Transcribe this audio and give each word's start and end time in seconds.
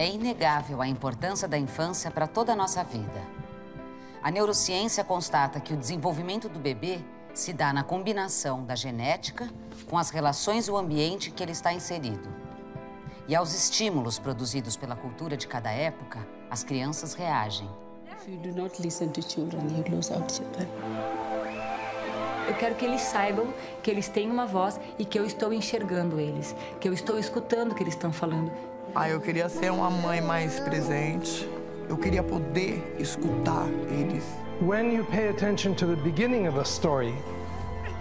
É 0.00 0.08
inegável 0.08 0.80
a 0.80 0.88
importância 0.88 1.46
da 1.46 1.58
infância 1.58 2.10
para 2.10 2.26
toda 2.26 2.54
a 2.54 2.56
nossa 2.56 2.82
vida. 2.82 3.20
A 4.22 4.30
neurociência 4.30 5.04
constata 5.04 5.60
que 5.60 5.74
o 5.74 5.76
desenvolvimento 5.76 6.48
do 6.48 6.58
bebê 6.58 7.00
se 7.34 7.52
dá 7.52 7.70
na 7.70 7.84
combinação 7.84 8.64
da 8.64 8.74
genética 8.74 9.50
com 9.90 9.98
as 9.98 10.08
relações 10.08 10.68
e 10.68 10.70
o 10.70 10.76
ambiente 10.78 11.28
em 11.28 11.32
que 11.34 11.42
ele 11.42 11.52
está 11.52 11.70
inserido. 11.74 12.30
E 13.28 13.36
aos 13.36 13.52
estímulos 13.52 14.18
produzidos 14.18 14.74
pela 14.74 14.96
cultura 14.96 15.36
de 15.36 15.46
cada 15.46 15.70
época, 15.70 16.26
as 16.48 16.64
crianças 16.64 17.12
reagem. 17.12 17.68
Eu 22.48 22.54
quero 22.54 22.74
que 22.74 22.86
eles 22.86 23.02
saibam 23.02 23.52
que 23.82 23.90
eles 23.90 24.08
têm 24.08 24.30
uma 24.30 24.46
voz 24.46 24.80
e 24.98 25.04
que 25.04 25.18
eu 25.18 25.26
estou 25.26 25.52
enxergando 25.52 26.18
eles, 26.18 26.56
que 26.80 26.88
eu 26.88 26.94
estou 26.94 27.18
escutando 27.18 27.72
o 27.72 27.74
que 27.74 27.82
eles 27.82 27.92
estão 27.92 28.10
falando. 28.10 28.50
Ah, 28.92 29.08
eu 29.08 29.20
queria 29.20 29.48
ser 29.48 29.70
uma 29.70 29.88
mãe 29.88 30.20
mais 30.20 30.58
presente. 30.58 31.48
Eu 31.88 31.96
queria 31.96 32.24
poder 32.24 32.96
escutar 32.98 33.68
eles. 33.88 34.24
When 34.60 34.92
you 34.92 35.04
pay 35.04 35.28
attention 35.28 35.74
to 35.74 35.86
the 35.86 35.94
beginning 36.02 36.48
of 36.48 36.58
a 36.58 36.64
story, 36.64 37.14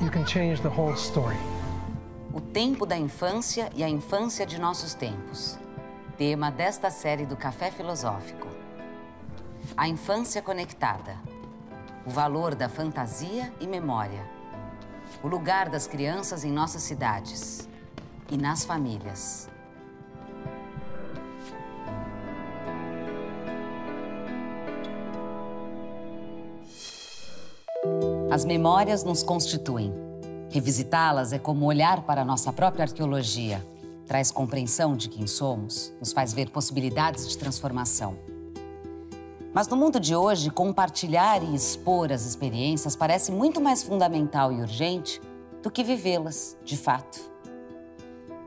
you 0.02 0.10
can 0.10 0.26
change 0.26 0.64
the 0.64 0.68
whole 0.68 0.96
story. 0.96 1.38
O 2.34 2.42
tempo 2.42 2.88
da 2.88 2.98
infância 2.98 3.70
e 3.76 3.84
a 3.84 3.90
infância 3.90 4.48
de 4.48 4.60
nossos 4.60 4.96
tempos. 4.96 5.60
Tema 6.18 6.50
desta 6.50 6.90
série 6.90 7.26
do 7.26 7.38
Café 7.38 7.70
Filosófico. 7.70 8.48
A 9.78 9.88
infância 9.88 10.42
conectada. 10.42 11.18
O 12.04 12.10
valor 12.10 12.56
da 12.56 12.68
fantasia 12.68 13.54
e 13.60 13.68
memória. 13.68 14.26
O 15.22 15.28
lugar 15.28 15.70
das 15.70 15.86
crianças 15.86 16.44
em 16.44 16.52
nossas 16.52 16.82
cidades 16.82 17.70
e 18.32 18.38
nas 18.38 18.66
famílias. 18.66 19.48
As 28.32 28.46
memórias 28.46 29.04
nos 29.04 29.24
constituem. 29.24 29.92
Revisitá-las 30.52 31.34
é 31.34 31.40
como 31.40 31.66
olhar 31.66 32.04
para 32.04 32.22
a 32.22 32.26
nossa 32.26 32.54
própria 32.54 32.84
arqueologia. 32.84 33.66
Traz 34.06 34.30
compreensão 34.30 34.96
de 34.96 35.10
quem 35.10 35.26
somos, 35.26 35.92
nos 36.00 36.14
faz 36.14 36.32
ver 36.32 36.52
possibilidades 36.52 37.28
de 37.28 37.36
transformação. 37.36 38.20
Mas 39.52 39.68
no 39.68 39.76
mundo 39.76 40.00
de 40.00 40.16
hoje, 40.16 40.52
compartilhar 40.52 41.42
e 41.42 41.56
expor 41.56 42.12
as 42.12 42.24
experiências 42.24 42.96
parece 42.96 43.32
muito 43.32 43.60
mais 43.60 43.82
fundamental 43.82 44.54
e 44.54 44.62
urgente 44.62 45.20
do 45.64 45.72
que 45.72 45.84
vivê-las, 45.84 46.56
de 46.64 46.78
fato. 46.78 47.20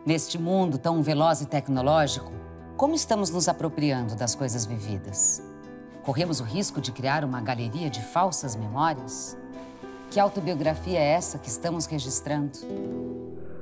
Neste 0.07 0.39
mundo 0.39 0.79
tão 0.79 1.03
veloz 1.03 1.41
e 1.41 1.47
tecnológico, 1.47 2.33
como 2.77 2.95
estamos 2.95 3.31
nos 3.31 3.49
apropriando 3.49 4.15
das 4.15 4.37
coisas 4.37 4.65
vividas? 4.65 5.43
Corremos 6.05 6.39
o 6.39 6.45
risco 6.45 6.81
de 6.81 6.93
criar 6.93 7.25
uma 7.25 7.41
galeria 7.41 7.91
de 7.91 8.01
falsas 8.01 8.55
memórias? 8.55 9.37
Que 10.13 10.21
autobiografia 10.21 10.99
é 10.99 11.13
essa 11.13 11.39
que 11.39 11.49
estamos 11.49 11.87
registrando? 11.87 12.59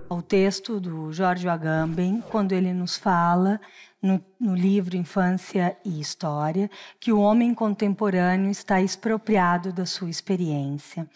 O 0.08 0.20
texto 0.20 0.80
do 0.80 1.12
Jorge 1.12 1.48
Agamben, 1.48 2.20
quando 2.28 2.50
ele 2.50 2.72
nos 2.72 2.96
fala 2.96 3.60
no, 4.02 4.20
no, 4.40 4.56
livro 4.56 4.96
Infância 4.96 5.76
e 5.84 6.00
História, 6.00 6.68
que 6.98 7.12
o 7.12 7.20
homem 7.20 7.54
contemporâneo 7.54 8.50
está 8.50 8.80
expropriado 8.80 9.72
da 9.72 9.86
sua 9.86 10.10
experiência. 10.10 11.08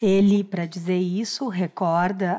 Ele, 0.00 0.44
para 0.44 0.66
dizer 0.66 0.98
isso, 0.98 1.48
recorda 1.48 2.32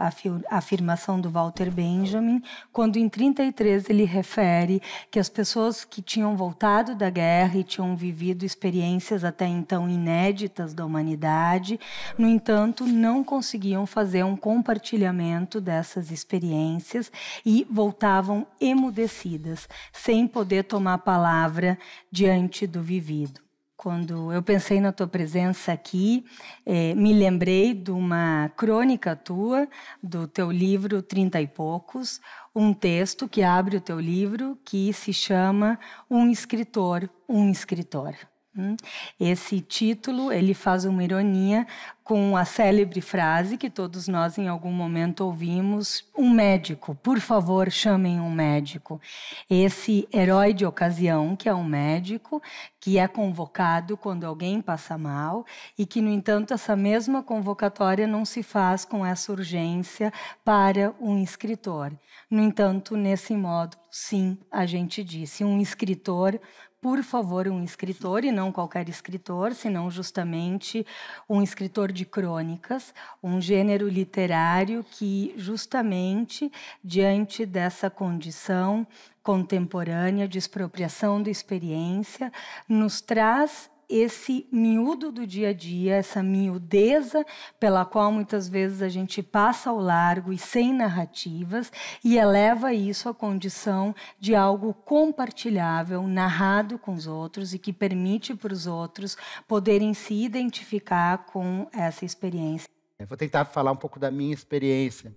a 0.48 0.58
afirmação 0.58 1.20
do 1.20 1.28
Walter 1.28 1.72
Benjamin, 1.72 2.40
quando 2.72 2.98
em 2.98 3.10
33 3.10 3.90
ele 3.90 4.04
refere 4.04 4.80
que 5.10 5.18
as 5.18 5.28
pessoas 5.28 5.84
que 5.84 6.00
tinham 6.00 6.38
voltado 6.38 6.94
da 6.94 7.10
guerra 7.10 7.58
e 7.58 7.64
tinham 7.64 7.96
vivido 7.96 8.46
experiências 8.46 9.24
até 9.24 9.48
então 9.48 9.90
inéditas 9.90 10.72
da 10.72 10.86
humanidade, 10.86 11.80
no 12.16 12.28
entanto, 12.28 12.86
não 12.86 13.24
conseguiam 13.24 13.88
fazer 13.88 14.24
um 14.24 14.38
compartilhamento 14.38 15.60
dessas 15.60 16.12
experiências 16.12 17.12
e 17.44 17.66
voltavam 17.68 18.46
emudecidas, 18.62 19.68
sem 19.92 20.28
poder 20.28 20.66
tomar 20.66 21.00
palavra 21.00 21.76
diante 22.12 22.68
do 22.68 22.84
vivido. 22.84 23.47
Quando 23.78 24.34
eu 24.34 24.42
pensei 24.42 24.82
na 24.82 24.92
tua 24.92 25.08
presença 25.08 25.72
aqui, 25.72 26.26
eh, 26.66 26.96
me 26.96 27.14
lembrei 27.14 27.76
de 27.76 27.92
uma 27.92 28.52
crônica 28.58 29.16
tua, 29.16 29.70
do 30.02 30.28
teu 30.28 30.52
livro 30.52 31.04
Trinta 31.04 31.40
e 31.40 31.46
Poucos, 31.46 32.20
um 32.56 32.74
texto 32.74 33.30
que 33.30 33.44
abre 33.44 33.78
o 33.78 33.82
teu 33.82 34.00
livro 34.00 34.58
que 34.66 34.92
se 34.94 35.14
chama 35.14 35.78
Um 36.10 36.28
Escritor, 36.32 37.08
um 37.30 37.52
Escritor. 37.52 38.16
Hum? 38.58 38.76
Esse 39.20 39.62
título 39.62 40.32
ele 40.32 40.56
faz 40.56 40.84
uma 40.84 41.04
ironia 41.04 41.68
com 42.04 42.38
a 42.38 42.46
célebre 42.46 43.02
frase 43.02 43.58
que 43.58 43.70
todos 43.70 44.08
nós 44.08 44.38
em 44.38 44.48
algum 44.48 44.72
momento 44.72 45.26
ouvimos: 45.26 46.04
um 46.18 46.30
médico, 46.30 46.96
por 46.96 47.20
favor, 47.20 47.70
chamem 47.70 48.20
um 48.20 48.32
médico. 48.32 49.00
Esse 49.50 50.08
herói 50.12 50.54
de 50.54 50.66
ocasião, 50.66 51.36
que 51.36 51.48
é 51.48 51.54
um 51.54 51.66
médico, 51.66 52.42
que 52.80 52.98
é 52.98 53.08
convocado 53.08 53.98
quando 53.98 54.24
alguém 54.24 54.62
passa 54.62 54.98
mal 54.98 55.46
e 55.78 55.86
que, 55.86 56.02
no 56.02 56.10
entanto, 56.10 56.54
essa 56.54 56.76
mesma 56.76 57.22
convocatória 57.22 58.08
não 58.08 58.24
se 58.24 58.42
faz 58.42 58.86
com 58.86 59.06
essa 59.06 59.32
urgência 59.32 60.12
para 60.46 60.96
um 61.00 61.22
escritor. 61.22 61.92
No 62.32 62.42
entanto, 62.42 62.96
nesse 62.96 63.36
módulo, 63.36 63.82
sim, 63.92 64.38
a 64.50 64.66
gente 64.66 65.04
disse: 65.04 65.44
um 65.44 65.60
escritor 65.60 66.40
por 66.82 67.04
favor, 67.04 67.48
um 67.48 67.64
escritor, 67.64 68.24
e 68.24 68.32
não 68.32 68.52
qualquer 68.52 68.88
escritor, 68.88 69.54
senão 69.54 69.90
justamente 69.90 70.86
um 71.28 71.42
escritor 71.42 71.92
de 71.92 72.06
crônicas, 72.06 72.94
um 73.22 73.42
gênero 73.42 73.88
literário 73.88 74.86
que, 74.92 75.34
justamente 75.38 76.52
diante 76.84 77.46
dessa 77.46 77.90
condição 77.90 78.86
contemporânea 79.24 80.28
de 80.28 80.38
expropriação 80.38 81.22
da 81.22 81.30
experiência, 81.30 82.32
nos 82.70 83.02
traz 83.02 83.70
esse 83.90 84.48
miúdo 84.52 85.12
do 85.12 85.26
dia 85.26 85.50
a 85.50 85.54
dia, 85.54 85.96
essa 85.96 86.22
miudeza 86.22 87.26
pela 87.60 87.86
qual 87.86 88.12
muitas 88.12 88.50
vezes 88.50 88.82
a 88.82 88.90
gente 88.90 89.24
passa 89.24 89.70
ao 89.70 89.80
largo 89.80 90.34
e 90.34 90.38
sem 90.38 90.74
narrativas 90.74 91.72
e 92.04 92.18
eleva 92.18 92.74
isso 92.74 93.08
à 93.08 93.14
condição 93.14 93.96
de 94.20 94.36
algo 94.36 94.74
compartilhável, 94.74 96.04
narrado 96.04 96.78
com 96.78 96.94
os 96.94 97.08
outros 97.08 97.54
e 97.54 97.60
que 97.60 97.72
permite 97.72 98.36
para 98.36 98.54
os 98.54 98.68
outros 98.68 99.18
poderem 99.48 99.94
se 99.94 100.14
identificar 100.14 101.26
com 101.26 101.68
essa 101.72 102.04
experiência. 102.04 102.68
Eu 103.00 103.06
vou 103.06 103.18
tentar 103.18 103.46
falar 103.46 103.72
um 103.72 103.76
pouco 103.76 104.00
da 104.00 104.10
minha 104.10 104.34
experiência. 104.34 105.16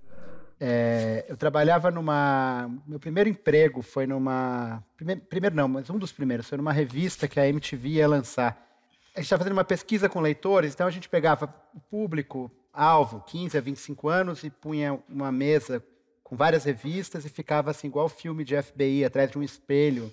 É, 0.62 1.24
eu 1.26 1.38
trabalhava 1.38 1.90
numa. 1.90 2.70
Meu 2.86 3.00
primeiro 3.00 3.30
emprego 3.30 3.80
foi 3.80 4.06
numa. 4.06 4.84
Primeiro, 4.94 5.22
primeiro, 5.22 5.56
não, 5.56 5.66
mas 5.66 5.88
um 5.88 5.96
dos 5.96 6.12
primeiros, 6.12 6.46
foi 6.46 6.58
numa 6.58 6.72
revista 6.72 7.26
que 7.26 7.40
a 7.40 7.48
MTV 7.48 7.88
ia 7.88 8.06
lançar. 8.06 8.68
A 9.14 9.20
gente 9.20 9.24
estava 9.24 9.42
fazendo 9.42 9.54
uma 9.54 9.64
pesquisa 9.64 10.06
com 10.06 10.20
leitores, 10.20 10.74
então 10.74 10.86
a 10.86 10.90
gente 10.90 11.08
pegava 11.08 11.52
o 11.74 11.80
público, 11.80 12.50
alvo, 12.72 13.24
15 13.26 13.56
a 13.56 13.60
25 13.60 14.08
anos, 14.08 14.44
e 14.44 14.50
punha 14.50 15.02
uma 15.08 15.32
mesa 15.32 15.82
com 16.22 16.36
várias 16.36 16.64
revistas 16.64 17.24
e 17.24 17.30
ficava 17.30 17.70
assim, 17.70 17.88
igual 17.88 18.08
filme 18.08 18.44
de 18.44 18.60
FBI, 18.60 19.04
atrás 19.04 19.30
de 19.30 19.38
um 19.38 19.42
espelho, 19.42 20.12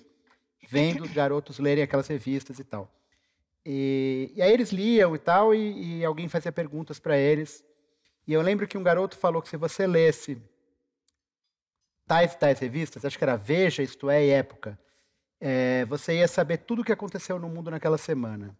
vendo 0.68 1.04
os 1.04 1.12
garotos 1.12 1.58
lerem 1.58 1.84
aquelas 1.84 2.08
revistas 2.08 2.58
e 2.58 2.64
tal. 2.64 2.90
E, 3.64 4.32
e 4.34 4.40
aí 4.40 4.50
eles 4.50 4.72
liam 4.72 5.14
e 5.14 5.18
tal, 5.18 5.54
e, 5.54 5.98
e 5.98 6.04
alguém 6.04 6.26
fazia 6.26 6.50
perguntas 6.50 6.98
para 6.98 7.18
eles. 7.18 7.62
E 8.28 8.34
eu 8.34 8.42
lembro 8.42 8.68
que 8.68 8.76
um 8.76 8.82
garoto 8.82 9.16
falou 9.16 9.40
que 9.40 9.48
se 9.48 9.56
você 9.56 9.86
lesse 9.86 10.36
tais 12.06 12.34
e 12.34 12.38
tais 12.38 12.58
revistas, 12.58 13.02
acho 13.02 13.16
que 13.16 13.24
era 13.24 13.36
Veja, 13.36 13.82
Isto 13.82 14.10
É 14.10 14.22
e 14.22 14.28
Época, 14.28 14.78
é, 15.40 15.86
você 15.86 16.18
ia 16.18 16.28
saber 16.28 16.58
tudo 16.58 16.82
o 16.82 16.84
que 16.84 16.92
aconteceu 16.92 17.38
no 17.38 17.48
mundo 17.48 17.70
naquela 17.70 17.96
semana. 17.96 18.54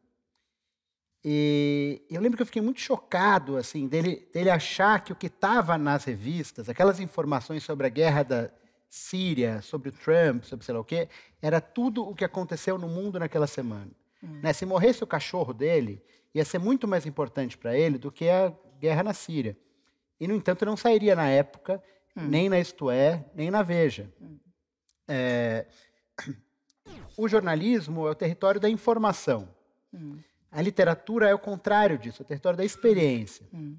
E 1.23 2.01
eu 2.09 2.19
lembro 2.19 2.39
que 2.39 2.43
eu 2.43 2.47
fiquei 2.47 2.63
muito 2.63 2.81
chocado 2.81 3.59
assim 3.59 3.87
dele, 3.87 4.27
dele 4.33 4.49
achar 4.49 5.05
que 5.05 5.13
o 5.13 5.17
que 5.17 5.27
estava 5.27 5.77
nas 5.77 6.05
revistas, 6.05 6.71
aquelas 6.71 6.99
informações 6.99 7.63
sobre 7.63 7.87
a 7.87 7.91
guerra 7.91 8.23
da 8.23 8.51
Síria, 8.89 9.61
sobre 9.61 9.91
o 9.91 9.93
Trump, 9.93 10.45
sobre 10.45 10.65
sei 10.65 10.75
lá 10.75 10.81
o 10.81 10.85
quê, 10.85 11.11
era 11.43 11.61
tudo 11.61 12.09
o 12.09 12.15
que 12.15 12.25
aconteceu 12.25 12.79
no 12.79 12.89
mundo 12.89 13.19
naquela 13.19 13.47
semana. 13.47 13.91
Hum. 14.23 14.41
Né? 14.43 14.55
Se 14.55 14.65
morresse 14.65 15.05
o 15.05 15.07
cachorro 15.07 15.53
dele, 15.53 16.03
ia 16.35 16.45
ser 16.45 16.59
muito 16.59 16.89
mais 16.89 17.05
importante 17.05 17.59
para 17.59 17.77
ele 17.77 17.99
do 17.99 18.11
que 18.11 18.31
a 18.31 18.51
guerra 18.79 19.03
na 19.03 19.15
Síria. 19.15 19.57
E, 20.21 20.27
no 20.27 20.35
entanto, 20.35 20.65
não 20.65 20.77
sairia 20.77 21.15
na 21.15 21.29
época, 21.29 21.83
hum. 22.17 22.27
nem 22.29 22.49
na 22.49 22.59
Isto 22.59 22.91
É, 22.91 23.25
nem 23.35 23.51
na 23.51 23.63
Veja. 23.63 24.13
Hum. 24.21 24.39
É... 25.07 25.67
O 27.17 27.29
jornalismo 27.29 28.07
é 28.07 28.11
o 28.11 28.15
território 28.15 28.61
da 28.61 28.69
informação. 28.69 29.49
Hum. 29.93 30.19
A 30.51 30.63
literatura 30.63 31.29
é 31.29 31.35
o 31.35 31.39
contrário 31.39 31.99
disso, 31.99 32.23
é 32.23 32.25
o 32.25 32.27
território 32.27 32.57
da 32.57 32.65
experiência. 32.65 33.47
Hum. 33.53 33.77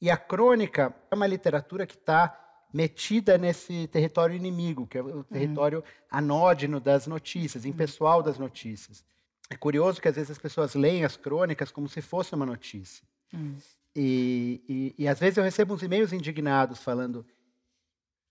E 0.00 0.10
a 0.10 0.16
crônica 0.16 0.94
é 1.10 1.14
uma 1.14 1.26
literatura 1.26 1.86
que 1.86 1.94
está 1.94 2.38
metida 2.72 3.36
nesse 3.36 3.86
território 3.88 4.34
inimigo, 4.34 4.86
que 4.86 4.98
é 4.98 5.02
o 5.02 5.22
território 5.24 5.78
uhum. 5.78 5.84
anódino 6.10 6.80
das 6.80 7.06
notícias, 7.06 7.66
impessoal 7.66 8.22
das 8.22 8.38
notícias. 8.38 9.04
É 9.50 9.56
curioso 9.56 10.00
que 10.00 10.08
às 10.08 10.16
vezes 10.16 10.30
as 10.30 10.38
pessoas 10.38 10.74
leem 10.74 11.04
as 11.04 11.16
crônicas 11.16 11.70
como 11.70 11.88
se 11.88 12.00
fosse 12.00 12.34
uma 12.34 12.46
notícia. 12.46 13.04
Uhum. 13.32 13.56
E, 13.94 14.62
e, 14.68 15.04
e, 15.04 15.08
às 15.08 15.20
vezes 15.20 15.36
eu 15.36 15.44
recebo 15.44 15.74
uns 15.74 15.82
e-mails 15.82 16.12
indignados 16.12 16.78
falando 16.82 17.26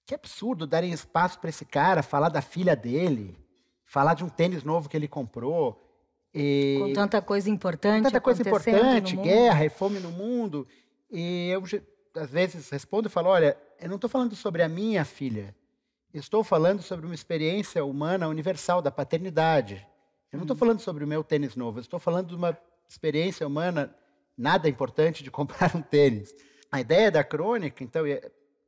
que 0.06 0.16
absurdo 0.16 0.66
darem 0.66 0.92
espaço 0.92 1.40
para 1.40 1.50
esse 1.50 1.66
cara 1.66 2.02
falar 2.02 2.30
da 2.30 2.42
filha 2.42 2.76
dele, 2.76 3.38
falar 3.86 4.16
de 4.16 4.24
um 4.24 4.30
tênis 4.30 4.64
novo 4.64 4.90
que 4.90 4.98
ele 4.98 5.08
comprou. 5.08 5.80
E, 6.34 6.78
com 6.80 6.94
tanta 6.94 7.22
coisa 7.22 7.50
importante. 7.50 8.04
tanta 8.04 8.20
coisa 8.20 8.42
importante, 8.42 9.16
guerra 9.18 9.66
e 9.66 9.70
fome 9.70 10.00
no 10.00 10.12
mundo. 10.12 10.68
E 11.12 11.50
eu 11.50 11.62
às 12.16 12.30
vezes 12.32 12.70
respondo 12.70 13.08
e 13.08 13.12
falo: 13.12 13.30
olha, 13.30 13.56
eu 13.80 13.88
não 13.88 13.96
estou 13.96 14.10
falando 14.10 14.36
sobre 14.36 14.64
a 14.64 14.70
minha 14.70 15.06
filha. 15.06 15.56
estou 16.14 16.44
falando 16.44 16.82
sobre 16.82 17.06
uma 17.06 17.16
experiência 17.16 17.86
humana 17.86 18.28
universal 18.28 18.82
da 18.82 18.90
paternidade. 18.90 19.86
Eu 20.32 20.38
não 20.38 20.44
estou 20.44 20.56
hum. 20.56 20.60
falando 20.60 20.80
sobre 20.80 21.04
o 21.04 21.08
meu 21.08 21.24
tênis 21.24 21.56
novo. 21.56 21.78
Eu 21.78 21.82
estou 21.82 22.00
falando 22.00 22.30
de 22.30 22.36
uma 22.36 22.58
experiência 22.90 23.46
humana 23.46 23.94
nada 24.38 24.70
importante 24.70 25.24
de 25.24 25.32
comprar 25.32 25.76
um 25.76 25.82
tênis. 25.82 26.34
A 26.72 26.80
ideia 26.80 27.12
da 27.12 27.24
crônica, 27.24 27.84
então, 27.84 28.04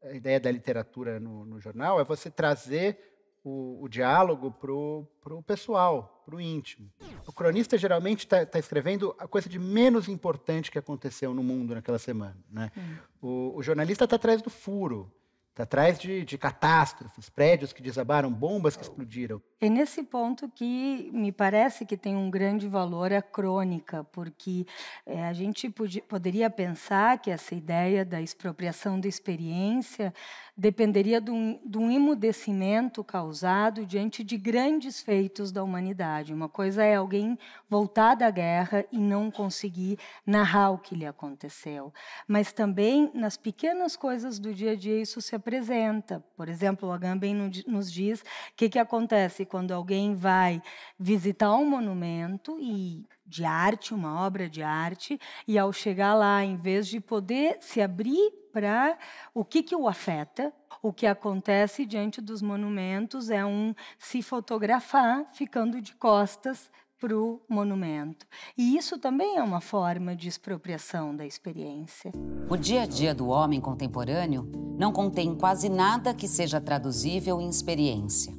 a 0.04 0.13
ideia 0.13 0.39
da 0.39 0.51
literatura 0.51 1.19
no, 1.19 1.45
no 1.45 1.60
jornal 1.60 2.00
é 2.00 2.04
você 2.04 2.30
trazer 2.30 2.98
o, 3.44 3.83
o 3.83 3.89
diálogo 3.89 4.51
para 4.51 4.71
o 4.71 5.44
pessoal, 5.44 6.24
para 6.25 6.36
o 6.36 6.42
íntimo. 6.42 6.89
O 7.27 7.33
cronista 7.33 7.77
geralmente 7.77 8.19
está 8.19 8.45
tá 8.45 8.57
escrevendo 8.57 9.13
a 9.19 9.27
coisa 9.27 9.50
de 9.50 9.60
menos 9.60 10.07
importante 10.07 10.71
que 10.71 10.80
aconteceu 10.80 11.33
no 11.33 11.44
mundo 11.44 11.75
naquela 11.75 12.00
semana. 12.00 12.38
Né? 12.50 12.71
Hum. 12.77 12.95
O, 13.21 13.57
o 13.57 13.63
jornalista 13.63 14.06
está 14.06 14.16
atrás 14.16 14.42
do 14.42 14.50
furo. 14.50 15.13
Está 15.53 15.61
atrás 15.61 16.00
de, 16.00 16.25
de, 16.25 16.35
catástrofes, 16.35 17.29
prédios 17.29 17.71
que 17.71 17.79
desabaram, 17.79 18.33
bombas 18.33 18.75
que 18.75 18.81
explodiram. 18.81 19.39
É 19.61 19.69
nesse 19.69 20.01
ponto 20.01 20.50
que 20.50 21.11
me 21.13 21.31
parece 21.31 21.85
que 21.85 21.95
tem 21.95 22.15
um 22.15 22.27
grande 22.31 22.67
valor 22.67 23.13
a 23.13 23.21
crônica, 23.21 24.03
porque 24.05 24.65
é, 25.05 25.23
a 25.23 25.31
gente 25.31 25.69
podia, 25.69 26.01
poderia 26.01 26.50
pensar 26.50 27.19
que 27.19 27.29
essa 27.29 27.53
ideia 27.53 28.03
da 28.03 28.19
expropriação 28.19 29.00
da 29.00 29.07
experiência 29.07 30.11
dependeria 30.57 31.21
de 31.21 31.29
um, 31.29 31.59
de 31.63 31.77
um 31.77 31.91
emudecimento 31.91 33.03
causado 33.03 33.85
diante 33.85 34.23
de 34.23 34.38
grandes 34.38 35.01
feitos 35.01 35.51
da 35.51 35.63
humanidade. 35.63 36.33
Uma 36.33 36.49
coisa 36.49 36.83
é 36.83 36.95
alguém 36.95 37.38
voltar 37.69 38.15
da 38.15 38.29
guerra 38.31 38.85
e 38.91 38.97
não 38.97 39.29
conseguir 39.29 39.99
narrar 40.25 40.71
o 40.71 40.79
que 40.79 40.95
lhe 40.95 41.06
aconteceu, 41.06 41.94
mas 42.27 42.51
também 42.51 43.11
nas 43.13 43.38
pequenas 43.38 43.95
coisas 43.95 44.39
do 44.39 44.51
dia 44.51 44.71
a 44.71 44.75
dia 44.75 44.99
isso 44.99 45.21
se 45.21 45.35
apresenta. 45.44 46.24
Por 46.38 46.48
exemplo, 46.48 46.88
o 46.88 46.92
Agamben 46.92 47.36
nos 47.68 47.92
diz 47.92 48.22
o 48.22 48.25
que, 48.56 48.69
que 48.69 48.80
acontece 48.80 49.45
quando 49.45 49.74
alguém 49.74 50.16
vai 50.16 50.62
visitar 50.98 51.54
um 51.54 51.66
monumento 51.66 52.57
e 52.60 53.06
de 53.25 53.44
arte, 53.44 53.94
uma 53.94 54.25
obra 54.25 54.50
de 54.50 54.63
arte, 54.63 55.19
e 55.48 55.57
ao 55.57 55.74
chegar 55.74 56.13
lá, 56.13 56.44
em 56.44 56.56
vez 56.56 56.88
de 56.88 57.00
poder 57.00 57.57
se 57.62 57.81
abrir 57.81 58.31
para 58.54 58.98
o 59.34 59.44
que, 59.44 59.63
que 59.63 59.75
o 59.75 59.88
afeta, 59.88 60.54
o 60.81 60.94
que 60.94 61.07
acontece 61.07 61.86
diante 61.86 62.22
dos 62.22 62.42
monumentos 62.42 63.30
é 63.30 63.44
um 63.44 63.74
se 63.98 64.22
fotografar 64.22 65.25
ficando 65.34 65.81
de 65.81 65.95
costas 65.95 66.69
para 67.03 67.19
o 67.19 67.41
monumento. 67.50 68.25
E 68.57 68.77
isso 68.77 68.97
também 68.97 69.35
é 69.35 69.44
uma 69.44 69.59
forma 69.59 70.15
de 70.15 70.29
expropriação 70.29 71.13
da 71.13 71.25
experiência. 71.25 72.13
O 72.50 72.55
dia 72.55 72.83
a 72.83 72.85
dia 72.85 73.13
do 73.13 73.27
homem 73.27 73.59
contemporâneo 73.59 74.50
não 74.79 74.94
contém 74.94 75.35
quase 75.35 75.67
nada 75.67 76.13
que 76.13 76.29
seja 76.29 76.61
traduzível 76.61 77.41
em 77.41 77.50
experiência. 77.50 78.33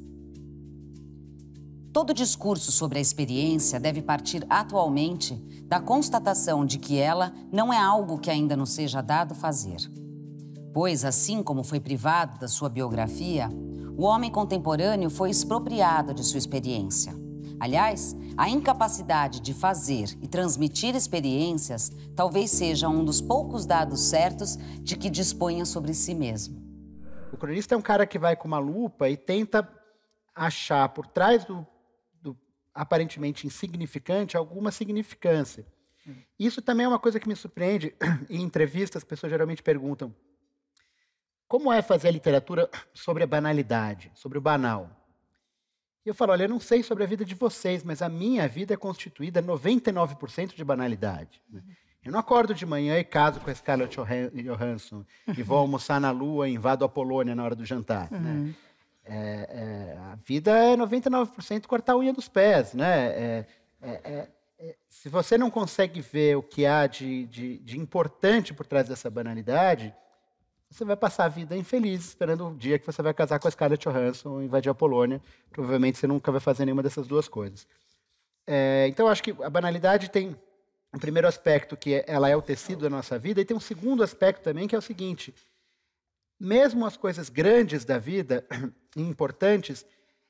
Todo 1.93 2.11
discurso 2.11 2.71
sobre 2.71 2.97
a 2.97 3.01
experiência 3.01 3.79
deve 3.79 4.01
partir 4.01 4.43
atualmente 4.49 5.35
da 5.67 5.79
constatação 5.79 6.65
de 6.65 6.79
que 6.79 6.97
ela 6.97 7.31
não 7.51 7.71
é 7.71 7.77
algo 7.77 8.17
que 8.17 8.31
ainda 8.31 8.57
nos 8.57 8.71
seja 8.71 8.99
dado 8.99 9.35
fazer. 9.35 9.77
Pois, 10.73 11.05
assim 11.05 11.43
como 11.43 11.63
foi 11.63 11.79
privado 11.79 12.39
da 12.39 12.47
sua 12.47 12.67
biografia, 12.67 13.47
o 13.95 14.05
homem 14.05 14.31
contemporâneo 14.31 15.11
foi 15.11 15.29
expropriado 15.29 16.15
de 16.15 16.23
sua 16.23 16.39
experiência. 16.39 17.24
Aliás, 17.59 18.15
a 18.37 18.49
incapacidade 18.49 19.39
de 19.39 19.53
fazer 19.53 20.17
e 20.21 20.27
transmitir 20.27 20.95
experiências 20.95 21.91
talvez 22.15 22.51
seja 22.51 22.89
um 22.89 23.03
dos 23.03 23.21
poucos 23.21 23.65
dados 23.65 24.01
certos 24.01 24.57
de 24.81 24.97
que 24.97 25.09
disponha 25.09 25.65
sobre 25.65 25.93
si 25.93 26.13
mesmo. 26.13 26.63
O 27.31 27.37
cronista 27.37 27.75
é 27.75 27.77
um 27.77 27.81
cara 27.81 28.05
que 28.05 28.19
vai 28.19 28.35
com 28.35 28.47
uma 28.47 28.59
lupa 28.59 29.09
e 29.09 29.17
tenta 29.17 29.67
achar 30.33 30.89
por 30.89 31.07
trás 31.07 31.45
do 31.45 31.65
aparentemente 32.75 33.47
insignificante 33.47 34.35
alguma 34.35 34.69
significância. 34.69 35.65
Isso 36.37 36.61
também 36.61 36.85
é 36.85 36.89
uma 36.89 36.99
coisa 36.99 37.19
que 37.19 37.27
me 37.27 37.35
surpreende. 37.35 37.95
Em 38.29 38.41
entrevistas, 38.41 39.01
as 39.01 39.07
pessoas 39.07 39.31
geralmente 39.31 39.63
perguntam: 39.63 40.13
como 41.47 41.71
é 41.71 41.81
fazer 41.81 42.11
literatura 42.11 42.69
sobre 42.93 43.23
a 43.23 43.27
banalidade, 43.27 44.11
sobre 44.13 44.37
o 44.37 44.41
banal? 44.41 45.04
E 46.05 46.09
eu 46.09 46.13
falo: 46.13 46.31
olha, 46.31 46.43
eu 46.43 46.49
não 46.49 46.59
sei 46.59 46.83
sobre 46.83 47.03
a 47.03 47.07
vida 47.07 47.25
de 47.25 47.33
vocês, 47.33 47.83
mas 47.83 48.01
a 48.01 48.09
minha 48.09 48.47
vida 48.47 48.73
é 48.73 48.77
constituída 48.77 49.41
99% 49.41 50.55
de 50.55 50.63
banalidade. 50.63 51.41
Né? 51.51 51.61
Eu 52.03 52.11
não 52.11 52.19
acordo 52.19 52.53
de 52.53 52.65
manhã 52.65 52.99
e 52.99 53.03
caso 53.03 53.39
com 53.39 53.49
a 53.49 53.55
Scarlett 53.55 53.97
Johansson 54.43 55.03
e 55.35 55.41
vou 55.41 55.57
almoçar 55.57 55.99
na 55.99 56.11
Lua 56.11 56.47
e 56.47 56.53
invado 56.53 56.85
a 56.85 56.89
Polônia 56.89 57.33
na 57.33 57.43
hora 57.43 57.55
do 57.55 57.65
jantar. 57.65 58.11
Né? 58.11 58.19
Uhum. 58.19 58.43
Né? 58.45 58.55
É, 59.07 59.15
é, 59.17 59.97
a 59.97 60.15
vida 60.15 60.51
é 60.51 60.75
99% 60.75 61.65
cortar 61.67 61.93
a 61.93 61.97
unha 61.97 62.11
dos 62.11 62.27
pés, 62.27 62.73
né? 62.73 63.07
É, 63.07 63.45
é, 63.81 63.89
é, 63.89 64.29
é, 64.57 64.75
se 64.89 65.09
você 65.09 65.37
não 65.37 65.51
consegue 65.51 66.01
ver 66.01 66.37
o 66.37 66.43
que 66.43 66.65
há 66.65 66.87
de, 66.87 67.25
de, 67.27 67.57
de, 67.59 67.77
importante 67.77 68.53
por 68.53 68.65
trás 68.65 68.87
dessa 68.87 69.09
banalidade, 69.09 69.93
você 70.69 70.83
vai 70.83 70.95
passar 70.95 71.25
a 71.25 71.29
vida 71.29 71.55
infeliz 71.55 72.05
esperando 72.05 72.47
o 72.47 72.55
dia 72.55 72.77
que 72.79 72.85
você 72.85 73.01
vai 73.01 73.13
casar 73.13 73.39
com 73.39 73.47
a 73.47 73.51
Scarlett 73.51 73.87
Johansson 73.87 74.29
ou 74.29 74.43
invadir 74.43 74.69
a 74.69 74.73
Polônia. 74.73 75.21
Provavelmente 75.51 75.97
você 75.97 76.07
nunca 76.07 76.31
vai 76.31 76.41
fazer 76.41 76.65
nenhuma 76.65 76.83
dessas 76.83 77.07
duas 77.07 77.27
coisas. 77.27 77.67
então, 78.87 79.07
acho 79.07 79.23
que 79.23 79.31
a 79.41 79.49
banalidade 79.49 80.09
tem 80.09 80.35
um 80.93 80.99
primeiro 80.99 81.27
aspecto, 81.27 81.75
que 81.75 82.03
ela 82.07 82.29
é 82.29 82.35
o 82.35 82.41
tecido 82.41 82.81
da 82.81 82.89
nossa 82.89 83.19
vida, 83.19 83.41
e 83.41 83.45
tem 83.45 83.55
um 83.55 83.59
segundo 83.59 84.01
aspecto 84.01 84.43
também, 84.43 84.67
que 84.67 84.75
é 84.75 84.77
o 84.77 84.81
seguinte 84.81 85.33
mesmo 86.39 86.85
as 86.85 86.97
coisas 86.97 87.29
grandes 87.29 87.85
da 87.85 87.97
vida 87.97 88.45
e 88.95 89.01
importantes, 89.01 89.85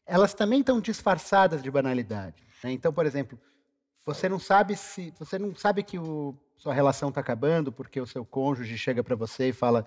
elas 0.06 0.34
também 0.34 0.60
estão 0.60 0.80
disfarçadas 0.80 1.62
de 1.64 1.72
banalidade. 1.72 2.44
Né? 2.64 2.72
Então, 2.72 2.94
por 2.94 3.06
exemplo, 3.06 3.40
você 4.06 4.30
não 4.30 4.40
sabe 4.40 4.76
se 4.76 5.14
você 5.18 5.40
não 5.40 5.56
sabe 5.56 5.82
que 5.82 5.98
o, 5.98 6.36
sua 6.58 6.74
relação 6.74 7.10
está 7.10 7.22
acabando 7.22 7.72
porque 7.72 8.00
o 8.00 8.06
seu 8.06 8.24
cônjuge 8.24 8.78
chega 8.78 9.04
para 9.04 9.16
você 9.16 9.50
e 9.50 9.54
fala: 9.54 9.86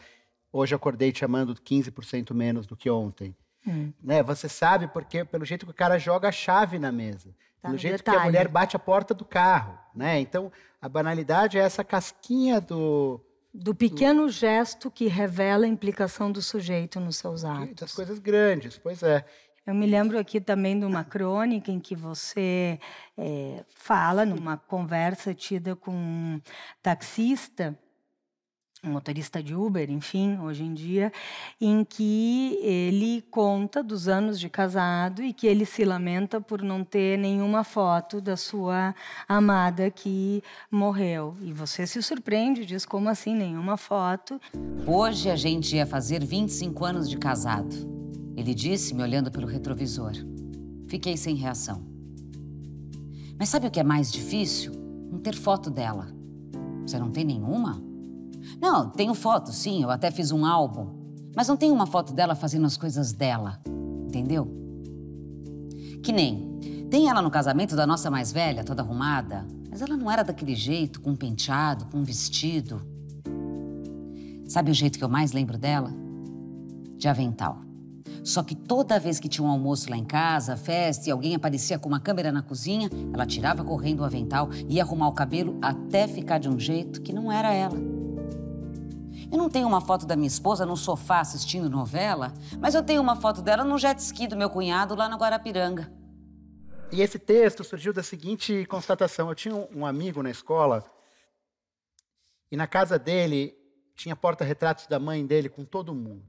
hoje 0.52 0.74
acordei 0.74 1.12
te 1.12 1.24
amando 1.24 1.54
15% 1.54 2.34
menos 2.34 2.66
do 2.66 2.76
que 2.76 2.90
ontem. 2.90 3.34
Hum. 3.66 3.92
Né? 4.02 4.22
Você 4.22 4.48
sabe 4.48 4.88
porque 4.88 5.24
pelo 5.24 5.44
jeito 5.44 5.66
que 5.66 5.72
o 5.72 5.74
cara 5.74 5.98
joga 5.98 6.28
a 6.28 6.32
chave 6.32 6.78
na 6.78 6.92
mesa, 6.92 7.30
tá 7.60 7.68
pelo 7.68 7.78
jeito 7.78 7.98
detalhe. 7.98 8.16
que 8.16 8.22
a 8.22 8.26
mulher 8.26 8.48
bate 8.48 8.76
a 8.76 8.78
porta 8.78 9.12
do 9.12 9.24
carro, 9.24 9.78
né? 9.94 10.20
Então 10.20 10.50
a 10.80 10.88
banalidade 10.88 11.58
é 11.58 11.60
essa 11.60 11.84
casquinha 11.84 12.60
do 12.60 13.20
do 13.52 13.74
pequeno 13.74 14.28
gesto 14.28 14.90
que 14.90 15.08
revela 15.08 15.64
a 15.64 15.68
implicação 15.68 16.30
do 16.30 16.40
sujeito 16.40 17.00
nos 17.00 17.16
seus 17.16 17.44
atos. 17.44 17.74
Das 17.74 17.92
coisas 17.92 18.18
grandes, 18.18 18.78
pois 18.78 19.02
é. 19.02 19.24
Eu 19.66 19.74
me 19.74 19.86
lembro 19.86 20.18
aqui 20.18 20.40
também 20.40 20.78
de 20.78 20.86
uma 20.86 21.04
crônica 21.04 21.70
em 21.70 21.80
que 21.80 21.94
você 21.94 22.78
é, 23.16 23.64
fala, 23.74 24.24
numa 24.24 24.56
conversa 24.56 25.34
tida 25.34 25.76
com 25.76 25.92
um 25.92 26.40
taxista, 26.82 27.78
um 28.82 28.90
motorista 28.90 29.42
de 29.42 29.54
Uber, 29.54 29.90
enfim, 29.90 30.38
hoje 30.38 30.62
em 30.62 30.72
dia, 30.72 31.12
em 31.60 31.84
que 31.84 32.58
ele 32.62 33.22
conta 33.30 33.82
dos 33.82 34.06
anos 34.06 34.38
de 34.38 34.48
casado 34.48 35.22
e 35.22 35.32
que 35.32 35.46
ele 35.46 35.64
se 35.64 35.84
lamenta 35.84 36.40
por 36.40 36.62
não 36.62 36.84
ter 36.84 37.18
nenhuma 37.18 37.64
foto 37.64 38.20
da 38.20 38.36
sua 38.36 38.94
amada 39.28 39.90
que 39.90 40.42
morreu. 40.70 41.36
E 41.42 41.52
você 41.52 41.86
se 41.86 42.00
surpreende, 42.02 42.64
diz 42.64 42.86
como 42.86 43.08
assim, 43.08 43.34
nenhuma 43.34 43.76
foto? 43.76 44.40
Hoje 44.86 45.28
a 45.30 45.36
gente 45.36 45.74
ia 45.74 45.86
fazer 45.86 46.24
25 46.24 46.84
anos 46.84 47.10
de 47.10 47.16
casado. 47.16 47.74
Ele 48.36 48.54
disse, 48.54 48.94
me 48.94 49.02
olhando 49.02 49.30
pelo 49.32 49.46
retrovisor. 49.46 50.12
Fiquei 50.86 51.16
sem 51.16 51.34
reação. 51.34 51.84
Mas 53.38 53.48
sabe 53.48 53.66
o 53.66 53.70
que 53.70 53.80
é 53.80 53.84
mais 53.84 54.12
difícil? 54.12 54.72
Não 55.10 55.18
ter 55.18 55.34
foto 55.34 55.70
dela. 55.70 56.08
Você 56.86 56.98
não 56.98 57.10
tem 57.10 57.24
nenhuma? 57.24 57.87
Não, 58.60 58.88
tenho 58.90 59.14
foto, 59.14 59.52
sim, 59.52 59.82
eu 59.82 59.90
até 59.90 60.10
fiz 60.10 60.30
um 60.32 60.44
álbum. 60.44 60.88
Mas 61.34 61.48
não 61.48 61.56
tenho 61.56 61.74
uma 61.74 61.86
foto 61.86 62.12
dela 62.12 62.34
fazendo 62.34 62.66
as 62.66 62.76
coisas 62.76 63.12
dela, 63.12 63.60
entendeu? 64.06 64.50
Que 66.02 66.12
nem. 66.12 66.48
Tem 66.90 67.08
ela 67.08 67.20
no 67.20 67.30
casamento 67.30 67.76
da 67.76 67.86
nossa 67.86 68.10
mais 68.10 68.32
velha, 68.32 68.64
toda 68.64 68.82
arrumada, 68.82 69.46
mas 69.70 69.82
ela 69.82 69.96
não 69.96 70.10
era 70.10 70.24
daquele 70.24 70.54
jeito, 70.54 71.00
com 71.00 71.10
um 71.10 71.16
penteado, 71.16 71.86
com 71.86 71.98
um 71.98 72.04
vestido. 72.04 72.80
Sabe 74.46 74.70
o 74.70 74.74
jeito 74.74 74.98
que 74.98 75.04
eu 75.04 75.08
mais 75.08 75.32
lembro 75.32 75.58
dela? 75.58 75.92
de 76.98 77.08
avental. 77.08 77.60
Só 78.24 78.42
que 78.42 78.54
toda 78.54 78.98
vez 78.98 79.18
que 79.18 79.28
tinha 79.28 79.46
um 79.46 79.50
almoço 79.50 79.88
lá 79.88 79.96
em 79.96 80.04
casa, 80.04 80.56
festa, 80.56 81.08
e 81.08 81.12
alguém 81.12 81.34
aparecia 81.34 81.78
com 81.78 81.88
uma 81.88 82.00
câmera 82.00 82.32
na 82.32 82.42
cozinha, 82.42 82.90
ela 83.14 83.24
tirava 83.24 83.64
correndo 83.64 84.00
o 84.00 84.04
avental, 84.04 84.50
ia 84.68 84.82
arrumar 84.82 85.08
o 85.08 85.12
cabelo 85.12 85.56
até 85.62 86.06
ficar 86.06 86.38
de 86.38 86.48
um 86.48 86.58
jeito 86.58 87.00
que 87.00 87.12
não 87.12 87.32
era 87.32 87.54
ela. 87.54 87.97
Eu 89.30 89.36
não 89.36 89.50
tenho 89.50 89.68
uma 89.68 89.80
foto 89.80 90.06
da 90.06 90.16
minha 90.16 90.26
esposa 90.26 90.64
no 90.64 90.76
sofá 90.76 91.20
assistindo 91.20 91.68
novela, 91.68 92.32
mas 92.58 92.74
eu 92.74 92.82
tenho 92.82 93.02
uma 93.02 93.14
foto 93.14 93.42
dela 93.42 93.62
no 93.62 93.78
jet 93.78 93.98
ski 93.98 94.26
do 94.26 94.36
meu 94.36 94.48
cunhado 94.48 94.94
lá 94.94 95.06
na 95.06 95.16
Guarapiranga. 95.16 95.92
E 96.90 97.02
esse 97.02 97.18
texto 97.18 97.62
surgiu 97.62 97.92
da 97.92 98.02
seguinte 98.02 98.64
constatação: 98.64 99.28
eu 99.28 99.34
tinha 99.34 99.54
um 99.54 99.84
amigo 99.84 100.22
na 100.22 100.30
escola 100.30 100.82
e 102.50 102.56
na 102.56 102.66
casa 102.66 102.98
dele 102.98 103.54
tinha 103.94 104.16
porta-retratos 104.16 104.86
da 104.86 104.98
mãe 104.98 105.26
dele 105.26 105.50
com 105.50 105.64
todo 105.64 105.94
mundo. 105.94 106.24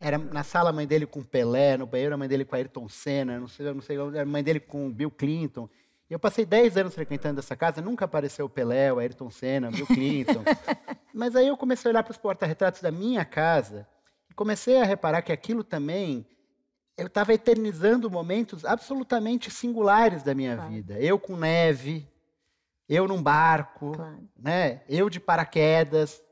Era 0.00 0.16
na 0.16 0.42
sala 0.42 0.70
a 0.70 0.72
mãe 0.72 0.86
dele 0.86 1.04
com 1.04 1.22
Pelé, 1.22 1.76
no 1.76 1.86
banheiro 1.86 2.14
a 2.14 2.16
mãe 2.16 2.26
dele 2.26 2.46
com 2.46 2.56
Ayrton 2.56 2.88
Senna, 2.88 3.38
não 3.38 3.48
sei, 3.48 3.70
não 3.70 3.82
sei, 3.82 3.98
a 3.98 4.24
mãe 4.24 4.42
dele 4.42 4.60
com 4.60 4.90
Bill 4.90 5.10
Clinton. 5.10 5.68
E 6.10 6.12
eu 6.12 6.18
passei 6.18 6.44
10 6.44 6.76
anos 6.76 6.94
frequentando 6.94 7.38
essa 7.38 7.54
casa, 7.54 7.80
nunca 7.80 8.04
apareceu 8.04 8.46
o 8.46 8.50
Pelé, 8.50 8.92
o 8.92 8.98
Ayrton 8.98 9.30
Senna, 9.30 9.68
o 9.68 9.70
Bill 9.70 9.86
Clinton. 9.86 10.42
Mas 11.14 11.36
aí 11.36 11.46
eu 11.46 11.56
comecei 11.56 11.88
a 11.88 11.92
olhar 11.92 12.02
para 12.02 12.10
os 12.10 12.18
porta-retratos 12.18 12.82
da 12.82 12.90
minha 12.90 13.24
casa 13.24 13.86
e 14.28 14.34
comecei 14.34 14.80
a 14.80 14.84
reparar 14.84 15.22
que 15.22 15.30
aquilo 15.30 15.62
também 15.62 16.26
eu 16.98 17.06
estava 17.06 17.32
eternizando 17.32 18.10
momentos 18.10 18.64
absolutamente 18.64 19.50
singulares 19.50 20.24
da 20.24 20.34
minha 20.34 20.56
claro. 20.56 20.70
vida. 20.70 20.98
Eu 20.98 21.18
com 21.18 21.36
neve, 21.36 22.06
eu 22.88 23.06
num 23.06 23.22
barco, 23.22 23.92
claro. 23.92 24.28
né? 24.36 24.82
Eu 24.88 25.08
de 25.08 25.20
paraquedas, 25.20 26.22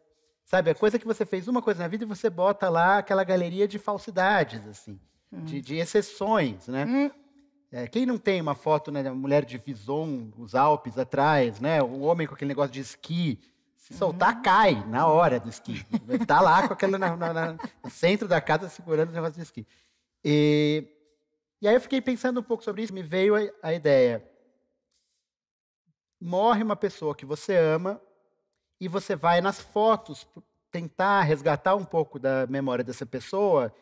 Sabe, 0.48 0.70
a 0.70 0.74
coisa 0.74 0.98
que 0.98 1.06
você 1.06 1.26
fez 1.26 1.46
uma 1.46 1.60
coisa 1.60 1.82
na 1.82 1.88
vida 1.88 2.04
e 2.04 2.06
você 2.06 2.30
bota 2.30 2.70
lá 2.70 2.96
aquela 2.96 3.22
galeria 3.22 3.68
de 3.68 3.78
falsidades, 3.78 4.66
assim, 4.66 4.98
hum. 5.30 5.44
de, 5.44 5.60
de, 5.60 5.76
exceções, 5.76 6.66
né? 6.68 6.86
Hum. 6.86 7.10
É, 7.70 7.86
quem 7.86 8.06
não 8.06 8.16
tem 8.16 8.40
uma 8.40 8.54
foto 8.54 8.90
né, 8.90 9.02
da 9.02 9.12
mulher 9.12 9.44
de 9.44 9.58
Vison, 9.58 10.30
os 10.38 10.54
Alpes 10.54 10.96
atrás, 10.96 11.60
né? 11.60 11.82
O 11.82 12.00
homem 12.00 12.26
com 12.26 12.34
aquele 12.34 12.48
negócio 12.48 12.72
de 12.72 12.80
esqui, 12.80 13.38
se 13.76 13.94
soltar, 13.94 14.38
hum. 14.38 14.42
cai 14.42 14.86
na 14.86 15.06
hora 15.06 15.38
do 15.38 15.48
esqui. 15.48 15.84
Está 16.08 16.40
lá 16.40 16.66
com 16.66 16.72
aquele 16.72 16.96
na, 16.96 17.16
na, 17.16 17.32
na, 17.32 17.52
no 17.84 17.90
centro 17.90 18.26
da 18.26 18.40
casa 18.40 18.68
segurando 18.68 19.10
o 19.10 19.12
negócio 19.12 19.34
de 19.34 19.42
esqui. 19.42 19.66
E, 20.24 20.84
e 21.60 21.68
aí 21.68 21.74
eu 21.74 21.80
fiquei 21.80 22.00
pensando 22.00 22.40
um 22.40 22.42
pouco 22.42 22.64
sobre 22.64 22.82
isso, 22.82 22.94
me 22.94 23.02
veio 23.02 23.36
a, 23.36 23.40
a 23.62 23.74
ideia. 23.74 24.24
Morre 26.20 26.62
uma 26.62 26.76
pessoa 26.76 27.14
que 27.14 27.26
você 27.26 27.56
ama, 27.56 28.00
e 28.80 28.86
você 28.88 29.16
vai 29.16 29.40
nas 29.40 29.60
fotos 29.60 30.26
tentar 30.70 31.22
resgatar 31.22 31.74
um 31.74 31.84
pouco 31.84 32.18
da 32.18 32.46
memória 32.46 32.84
dessa 32.84 33.04
pessoa. 33.04 33.74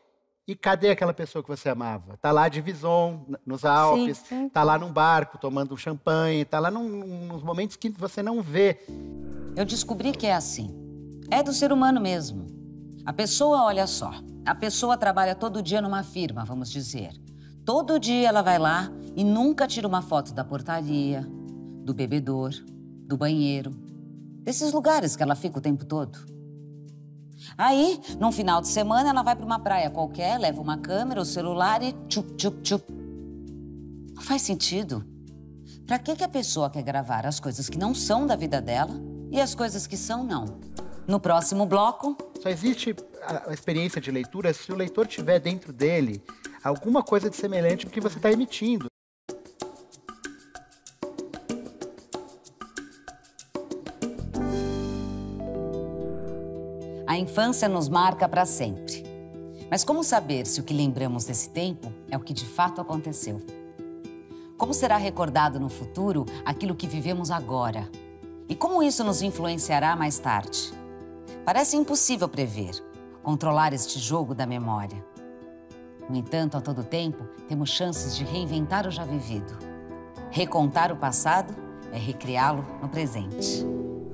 E 0.47 0.55
cadê 0.55 0.91
aquela 0.91 1.13
pessoa 1.13 1.43
que 1.43 1.49
você 1.49 1.69
amava? 1.69 2.17
Tá 2.19 2.31
lá 2.31 2.49
de 2.49 2.61
Vison, 2.61 3.27
nos 3.45 3.65
Alpes, 3.65 4.19
sim, 4.19 4.43
sim. 4.43 4.49
tá 4.49 4.63
lá 4.63 4.79
num 4.79 4.93
barco 4.93 5.39
tomando 5.39 5.75
um 5.75 5.77
champanhe, 5.77 6.45
tá 6.45 6.61
lá 6.61 6.71
num, 6.71 7.27
nos 7.27 7.43
momentos 7.43 7.75
que 7.75 7.89
você 7.91 8.23
não 8.23 8.41
vê. 8.41 8.79
Eu 9.57 9.65
descobri 9.65 10.13
que 10.13 10.25
é 10.25 10.35
assim. 10.35 10.71
É 11.33 11.43
do 11.43 11.53
ser 11.53 11.73
humano 11.73 12.01
mesmo. 12.01 12.47
A 13.05 13.13
pessoa, 13.13 13.65
olha 13.65 13.89
só, 13.89 14.13
a 14.45 14.55
pessoa 14.55 14.97
trabalha 14.97 15.35
todo 15.35 15.61
dia 15.61 15.83
numa 15.83 16.05
firma, 16.05 16.45
vamos 16.45 16.71
dizer. 16.71 17.11
Todo 17.65 17.99
dia 17.99 18.29
ela 18.29 18.41
vai 18.41 18.61
lá 18.61 18.89
e 19.17 19.25
nunca 19.25 19.67
tira 19.67 19.89
uma 19.89 20.01
foto 20.01 20.33
da 20.33 20.45
portaria, 20.45 21.27
do 21.85 21.93
bebedor, 21.93 22.53
do 23.09 23.17
banheiro, 23.17 23.73
desses 24.45 24.73
lugares 24.73 25.17
que 25.17 25.25
ela 25.25 25.35
fica 25.35 25.59
o 25.59 25.61
tempo 25.61 25.85
todo. 25.85 26.36
Aí, 27.57 28.01
num 28.19 28.33
final 28.33 28.61
de 28.61 28.69
semana, 28.69 29.11
ela 29.11 29.23
vai 29.23 29.37
para 29.37 29.45
uma 29.45 29.59
praia 29.59 29.91
qualquer, 29.91 30.39
leva 30.39 30.61
uma 30.61 30.79
câmera, 30.79 31.21
o 31.21 31.25
celular 31.25 31.83
e 31.83 31.93
tchup, 32.09 32.35
tchup, 32.35 32.61
tchup. 32.63 32.85
Não 34.15 34.23
faz 34.23 34.43
sentido. 34.43 35.05
Para 35.87 35.99
que, 35.99 36.17
que 36.17 36.25
a 36.25 36.29
pessoa 36.29 36.71
quer 36.71 36.83
gravar 36.83 37.27
as 37.27 37.39
coisas 37.39 37.69
que 37.69 37.79
não 37.79 37.95
são 37.95 38.27
da 38.27 38.35
vida 38.35 38.61
dela 38.61 38.95
e 39.31 39.41
as 39.41 39.55
coisas 39.55 39.87
que 39.87 39.97
são, 39.97 40.25
não? 40.25 40.59
No 41.07 41.21
próximo 41.21 41.65
bloco. 41.67 42.17
Só 42.43 42.49
existe 42.49 42.95
a 43.23 43.53
experiência 43.53 44.01
de 44.01 44.11
leitura 44.11 44.53
se 44.53 44.73
o 44.73 44.75
leitor 44.75 45.07
tiver 45.07 45.39
dentro 45.39 45.73
dele 45.73 46.23
alguma 46.63 47.03
coisa 47.03 47.31
de 47.31 47.37
semelhante 47.37 47.87
com 47.87 47.91
o 47.91 47.93
que 47.93 48.01
você 48.01 48.17
está 48.17 48.31
emitindo. 48.31 48.87
Infância 57.37 57.69
nos 57.69 57.87
marca 57.87 58.27
para 58.27 58.47
sempre. 58.47 59.05
Mas 59.71 59.85
como 59.85 60.03
saber 60.03 60.47
se 60.47 60.59
o 60.59 60.65
que 60.65 60.73
lembramos 60.73 61.27
desse 61.27 61.51
tempo 61.51 61.93
é 62.11 62.17
o 62.17 62.21
que 62.21 62.33
de 62.33 62.47
fato 62.47 62.81
aconteceu? 62.81 63.43
Como 64.57 64.73
será 64.73 64.97
recordado 64.97 65.61
no 65.61 65.69
futuro 65.69 66.25
aquilo 66.47 66.75
que 66.75 66.87
vivemos 66.87 67.31
agora? 67.31 67.91
E 68.49 68.55
como 68.55 68.83
isso 68.83 69.05
nos 69.05 69.21
influenciará 69.21 69.95
mais 69.95 70.19
tarde? 70.19 70.73
Parece 71.45 71.77
impossível 71.77 72.27
prever, 72.27 72.73
controlar 73.23 73.75
este 73.75 73.99
jogo 73.99 74.35
da 74.35 74.47
memória. 74.47 75.05
No 76.09 76.17
entanto, 76.17 76.57
a 76.57 76.63
todo 76.63 76.83
tempo, 76.83 77.23
temos 77.47 77.69
chances 77.69 78.17
de 78.17 78.25
reinventar 78.25 78.87
o 78.87 78.91
já 78.91 79.05
vivido. 79.05 79.59
Recontar 80.31 80.91
o 80.91 80.97
passado 80.97 81.55
é 81.93 81.99
recriá-lo 81.99 82.65
no 82.81 82.89
presente. 82.89 83.63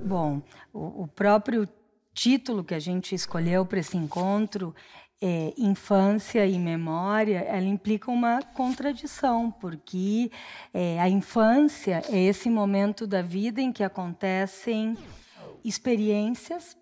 Bom, 0.04 0.42
o 0.72 1.06
próprio 1.06 1.68
título 2.14 2.64
que 2.64 2.74
a 2.74 2.78
gente 2.78 3.14
escolheu 3.14 3.64
para 3.64 3.80
esse 3.80 3.96
encontro, 3.96 4.74
é, 5.20 5.54
infância 5.56 6.44
e 6.44 6.58
memória, 6.58 7.38
ela 7.40 7.66
implica 7.66 8.10
uma 8.10 8.42
contradição, 8.42 9.52
porque 9.52 10.32
é, 10.74 11.00
a 11.00 11.08
infância 11.08 12.02
é 12.10 12.18
esse 12.18 12.50
momento 12.50 13.06
da 13.06 13.22
vida 13.22 13.60
em 13.60 13.72
que 13.72 13.84
acontecem 13.84 14.96
experiências 15.64 16.76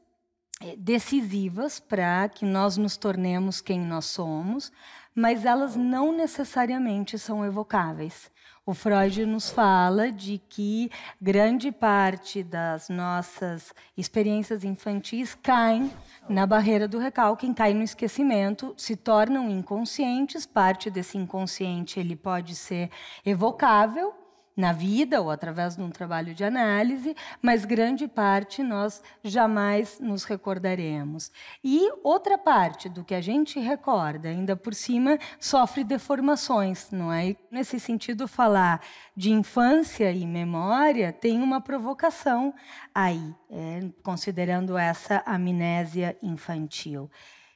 é, 0.62 0.74
decisivas 0.74 1.78
para 1.78 2.30
que 2.30 2.46
nós 2.46 2.78
nos 2.78 2.96
tornemos 2.96 3.60
quem 3.60 3.80
nós 3.80 4.06
somos, 4.06 4.72
mas 5.14 5.44
elas 5.44 5.76
não 5.76 6.16
necessariamente 6.16 7.18
são 7.18 7.44
evocáveis. 7.44 8.30
O 8.70 8.72
Freud 8.72 9.26
nos 9.26 9.50
fala 9.50 10.12
de 10.12 10.38
que 10.48 10.92
grande 11.20 11.72
parte 11.72 12.40
das 12.40 12.88
nossas 12.88 13.74
experiências 13.96 14.62
infantis 14.62 15.34
caem 15.34 15.90
na 16.28 16.46
barreira 16.46 16.86
do 16.86 16.96
recalque, 16.96 17.52
caem 17.52 17.74
no 17.74 17.82
esquecimento, 17.82 18.72
se 18.76 18.94
tornam 18.94 19.50
inconscientes. 19.50 20.46
Parte 20.46 20.88
desse 20.88 21.18
inconsciente 21.18 21.98
ele 21.98 22.14
pode 22.14 22.54
ser 22.54 22.90
evocável, 23.26 24.14
na 24.60 24.72
vida 24.72 25.20
ou 25.20 25.30
através 25.30 25.74
de 25.74 25.82
um 25.82 25.90
trabalho 25.90 26.34
de 26.34 26.44
análise, 26.44 27.16
mas 27.40 27.64
grande 27.64 28.06
parte 28.06 28.62
nós 28.62 29.02
jamais 29.24 29.98
nos 29.98 30.24
recordaremos. 30.24 31.32
E 31.64 31.90
outra 32.04 32.36
parte 32.36 32.88
do 32.88 33.02
que 33.02 33.14
a 33.14 33.20
gente 33.20 33.58
recorda, 33.58 34.28
ainda 34.28 34.54
por 34.54 34.74
cima, 34.74 35.18
sofre 35.40 35.82
deformações, 35.82 36.90
não 36.90 37.10
é? 37.12 37.34
Nesse 37.50 37.80
sentido, 37.80 38.28
falar 38.28 38.80
de 39.16 39.32
infância 39.32 40.12
e 40.12 40.26
memória 40.26 41.12
tem 41.12 41.42
uma 41.42 41.60
provocação 41.60 42.54
aí, 42.94 43.34
é, 43.50 43.80
considerando 44.02 44.76
essa 44.76 45.22
amnésia 45.26 46.16
infantil. 46.22 47.10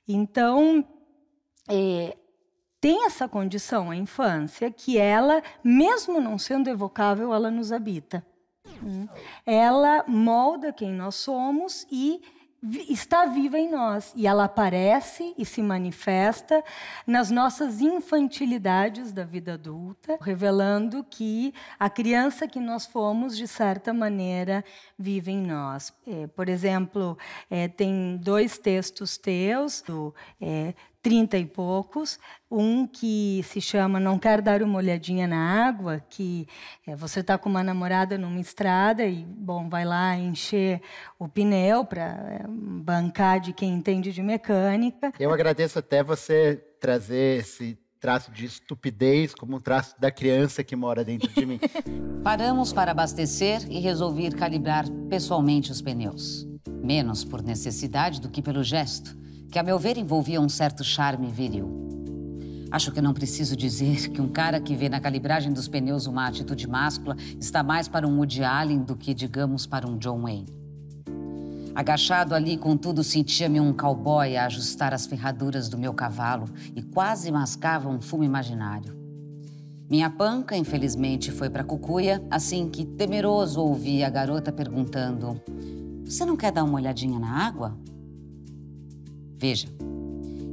Então, 0.08 0.87
é, 1.68 2.16
tem 2.85 3.07
essa 3.07 3.26
condição, 3.26 3.91
a 3.91 3.97
infância, 3.97 4.71
que 4.71 4.99
ela, 4.99 5.43
mesmo 5.64 6.21
não 6.21 6.37
sendo 6.37 6.69
evocável, 6.69 7.33
ela 7.33 7.50
nos 7.50 7.73
habita. 7.73 8.23
Hum. 8.83 9.09
Ela 9.47 10.05
molda 10.07 10.71
quem 10.71 10.93
nós 10.93 11.14
somos 11.14 11.87
e 11.91 12.21
está 12.91 13.25
viva 13.25 13.59
em 13.59 13.71
nós 13.71 14.12
e 14.14 14.26
ela 14.26 14.45
aparece 14.45 15.35
e 15.38 15.47
se 15.47 15.62
manifesta 15.62 16.62
nas 17.07 17.31
nossas 17.31 17.81
infantilidades 17.81 19.12
da 19.12 19.25
vida 19.25 19.55
adulta, 19.55 20.19
revelando 20.21 21.03
que 21.05 21.55
a 21.79 21.88
criança 21.88 22.47
que 22.47 22.61
nós 22.61 22.85
fomos, 22.85 23.35
de 23.35 23.49
certa 23.49 23.95
maneira, 23.95 24.62
vive 24.99 25.33
em 25.33 25.41
nós. 25.41 25.91
É, 26.07 26.26
por 26.26 26.50
exemplo, 26.50 27.17
é, 27.49 27.67
tem 27.67 28.19
dois 28.19 28.59
textos 28.59 29.17
teus, 29.17 29.81
do 29.81 30.14
é, 30.38 30.75
trinta 31.04 31.37
e 31.37 31.44
poucos, 31.44 32.18
um 32.50 32.87
que 32.87 33.44
se 33.44 33.61
chama 33.61 34.00
Não 34.00 34.18
Quer 34.18 34.40
Dar 34.40 34.62
Uma 34.62 34.78
Olhadinha 34.78 35.28
na 35.28 35.66
Água, 35.66 36.02
que 36.08 36.49
é, 36.87 36.96
você 36.96 37.20
está 37.20 37.37
com 37.37 37.50
uma 37.50 37.62
namorada 37.62 38.16
numa 38.16 38.40
estrada 38.40 39.04
e, 39.04 39.23
bom, 39.23 39.68
vai 39.68 39.84
lá 39.84 40.16
encher 40.16 40.80
o 41.18 41.28
pneu 41.28 41.84
para 41.84 42.04
é, 42.04 42.44
bancar 42.49 43.38
de 43.38 43.52
quem 43.52 43.75
entende 43.75 44.12
de 44.12 44.23
mecânica. 44.23 45.12
Eu 45.20 45.30
agradeço 45.30 45.78
até 45.78 46.02
você 46.02 46.56
trazer 46.80 47.40
esse 47.40 47.78
traço 48.00 48.32
de 48.32 48.46
estupidez 48.46 49.34
como 49.34 49.56
um 49.56 49.61
traço 49.61 49.94
da 50.00 50.11
criança 50.11 50.64
que 50.64 50.75
mora 50.75 51.04
dentro 51.04 51.28
de 51.28 51.44
mim. 51.44 51.61
Paramos 52.25 52.73
para 52.73 52.92
abastecer 52.92 53.70
e 53.70 53.78
resolvi 53.78 54.30
calibrar 54.30 54.87
pessoalmente 55.11 55.70
os 55.70 55.82
pneus. 55.82 56.49
Menos 56.82 57.25
por 57.26 57.42
necessidade 57.42 58.23
do 58.23 58.30
que 58.30 58.40
pelo 58.40 58.64
gesto 58.64 59.23
que, 59.54 59.58
a 59.61 59.62
meu 59.62 59.78
ver, 59.78 59.96
envolvia 59.96 60.40
um 60.40 60.49
certo 60.49 60.82
charme 60.82 61.28
viril. 61.30 61.70
Acho 62.73 62.90
que 62.90 63.00
não 63.00 63.14
preciso 63.14 63.56
dizer 63.56 64.08
que 64.11 64.20
um 64.20 64.26
cara 64.26 64.58
que 64.58 64.75
vê 64.75 64.88
na 64.88 64.99
calibragem 64.99 65.52
dos 65.52 65.68
pneus 65.68 66.08
uma 66.08 66.26
atitude 66.26 66.66
máscula 66.66 67.16
está 67.40 67.62
mais 67.62 67.87
para 67.87 68.04
um 68.04 68.18
Woody 68.18 68.42
Allen 68.42 68.80
do 68.80 68.96
que, 68.96 69.14
digamos, 69.14 69.64
para 69.64 69.87
um 69.87 69.96
John 69.96 70.23
Wayne. 70.23 70.52
Agachado 71.73 72.34
ali, 72.34 72.56
contudo, 72.56 73.04
sentia-me 73.04 73.61
um 73.61 73.73
cowboy 73.73 74.37
a 74.37 74.46
ajustar 74.46 74.92
as 74.92 75.06
ferraduras 75.06 75.68
do 75.68 75.78
meu 75.78 75.94
cavalo 75.94 76.46
e 76.75 76.82
quase 76.82 77.30
mascava 77.30 77.88
um 77.88 78.00
fumo 78.00 78.25
imaginário. 78.25 78.92
Minha 79.88 80.11
panca, 80.11 80.56
infelizmente, 80.56 81.30
foi 81.30 81.49
para 81.49 81.62
Cucuia 81.62 82.20
assim 82.28 82.68
que, 82.68 82.84
temeroso, 82.84 83.61
ouvi 83.61 84.02
a 84.02 84.11
garota 84.11 84.50
perguntando: 84.50 85.40
Você 86.04 86.25
não 86.25 86.37
quer 86.37 86.50
dar 86.50 86.64
uma 86.64 86.75
olhadinha 86.75 87.20
na 87.20 87.46
água? 87.46 87.78
Veja, 89.38 89.69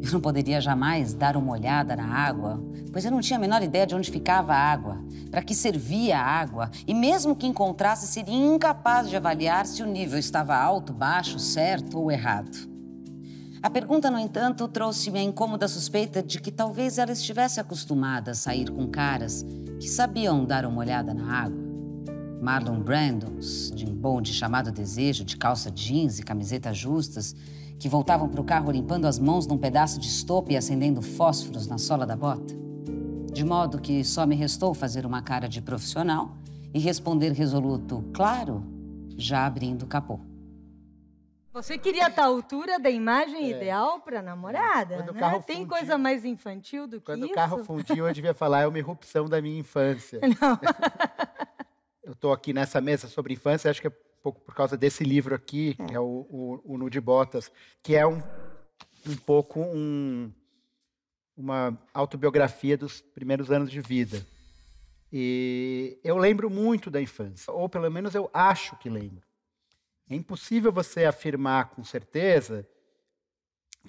eu 0.02 0.12
não 0.12 0.20
poderia 0.20 0.60
jamais 0.60 1.14
dar 1.14 1.38
uma 1.38 1.54
olhada 1.54 1.96
na 1.96 2.08
água, 2.08 2.62
pois 2.92 3.06
eu 3.06 3.12
não 3.12 3.22
tinha 3.22 3.38
a 3.38 3.42
menor 3.42 3.62
ideia 3.62 3.86
de 3.86 3.96
onde 3.96 4.10
ficava 4.10 4.54
a 4.54 4.58
água, 4.58 4.98
para 5.30 5.44
que 5.44 5.54
servia 5.54 6.18
a 6.18 6.26
água, 6.26 6.72
e 6.88 6.94
mesmo 6.94 7.36
que 7.36 7.46
encontrasse, 7.46 8.08
seria 8.08 8.36
incapaz 8.36 9.10
de 9.10 9.16
avaliar 9.16 9.66
se 9.66 9.84
o 9.84 9.88
nível 9.88 10.18
estava 10.18 10.56
alto, 10.56 10.92
baixo, 10.92 11.38
certo 11.38 12.00
ou 12.00 12.12
errado. 12.12 12.72
A 13.64 13.70
pergunta, 13.70 14.10
no 14.10 14.18
entanto, 14.18 14.68
trouxe-me 14.68 15.20
a 15.20 15.24
incômoda 15.24 15.68
suspeita 15.68 16.24
de 16.24 16.42
que 16.42 16.52
talvez 16.52 16.98
ela 16.98 17.12
estivesse 17.12 17.60
acostumada 17.60 18.32
a 18.32 18.36
sair 18.36 18.72
com 18.72 18.88
caras 18.88 19.46
que 19.80 19.88
sabiam 19.88 20.44
dar 20.44 20.66
uma 20.66 20.80
olhada 20.80 21.14
na 21.14 21.44
água. 21.44 21.62
Marlon 22.42 22.80
Brandons, 22.80 23.72
de 23.76 23.86
um 23.86 23.94
bonde 23.94 24.34
chamado 24.34 24.72
Desejo, 24.72 25.24
de 25.24 25.38
calça 25.38 25.70
jeans 25.70 26.18
e 26.18 26.24
camiseta 26.24 26.74
justas, 26.74 27.36
que 27.80 27.90
voltavam 27.90 28.30
para 28.30 28.42
o 28.42 28.44
carro 28.44 28.72
limpando 28.72 29.06
as 29.06 29.20
mãos 29.20 29.48
num 29.48 29.58
pedaço 29.58 30.00
de 30.00 30.08
estopa 30.08 30.54
e 30.54 30.58
acendendo 30.58 31.02
fósforos 31.02 31.68
na 31.68 31.78
sola 31.78 32.06
da 32.06 32.16
bota. 32.16 32.54
De 33.32 33.46
modo 33.46 33.80
que 33.80 34.04
só 34.04 34.26
me 34.26 34.36
restou 34.36 34.74
fazer 34.74 35.06
uma 35.06 35.22
cara 35.22 35.48
de 35.48 35.62
profissional 35.62 36.36
e 36.74 36.80
responder 36.80 37.32
resoluto, 37.32 38.04
claro, 38.14 38.64
já 39.18 39.46
abrindo 39.46 39.84
o 39.84 39.88
capô. 39.88 40.20
Você 41.54 41.78
queria 41.78 42.08
a 42.08 42.24
altura 42.24 42.80
da 42.80 42.90
imagem 42.90 43.52
é. 43.52 43.58
ideal 43.58 44.00
para 44.00 44.22
namorada? 44.22 44.96
Quando 44.96 45.12
né? 45.12 45.12
o 45.12 45.20
carro 45.20 45.44
Tem 45.44 45.58
fundiu, 45.58 45.70
coisa 45.70 45.98
mais 45.98 46.24
infantil 46.24 46.88
do 46.88 47.00
que 47.00 47.06
quando 47.06 47.26
isso? 47.26 47.28
Quando 47.28 47.32
o 47.32 47.50
carro 47.50 47.64
fundiu, 47.66 48.08
eu 48.08 48.14
devia 48.14 48.34
falar, 48.34 48.62
é 48.62 48.68
uma 48.68 48.78
irrupção 48.78 49.26
da 49.26 49.42
minha 49.42 49.60
infância. 49.60 50.22
Não. 50.42 50.60
eu 52.04 52.14
estou 52.14 52.32
aqui 52.32 52.54
nessa 52.54 52.80
mesa 52.80 53.08
sobre 53.08 53.34
infância, 53.34 53.70
acho 53.70 53.82
que 53.82 53.88
é 53.88 53.94
pouco 54.22 54.40
por 54.42 54.56
causa 54.56 54.78
desse 54.78 55.04
livro 55.04 55.34
aqui, 55.34 55.76
é. 55.80 55.86
que 55.86 55.96
é 55.96 56.00
o, 56.00 56.26
o, 56.30 56.62
o 56.64 56.78
Nude 56.78 57.00
Botas, 57.02 57.52
que 57.82 57.96
é 57.96 58.06
um, 58.06 58.22
um 59.08 59.16
pouco 59.26 59.60
um, 59.60 60.32
uma 61.36 61.78
autobiografia 61.94 62.78
dos 62.78 63.02
primeiros 63.02 63.52
anos 63.52 63.72
de 63.72 63.82
vida. 63.82 64.26
E 65.12 66.00
eu 66.04 66.18
lembro 66.18 66.50
muito 66.50 66.90
da 66.90 67.02
infância, 67.02 67.52
ou 67.52 67.68
pelo 67.68 67.90
menos 67.92 68.16
eu 68.16 68.30
acho 68.34 68.78
que 68.78 68.90
lembro. 68.90 69.24
É 70.10 70.16
impossível 70.16 70.72
você 70.72 71.06
afirmar 71.06 71.70
com 71.70 71.84
certeza 71.84 72.68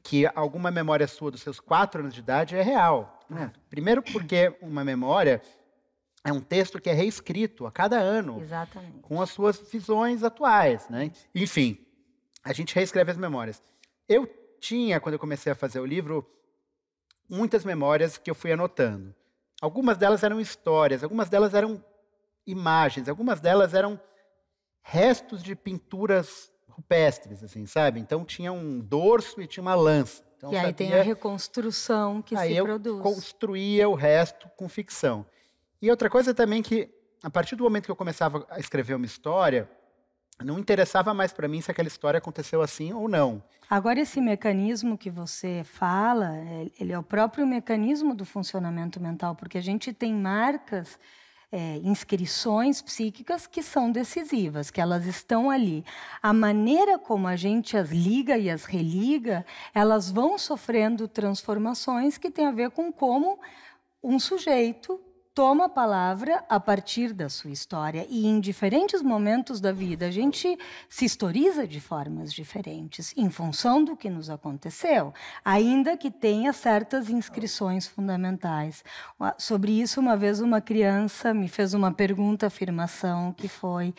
que 0.02 0.26
alguma 0.34 0.70
memória 0.70 1.06
sua 1.06 1.30
dos 1.30 1.42
seus 1.42 1.60
quatro 1.60 2.00
anos 2.00 2.14
de 2.14 2.20
idade 2.20 2.56
é 2.56 2.62
real. 2.62 3.20
Né? 3.28 3.52
Primeiro, 3.68 4.02
porque 4.02 4.56
uma 4.60 4.84
memória 4.84 5.42
é 6.24 6.32
um 6.32 6.40
texto 6.40 6.80
que 6.80 6.88
é 6.88 6.92
reescrito 6.92 7.66
a 7.66 7.72
cada 7.72 7.98
ano, 7.98 8.40
Exatamente. 8.40 9.00
com 9.00 9.20
as 9.20 9.30
suas 9.30 9.58
visões 9.70 10.22
atuais. 10.22 10.88
Né? 10.88 11.10
Enfim, 11.34 11.78
a 12.44 12.52
gente 12.52 12.74
reescreve 12.74 13.10
as 13.10 13.16
memórias. 13.16 13.62
Eu 14.08 14.26
tinha, 14.60 15.00
quando 15.00 15.14
eu 15.14 15.18
comecei 15.18 15.50
a 15.50 15.56
fazer 15.56 15.80
o 15.80 15.86
livro, 15.86 16.24
muitas 17.28 17.64
memórias 17.64 18.16
que 18.18 18.30
eu 18.30 18.34
fui 18.34 18.52
anotando. 18.52 19.14
Algumas 19.60 19.96
delas 19.96 20.22
eram 20.22 20.40
histórias, 20.40 21.02
algumas 21.02 21.28
delas 21.28 21.54
eram 21.54 21.84
imagens, 22.46 23.08
algumas 23.08 23.40
delas 23.40 23.74
eram 23.74 24.00
restos 24.82 25.42
de 25.42 25.54
pinturas 25.54 26.50
rupestres, 26.68 27.42
assim, 27.42 27.66
sabe? 27.66 28.00
Então 28.00 28.24
tinha 28.24 28.52
um 28.52 28.80
dorso 28.80 29.40
e 29.40 29.46
tinha 29.46 29.62
uma 29.62 29.74
lança. 29.74 30.22
Então, 30.36 30.52
e 30.52 30.56
aí 30.56 30.62
sabia... 30.62 30.74
tem 30.74 30.94
a 30.94 31.02
reconstrução 31.02 32.20
que 32.20 32.34
aí 32.34 32.50
se 32.50 32.56
eu 32.56 32.64
produz. 32.64 33.00
construía 33.00 33.88
o 33.88 33.94
resto 33.94 34.48
com 34.56 34.68
ficção. 34.68 35.24
E 35.82 35.90
outra 35.90 36.08
coisa 36.08 36.32
também 36.32 36.62
que, 36.62 36.88
a 37.24 37.28
partir 37.28 37.56
do 37.56 37.64
momento 37.64 37.86
que 37.86 37.90
eu 37.90 37.96
começava 37.96 38.46
a 38.48 38.60
escrever 38.60 38.94
uma 38.94 39.04
história, 39.04 39.68
não 40.40 40.56
interessava 40.56 41.12
mais 41.12 41.32
para 41.32 41.48
mim 41.48 41.60
se 41.60 41.72
aquela 41.72 41.88
história 41.88 42.18
aconteceu 42.18 42.62
assim 42.62 42.92
ou 42.92 43.08
não. 43.08 43.42
Agora 43.68 43.98
esse 43.98 44.20
mecanismo 44.20 44.96
que 44.96 45.10
você 45.10 45.62
fala, 45.64 46.36
é, 46.36 46.70
ele 46.78 46.92
é 46.92 46.98
o 46.98 47.02
próprio 47.02 47.44
mecanismo 47.44 48.14
do 48.14 48.24
funcionamento 48.24 49.00
mental, 49.00 49.34
porque 49.34 49.58
a 49.58 49.60
gente 49.60 49.92
tem 49.92 50.14
marcas 50.14 50.96
é, 51.50 51.78
inscrições 51.78 52.80
psíquicas 52.80 53.48
que 53.48 53.60
são 53.60 53.90
decisivas, 53.90 54.70
que 54.70 54.80
elas 54.80 55.04
estão 55.04 55.50
ali. 55.50 55.84
A 56.22 56.32
maneira 56.32 56.96
como 56.96 57.26
a 57.26 57.34
gente 57.34 57.76
as 57.76 57.90
liga 57.90 58.38
e 58.38 58.48
as 58.48 58.64
religa, 58.64 59.44
elas 59.74 60.12
vão 60.12 60.38
sofrendo 60.38 61.08
transformações 61.08 62.18
que 62.18 62.30
têm 62.30 62.46
a 62.46 62.52
ver 62.52 62.70
com 62.70 62.92
como 62.92 63.40
um 64.00 64.20
sujeito 64.20 65.00
toma 65.34 65.64
a 65.64 65.68
palavra 65.68 66.44
a 66.48 66.60
partir 66.60 67.12
da 67.12 67.28
sua 67.28 67.50
história. 67.50 68.06
E 68.08 68.26
em 68.26 68.40
diferentes 68.40 69.02
momentos 69.02 69.60
da 69.60 69.72
vida, 69.72 70.06
a 70.06 70.10
gente 70.10 70.58
se 70.88 71.04
historiza 71.04 71.66
de 71.66 71.80
formas 71.80 72.32
diferentes, 72.32 73.14
em 73.16 73.30
função 73.30 73.82
do 73.82 73.96
que 73.96 74.10
nos 74.10 74.28
aconteceu, 74.28 75.12
ainda 75.44 75.96
que 75.96 76.10
tenha 76.10 76.52
certas 76.52 77.08
inscrições 77.08 77.86
fundamentais. 77.86 78.84
Sobre 79.38 79.80
isso, 79.80 80.00
uma 80.00 80.16
vez 80.16 80.40
uma 80.40 80.60
criança 80.60 81.32
me 81.32 81.48
fez 81.48 81.74
uma 81.74 81.92
pergunta, 81.92 82.46
afirmação, 82.46 83.32
que 83.32 83.48
foi: 83.48 83.94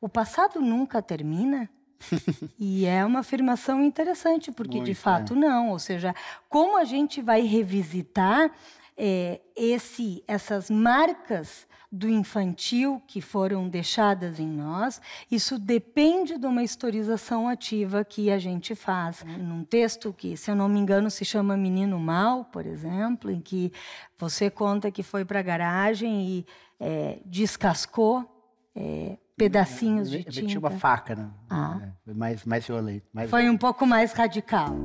o 0.00 0.08
passado 0.08 0.60
nunca 0.60 1.02
termina? 1.02 1.68
e 2.58 2.86
é 2.86 3.04
uma 3.04 3.20
afirmação 3.20 3.82
interessante, 3.82 4.52
porque 4.52 4.76
Muito, 4.76 4.86
de 4.86 4.94
fato 4.94 5.34
é. 5.34 5.36
não. 5.36 5.70
Ou 5.70 5.78
seja, 5.78 6.14
como 6.48 6.78
a 6.78 6.84
gente 6.84 7.20
vai 7.20 7.42
revisitar 7.42 8.52
é, 8.98 9.40
esse, 9.56 10.24
essas 10.26 10.68
marcas 10.68 11.68
do 11.90 12.08
infantil 12.08 13.00
que 13.06 13.20
foram 13.20 13.66
deixadas 13.68 14.38
em 14.38 14.46
nós, 14.46 15.00
isso 15.30 15.58
depende 15.58 16.36
de 16.36 16.46
uma 16.46 16.62
historização 16.62 17.48
ativa 17.48 18.04
que 18.04 18.30
a 18.30 18.38
gente 18.38 18.74
faz. 18.74 19.24
Num 19.24 19.64
texto 19.64 20.12
que, 20.12 20.36
se 20.36 20.50
eu 20.50 20.56
não 20.56 20.68
me 20.68 20.78
engano, 20.78 21.10
se 21.10 21.24
chama 21.24 21.56
Menino 21.56 21.98
Mal, 21.98 22.44
por 22.44 22.66
exemplo, 22.66 23.30
em 23.30 23.40
que 23.40 23.72
você 24.18 24.50
conta 24.50 24.90
que 24.90 25.02
foi 25.02 25.24
para 25.24 25.38
a 25.38 25.42
garagem 25.42 26.28
e 26.28 26.46
é, 26.78 27.20
descascou 27.24 28.28
é, 28.74 29.16
pedacinhos 29.36 30.10
de 30.10 30.24
tinta. 30.24 30.46
Tinha 30.46 30.58
uma 30.58 30.72
faca, 30.72 31.14
né? 31.14 31.30
Ah. 31.48 31.80
É, 32.06 32.12
mais, 32.12 32.44
mais 32.44 32.66
violento. 32.66 33.06
Mais 33.12 33.30
foi 33.30 33.48
um 33.48 33.56
pouco 33.56 33.86
mais 33.86 34.12
radical. 34.12 34.76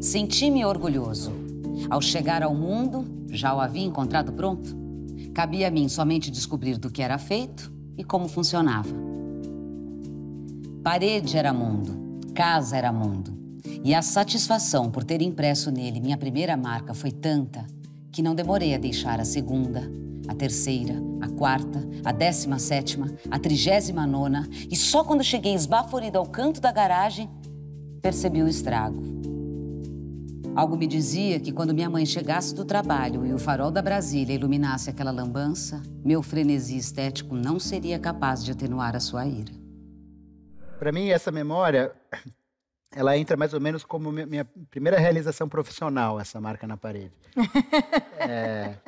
Senti-me 0.00 0.64
orgulhoso. 0.64 1.45
Ao 1.88 2.00
chegar 2.00 2.42
ao 2.42 2.54
mundo, 2.54 3.26
já 3.30 3.54
o 3.54 3.60
havia 3.60 3.84
encontrado 3.84 4.32
pronto? 4.32 4.76
Cabia 5.34 5.68
a 5.68 5.70
mim 5.70 5.88
somente 5.88 6.30
descobrir 6.30 6.78
do 6.78 6.90
que 6.90 7.02
era 7.02 7.18
feito 7.18 7.72
e 7.96 8.04
como 8.04 8.28
funcionava. 8.28 8.94
Parede 10.82 11.36
era 11.36 11.52
mundo, 11.52 12.20
casa 12.34 12.76
era 12.76 12.92
mundo. 12.92 13.36
E 13.84 13.94
a 13.94 14.02
satisfação 14.02 14.90
por 14.90 15.04
ter 15.04 15.20
impresso 15.20 15.70
nele 15.70 16.00
minha 16.00 16.16
primeira 16.16 16.56
marca 16.56 16.94
foi 16.94 17.10
tanta 17.10 17.66
que 18.10 18.22
não 18.22 18.34
demorei 18.34 18.74
a 18.74 18.78
deixar 18.78 19.20
a 19.20 19.24
segunda, 19.24 19.82
a 20.26 20.34
terceira, 20.34 20.94
a 21.20 21.28
quarta, 21.28 21.86
a 22.04 22.12
décima 22.12 22.58
sétima, 22.58 23.12
a 23.30 23.38
trigésima 23.38 24.06
nona, 24.06 24.48
e 24.70 24.74
só 24.74 25.04
quando 25.04 25.22
cheguei 25.22 25.54
esbaforida 25.54 26.18
ao 26.18 26.26
canto 26.26 26.60
da 26.60 26.72
garagem 26.72 27.28
percebi 28.00 28.42
o 28.42 28.48
estrago. 28.48 29.02
Algo 30.56 30.74
me 30.74 30.86
dizia 30.86 31.38
que 31.38 31.52
quando 31.52 31.74
minha 31.74 31.90
mãe 31.90 32.06
chegasse 32.06 32.54
do 32.54 32.64
trabalho 32.64 33.26
e 33.26 33.34
o 33.34 33.38
farol 33.38 33.70
da 33.70 33.82
Brasília 33.82 34.34
iluminasse 34.34 34.88
aquela 34.88 35.10
lambança, 35.10 35.82
meu 36.02 36.22
frenesi 36.22 36.78
estético 36.78 37.34
não 37.34 37.60
seria 37.60 37.98
capaz 37.98 38.42
de 38.42 38.52
atenuar 38.52 38.96
a 38.96 39.00
sua 39.00 39.26
ira. 39.26 39.52
Para 40.78 40.90
mim, 40.92 41.10
essa 41.10 41.30
memória, 41.30 41.94
ela 42.90 43.18
entra 43.18 43.36
mais 43.36 43.52
ou 43.52 43.60
menos 43.60 43.84
como 43.84 44.10
minha 44.10 44.46
primeira 44.70 44.98
realização 44.98 45.46
profissional, 45.46 46.18
essa 46.18 46.40
marca 46.40 46.66
na 46.66 46.78
parede. 46.78 47.12
é... 48.18 48.78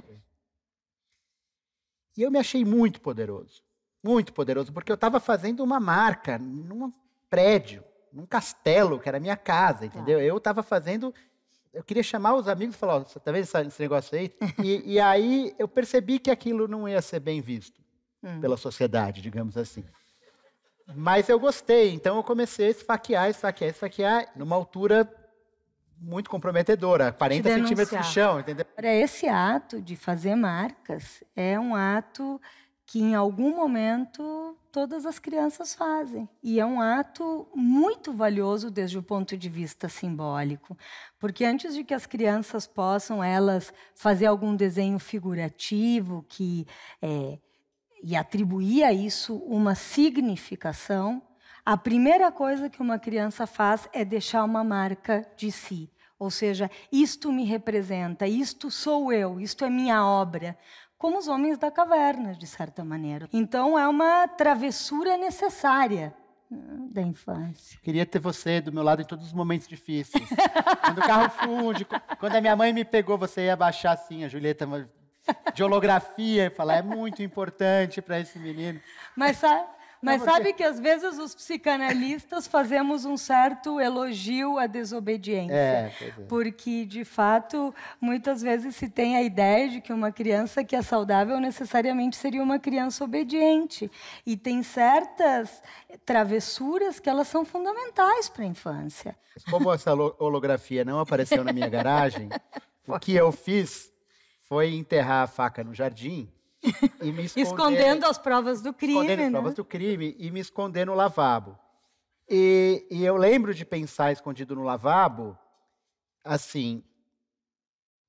E 2.16 2.22
eu 2.22 2.30
me 2.30 2.38
achei 2.38 2.64
muito 2.64 2.98
poderoso, 2.98 3.62
muito 4.02 4.32
poderoso, 4.32 4.72
porque 4.72 4.90
eu 4.90 4.94
estava 4.94 5.20
fazendo 5.20 5.62
uma 5.62 5.78
marca 5.78 6.38
num 6.38 6.90
prédio, 7.28 7.84
num 8.10 8.24
castelo, 8.24 8.98
que 8.98 9.06
era 9.06 9.20
minha 9.20 9.36
casa, 9.36 9.84
entendeu? 9.84 10.18
Eu 10.18 10.38
estava 10.38 10.62
fazendo 10.62 11.12
eu 11.72 11.82
queria 11.82 12.02
chamar 12.02 12.34
os 12.34 12.48
amigos 12.48 12.74
e 12.74 12.78
falar, 12.78 12.98
você 13.00 13.20
tá 13.20 13.30
vendo 13.32 13.44
esse 13.44 13.80
negócio 13.80 14.18
aí? 14.18 14.32
e, 14.62 14.94
e, 14.94 15.00
aí 15.00 15.54
eu 15.58 15.68
percebi 15.68 16.18
que 16.18 16.30
aquilo 16.30 16.66
não 16.66 16.88
ia 16.88 17.02
ser 17.02 17.20
bem 17.20 17.40
visto 17.40 17.80
hum. 18.22 18.40
pela 18.40 18.56
sociedade, 18.56 19.20
digamos 19.20 19.56
assim. 19.56 19.84
Mas 20.94 21.28
eu 21.28 21.38
gostei, 21.38 21.92
então 21.92 22.16
eu 22.16 22.24
comecei 22.24 22.68
a 22.68 22.70
esfaquear, 22.70 23.28
esfaquear, 23.28 23.70
esfaquear, 23.70 24.32
numa 24.34 24.56
altura 24.56 25.08
muito 26.00 26.30
comprometedora, 26.30 27.12
40 27.12 27.48
centímetros 27.48 28.00
de 28.00 28.06
chão, 28.06 28.40
entendeu? 28.40 28.64
Esse 28.82 29.26
ato 29.28 29.82
de 29.82 29.96
fazer 29.96 30.34
marcas 30.34 31.22
é 31.36 31.58
um 31.58 31.74
ato 31.74 32.40
que 32.88 33.00
em 33.00 33.14
algum 33.14 33.54
momento 33.54 34.56
todas 34.72 35.04
as 35.04 35.18
crianças 35.18 35.74
fazem. 35.74 36.26
E 36.42 36.58
é 36.58 36.64
um 36.64 36.80
ato 36.80 37.46
muito 37.54 38.14
valioso 38.14 38.70
desde 38.70 38.96
o 38.96 39.02
ponto 39.02 39.36
de 39.36 39.46
vista 39.50 39.90
simbólico, 39.90 40.74
porque 41.18 41.44
antes 41.44 41.74
de 41.74 41.84
que 41.84 41.92
as 41.92 42.06
crianças 42.06 42.66
possam 42.66 43.22
elas 43.22 43.74
fazer 43.94 44.24
algum 44.24 44.56
desenho 44.56 44.98
figurativo 44.98 46.24
que 46.30 46.66
é, 47.02 47.38
e 48.02 48.16
atribuir 48.16 48.84
a 48.84 48.92
isso 48.92 49.36
uma 49.36 49.74
significação, 49.74 51.22
a 51.66 51.76
primeira 51.76 52.32
coisa 52.32 52.70
que 52.70 52.80
uma 52.80 52.98
criança 52.98 53.46
faz 53.46 53.86
é 53.92 54.02
deixar 54.02 54.42
uma 54.44 54.64
marca 54.64 55.30
de 55.36 55.52
si. 55.52 55.92
Ou 56.18 56.30
seja, 56.30 56.70
isto 56.90 57.30
me 57.30 57.44
representa, 57.44 58.26
isto 58.26 58.70
sou 58.70 59.12
eu, 59.12 59.38
isto 59.38 59.62
é 59.62 59.68
minha 59.68 60.04
obra 60.04 60.58
como 60.98 61.16
os 61.16 61.28
homens 61.28 61.56
da 61.56 61.70
caverna, 61.70 62.34
de 62.34 62.46
certa 62.46 62.84
maneira. 62.84 63.28
Então, 63.32 63.78
é 63.78 63.86
uma 63.86 64.26
travessura 64.26 65.16
necessária 65.16 66.12
hum, 66.50 66.88
da 66.90 67.00
infância. 67.00 67.78
Queria 67.82 68.04
ter 68.04 68.18
você 68.18 68.60
do 68.60 68.72
meu 68.72 68.82
lado 68.82 69.00
em 69.00 69.04
todos 69.04 69.26
os 69.26 69.32
momentos 69.32 69.68
difíceis. 69.68 70.28
quando 70.84 70.98
o 70.98 71.02
carro 71.02 71.30
funde, 71.30 71.86
quando 72.18 72.34
a 72.34 72.40
minha 72.40 72.56
mãe 72.56 72.72
me 72.72 72.84
pegou, 72.84 73.16
você 73.16 73.42
ia 73.42 73.56
baixar 73.56 73.92
assim, 73.92 74.24
a 74.24 74.28
Julieta, 74.28 74.66
de 75.54 75.62
holografia, 75.62 76.46
e 76.46 76.50
falar, 76.50 76.78
é 76.78 76.82
muito 76.82 77.22
importante 77.22 78.02
para 78.02 78.18
esse 78.18 78.38
menino. 78.38 78.80
Mas 79.14 79.36
sabe, 79.36 79.68
mas 80.00 80.22
sabe 80.22 80.52
que 80.52 80.62
às 80.62 80.78
vezes 80.78 81.18
os 81.18 81.34
psicanalistas 81.34 82.46
fazemos 82.46 83.04
um 83.04 83.16
certo 83.16 83.80
elogio 83.80 84.58
à 84.58 84.66
desobediência. 84.66 85.54
É, 85.54 85.92
é. 86.00 86.10
Porque, 86.28 86.84
de 86.84 87.04
fato, 87.04 87.74
muitas 88.00 88.40
vezes 88.40 88.76
se 88.76 88.88
tem 88.88 89.16
a 89.16 89.22
ideia 89.22 89.68
de 89.68 89.80
que 89.80 89.92
uma 89.92 90.12
criança 90.12 90.62
que 90.62 90.76
é 90.76 90.82
saudável 90.82 91.40
necessariamente 91.40 92.16
seria 92.16 92.42
uma 92.42 92.58
criança 92.58 93.02
obediente. 93.02 93.90
E 94.24 94.36
tem 94.36 94.62
certas 94.62 95.62
travessuras 96.06 97.00
que 97.00 97.10
elas 97.10 97.28
são 97.28 97.44
fundamentais 97.44 98.28
para 98.28 98.44
a 98.44 98.46
infância. 98.46 99.16
Como 99.50 99.72
essa 99.72 99.92
holografia 99.94 100.84
não 100.84 101.00
apareceu 101.00 101.42
na 101.42 101.52
minha 101.52 101.68
garagem, 101.68 102.28
o 102.86 102.98
que 102.98 103.14
eu 103.14 103.32
fiz 103.32 103.92
foi 104.48 104.74
enterrar 104.74 105.24
a 105.24 105.26
faca 105.26 105.62
no 105.62 105.74
jardim 105.74 106.32
e 107.02 107.12
me 107.12 107.24
esconder, 107.24 107.42
escondendo 107.42 108.06
as 108.06 108.18
provas 108.18 108.60
do 108.60 108.72
crime. 108.72 108.94
Escondendo 108.94 109.18
né? 109.18 109.26
as 109.26 109.30
provas 109.30 109.54
do 109.54 109.64
crime 109.64 110.16
e 110.18 110.30
me 110.30 110.40
esconder 110.40 110.86
no 110.86 110.94
lavabo. 110.94 111.58
E, 112.28 112.86
e, 112.90 113.04
eu 113.04 113.16
lembro 113.16 113.54
de 113.54 113.64
pensar 113.64 114.12
escondido 114.12 114.54
no 114.54 114.62
lavabo, 114.62 115.38
assim, 116.22 116.84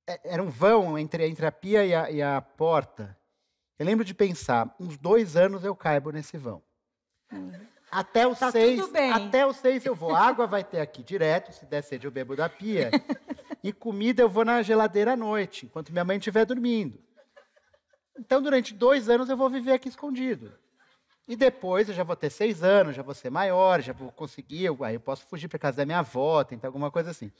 é, 0.06 0.20
era 0.34 0.44
um 0.44 0.50
vão 0.50 0.98
entre, 0.98 1.26
entre 1.26 1.46
a 1.46 1.52
pia 1.52 1.86
e 1.86 1.94
a, 1.94 2.12
e 2.12 2.22
a 2.22 2.42
porta. 2.42 3.18
Eu 3.78 3.86
lembro 3.86 4.04
de 4.04 4.14
pensar, 4.14 4.76
uns 4.78 4.98
dois 4.98 5.38
anos 5.38 5.64
eu 5.64 5.74
caibo 5.74 6.12
nesse 6.12 6.38
vão. 6.38 6.62
Hum. 7.32 7.52
Até 7.92 8.28
os 8.28 8.38
tá 8.38 8.52
seis, 8.52 8.80
até 9.14 9.48
os 9.48 9.58
seis 9.58 9.86
eu 9.86 9.96
vou. 9.96 10.14
Água 10.14 10.46
vai 10.46 10.64
ter 10.64 10.80
aqui 10.80 11.02
direto, 11.02 11.52
se 11.52 11.66
der 11.66 11.82
sede 11.82 12.06
eu 12.06 12.12
bebo 12.12 12.36
da 12.36 12.48
pia. 12.48 12.92
e 13.64 13.74
comida 13.74 14.22
eu 14.22 14.30
vou 14.30 14.46
na 14.46 14.62
geladeira 14.62 15.14
à 15.14 15.18
noite, 15.18 15.66
enquanto 15.66 15.92
minha 15.92 16.06
mãe 16.06 16.18
estiver 16.18 16.46
dormindo. 16.46 17.00
Então, 18.20 18.42
durante 18.42 18.74
dois 18.74 19.08
anos 19.08 19.30
eu 19.30 19.38
vou 19.38 19.50
viver 19.50 19.72
aqui 19.72 19.88
escondido. 19.88 20.52
E 21.26 21.38
depois 21.38 21.88
eu 21.88 21.96
já 21.96 22.04
vou 22.04 22.18
ter 22.18 22.30
seis 22.30 22.62
anos, 22.62 22.94
já 22.96 23.02
vou 23.02 23.14
ser 23.14 23.30
maior, 23.30 23.82
já 23.82 23.94
vou 23.94 24.12
conseguir, 24.12 24.68
aí 24.84 24.96
eu 24.96 25.00
posso 25.00 25.26
fugir 25.26 25.48
para 25.48 25.58
casa 25.58 25.78
da 25.78 25.86
minha 25.86 26.00
avó, 26.00 26.44
tentar 26.44 26.68
alguma 26.68 26.92
coisa 26.92 27.12
assim. 27.12 27.32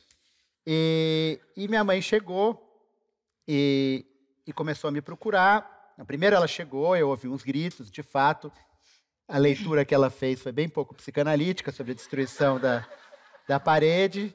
E, 0.66 1.38
e 1.58 1.68
minha 1.68 1.84
mãe 1.84 2.02
chegou 2.02 2.82
e, 3.46 4.06
e, 4.48 4.54
começou 4.54 4.88
a 4.88 4.92
me 4.92 5.02
procurar. 5.02 5.94
Primeiro 6.08 6.36
ela 6.36 6.48
chegou, 6.48 6.96
eu 6.96 7.10
ouvi 7.10 7.28
uns 7.28 7.44
gritos, 7.44 7.92
de 7.92 8.04
fato. 8.04 8.50
A 9.28 9.38
leitura 9.38 9.84
que 9.84 9.94
ela 9.94 10.10
fez 10.10 10.42
foi 10.42 10.54
bem 10.54 10.70
pouco 10.70 10.96
psicanalítica 10.96 11.74
sobre 11.74 11.92
a 11.92 11.96
destruição 11.96 12.58
da, 12.58 12.88
da 13.48 13.60
parede. 13.60 14.34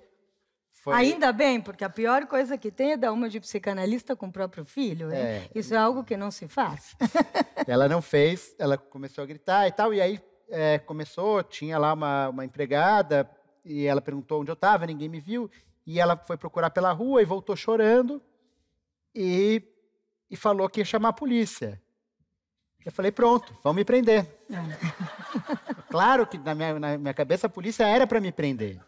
Foi... 0.84 0.92
Ainda 0.96 1.32
bem, 1.32 1.62
porque 1.62 1.82
a 1.82 1.88
pior 1.88 2.26
coisa 2.26 2.58
que 2.58 2.70
tem 2.70 2.92
é 2.92 2.96
dar 2.98 3.10
uma 3.10 3.26
de 3.26 3.40
psicanalista 3.40 4.14
com 4.14 4.26
o 4.26 4.30
próprio 4.30 4.66
filho. 4.66 5.10
É. 5.10 5.48
Isso 5.54 5.72
é 5.72 5.78
algo 5.78 6.04
que 6.04 6.14
não 6.14 6.30
se 6.30 6.46
faz. 6.46 6.94
ela 7.66 7.88
não 7.88 8.02
fez, 8.02 8.54
ela 8.58 8.76
começou 8.76 9.24
a 9.24 9.26
gritar 9.26 9.66
e 9.66 9.72
tal, 9.72 9.94
e 9.94 10.00
aí 10.02 10.20
é, 10.50 10.78
começou, 10.78 11.42
tinha 11.42 11.78
lá 11.78 11.94
uma, 11.94 12.28
uma 12.28 12.44
empregada, 12.44 13.30
e 13.64 13.86
ela 13.86 14.02
perguntou 14.02 14.42
onde 14.42 14.50
eu 14.50 14.54
estava, 14.54 14.84
ninguém 14.84 15.08
me 15.08 15.20
viu, 15.20 15.50
e 15.86 15.98
ela 15.98 16.18
foi 16.18 16.36
procurar 16.36 16.68
pela 16.68 16.92
rua 16.92 17.22
e 17.22 17.24
voltou 17.24 17.56
chorando, 17.56 18.20
e, 19.14 19.62
e 20.30 20.36
falou 20.36 20.68
que 20.68 20.82
ia 20.82 20.84
chamar 20.84 21.08
a 21.08 21.14
polícia. 21.14 21.80
Eu 22.84 22.92
falei, 22.92 23.10
pronto, 23.10 23.56
vão 23.64 23.72
me 23.72 23.86
prender. 23.86 24.26
É. 24.50 25.84
claro 25.88 26.26
que 26.26 26.36
na 26.36 26.54
minha, 26.54 26.78
na 26.78 26.98
minha 26.98 27.14
cabeça 27.14 27.46
a 27.46 27.50
polícia 27.50 27.88
era 27.88 28.06
para 28.06 28.20
me 28.20 28.30
prender. 28.30 28.78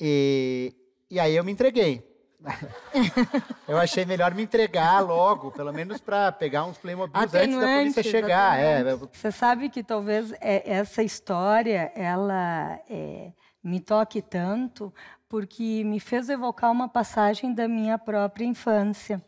E, 0.00 0.74
e 1.10 1.20
aí 1.20 1.36
eu 1.36 1.44
me 1.44 1.52
entreguei. 1.52 2.08
eu 3.68 3.76
achei 3.76 4.04
melhor 4.06 4.34
me 4.34 4.42
entregar 4.42 5.00
logo, 5.00 5.50
pelo 5.50 5.72
menos 5.72 6.00
para 6.00 6.32
pegar 6.32 6.64
uns 6.64 6.78
Playmobil 6.78 7.20
antes 7.20 7.32
da 7.32 7.76
polícia 7.78 8.02
chegar. 8.02 8.58
É. 8.58 8.96
Você 8.96 9.30
sabe 9.30 9.68
que 9.68 9.82
talvez 9.82 10.32
é, 10.40 10.62
essa 10.72 11.02
história 11.02 11.92
ela 11.94 12.80
é, 12.88 13.32
me 13.62 13.78
toque 13.78 14.22
tanto 14.22 14.92
porque 15.28 15.84
me 15.84 16.00
fez 16.00 16.28
evocar 16.28 16.72
uma 16.72 16.88
passagem 16.88 17.54
da 17.54 17.68
minha 17.68 17.98
própria 17.98 18.44
infância. 18.44 19.22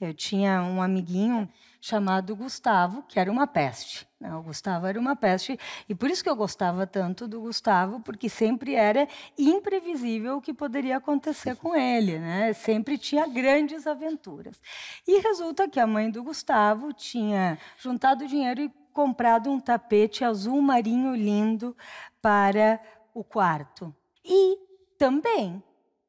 Eu 0.00 0.14
tinha 0.14 0.62
um 0.62 0.82
amiguinho 0.82 1.48
chamado 1.80 2.34
Gustavo, 2.34 3.02
que 3.02 3.18
era 3.18 3.30
uma 3.30 3.46
peste. 3.46 4.08
Né? 4.20 4.34
O 4.34 4.42
Gustavo 4.42 4.86
era 4.86 4.98
uma 4.98 5.14
peste, 5.14 5.58
e 5.88 5.94
por 5.94 6.10
isso 6.10 6.22
que 6.22 6.28
eu 6.28 6.36
gostava 6.36 6.86
tanto 6.86 7.28
do 7.28 7.40
Gustavo, 7.40 8.00
porque 8.00 8.28
sempre 8.28 8.74
era 8.74 9.06
imprevisível 9.38 10.36
o 10.36 10.40
que 10.40 10.52
poderia 10.52 10.96
acontecer 10.96 11.56
com 11.56 11.74
ele, 11.74 12.18
né? 12.18 12.52
sempre 12.52 12.98
tinha 12.98 13.26
grandes 13.26 13.86
aventuras. 13.86 14.60
E 15.06 15.20
resulta 15.20 15.68
que 15.68 15.78
a 15.78 15.86
mãe 15.86 16.10
do 16.10 16.22
Gustavo 16.22 16.92
tinha 16.92 17.58
juntado 17.78 18.26
dinheiro 18.26 18.60
e 18.60 18.72
comprado 18.92 19.50
um 19.50 19.60
tapete 19.60 20.24
azul 20.24 20.60
marinho 20.60 21.14
lindo 21.14 21.76
para 22.20 22.80
o 23.14 23.22
quarto. 23.22 23.94
E 24.24 24.58
também 24.98 25.62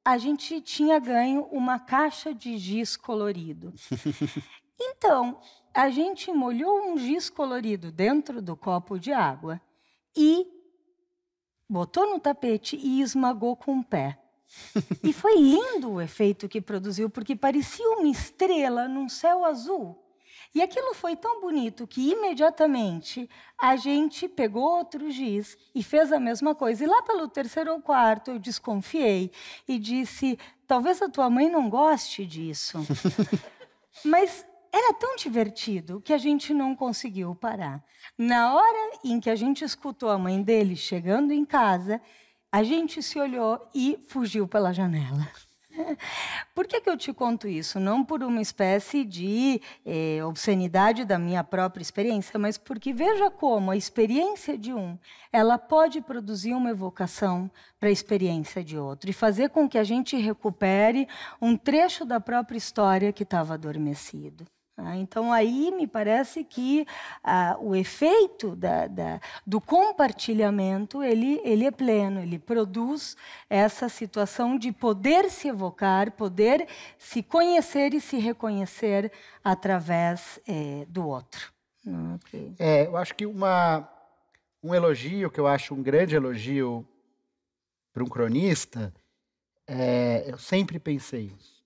a 0.03 0.17
gente 0.17 0.59
tinha 0.61 0.97
ganho 0.97 1.43
uma 1.51 1.77
caixa 1.77 2.33
de 2.33 2.57
giz 2.57 2.97
colorido. 2.97 3.71
Então, 4.79 5.39
a 5.73 5.89
gente 5.89 6.31
molhou 6.31 6.91
um 6.91 6.97
giz 6.97 7.29
colorido 7.29 7.91
dentro 7.91 8.41
do 8.41 8.55
copo 8.55 8.97
de 8.97 9.11
água 9.11 9.61
e 10.15 10.47
botou 11.69 12.09
no 12.09 12.19
tapete 12.19 12.75
e 12.75 13.01
esmagou 13.01 13.55
com 13.55 13.79
o 13.79 13.83
pé. 13.83 14.19
e 15.03 15.13
foi 15.13 15.35
lindo 15.35 15.91
o 15.91 16.01
efeito 16.01 16.49
que 16.49 16.59
produziu, 16.59 17.09
porque 17.09 17.35
parecia 17.35 17.87
uma 17.91 18.07
estrela 18.07 18.87
num 18.87 19.07
céu 19.07 19.45
azul. 19.45 19.97
E 20.53 20.61
aquilo 20.63 20.95
foi 20.95 21.15
tão 21.15 21.39
bonito 21.41 21.85
que 21.85 22.09
imediatamente 22.09 23.29
a 23.61 23.75
gente 23.75 24.27
pegou 24.27 24.63
outro 24.63 25.11
giz 25.11 25.55
e 25.75 25.83
fez 25.83 26.11
a 26.11 26.19
mesma 26.19 26.55
coisa. 26.55 26.83
E 26.83 26.87
lá 26.87 27.03
pelo 27.03 27.27
terceiro 27.27 27.71
ou 27.73 27.81
quarto 27.81 28.31
eu 28.31 28.39
desconfiei 28.39 29.31
e 29.67 29.77
disse: 29.77 30.39
talvez 30.65 31.01
a 31.03 31.09
tua 31.09 31.29
mãe 31.29 31.49
não 31.49 31.69
goste 31.69 32.25
disso. 32.25 32.79
Mas 34.03 34.43
era 34.71 34.93
tão 34.93 35.15
divertido 35.15 36.01
que 36.01 36.13
a 36.13 36.17
gente 36.17 36.53
não 36.53 36.75
conseguiu 36.75 37.35
parar. 37.35 37.83
Na 38.17 38.53
hora 38.53 38.99
em 39.03 39.19
que 39.19 39.29
a 39.29 39.35
gente 39.35 39.63
escutou 39.63 40.09
a 40.09 40.17
mãe 40.17 40.41
dele 40.41 40.75
chegando 40.75 41.31
em 41.31 41.45
casa, 41.45 42.01
a 42.51 42.63
gente 42.63 43.01
se 43.03 43.19
olhou 43.19 43.69
e 43.73 43.97
fugiu 44.07 44.47
pela 44.47 44.73
janela. 44.73 45.27
Por 46.53 46.67
que, 46.67 46.81
que 46.81 46.89
eu 46.89 46.97
te 46.97 47.13
conto 47.13 47.47
isso? 47.47 47.79
Não 47.79 48.03
por 48.03 48.23
uma 48.23 48.41
espécie 48.41 49.03
de 49.05 49.61
eh, 49.85 50.23
obscenidade 50.23 51.05
da 51.05 51.17
minha 51.17 51.43
própria 51.43 51.81
experiência, 51.81 52.39
mas 52.39 52.57
porque 52.57 52.91
veja 52.91 53.29
como 53.29 53.71
a 53.71 53.77
experiência 53.77 54.57
de 54.57 54.73
um 54.73 54.97
ela 55.31 55.57
pode 55.57 56.01
produzir 56.01 56.53
uma 56.53 56.71
evocação 56.71 57.49
para 57.79 57.89
a 57.89 57.91
experiência 57.91 58.63
de 58.63 58.77
outro 58.77 59.09
e 59.09 59.13
fazer 59.13 59.49
com 59.49 59.69
que 59.69 59.77
a 59.77 59.83
gente 59.83 60.17
recupere 60.17 61.07
um 61.41 61.55
trecho 61.55 62.03
da 62.03 62.19
própria 62.19 62.57
história 62.57 63.13
que 63.13 63.23
estava 63.23 63.53
adormecido. 63.53 64.45
Ah, 64.81 64.97
então, 64.97 65.31
aí 65.33 65.71
me 65.71 65.85
parece 65.85 66.43
que 66.43 66.85
ah, 67.23 67.57
o 67.59 67.75
efeito 67.75 68.55
da, 68.55 68.87
da, 68.87 69.19
do 69.45 69.59
compartilhamento 69.59 71.03
ele, 71.03 71.41
ele 71.43 71.65
é 71.65 71.71
pleno, 71.71 72.21
ele 72.21 72.39
produz 72.39 73.17
essa 73.49 73.89
situação 73.89 74.57
de 74.57 74.71
poder 74.71 75.29
se 75.29 75.49
evocar, 75.49 76.11
poder 76.11 76.67
se 76.97 77.21
conhecer 77.21 77.93
e 77.93 77.99
se 77.99 78.17
reconhecer 78.17 79.11
através 79.43 80.39
é, 80.47 80.85
do 80.87 81.07
outro. 81.07 81.51
Okay. 82.15 82.53
É, 82.57 82.85
eu 82.85 82.95
acho 82.95 83.15
que 83.15 83.25
uma, 83.25 83.89
um 84.63 84.73
elogio, 84.73 85.29
que 85.29 85.39
eu 85.39 85.47
acho 85.47 85.73
um 85.73 85.81
grande 85.83 86.15
elogio 86.15 86.87
para 87.93 88.03
um 88.03 88.07
cronista, 88.07 88.93
É, 89.71 90.23
eu 90.25 90.39
sempre 90.39 90.79
pensei 90.79 91.31
isso. 91.39 91.58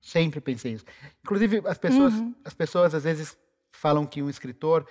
Sempre 0.00 0.40
pensei 0.40 0.72
isso. 0.72 0.84
Inclusive, 1.24 1.62
as 1.66 1.78
pessoas, 1.78 2.14
uhum. 2.14 2.34
as 2.44 2.54
pessoas 2.54 2.94
às 2.94 3.04
vezes 3.04 3.36
falam 3.70 4.06
que 4.06 4.22
um 4.22 4.30
escritor 4.30 4.86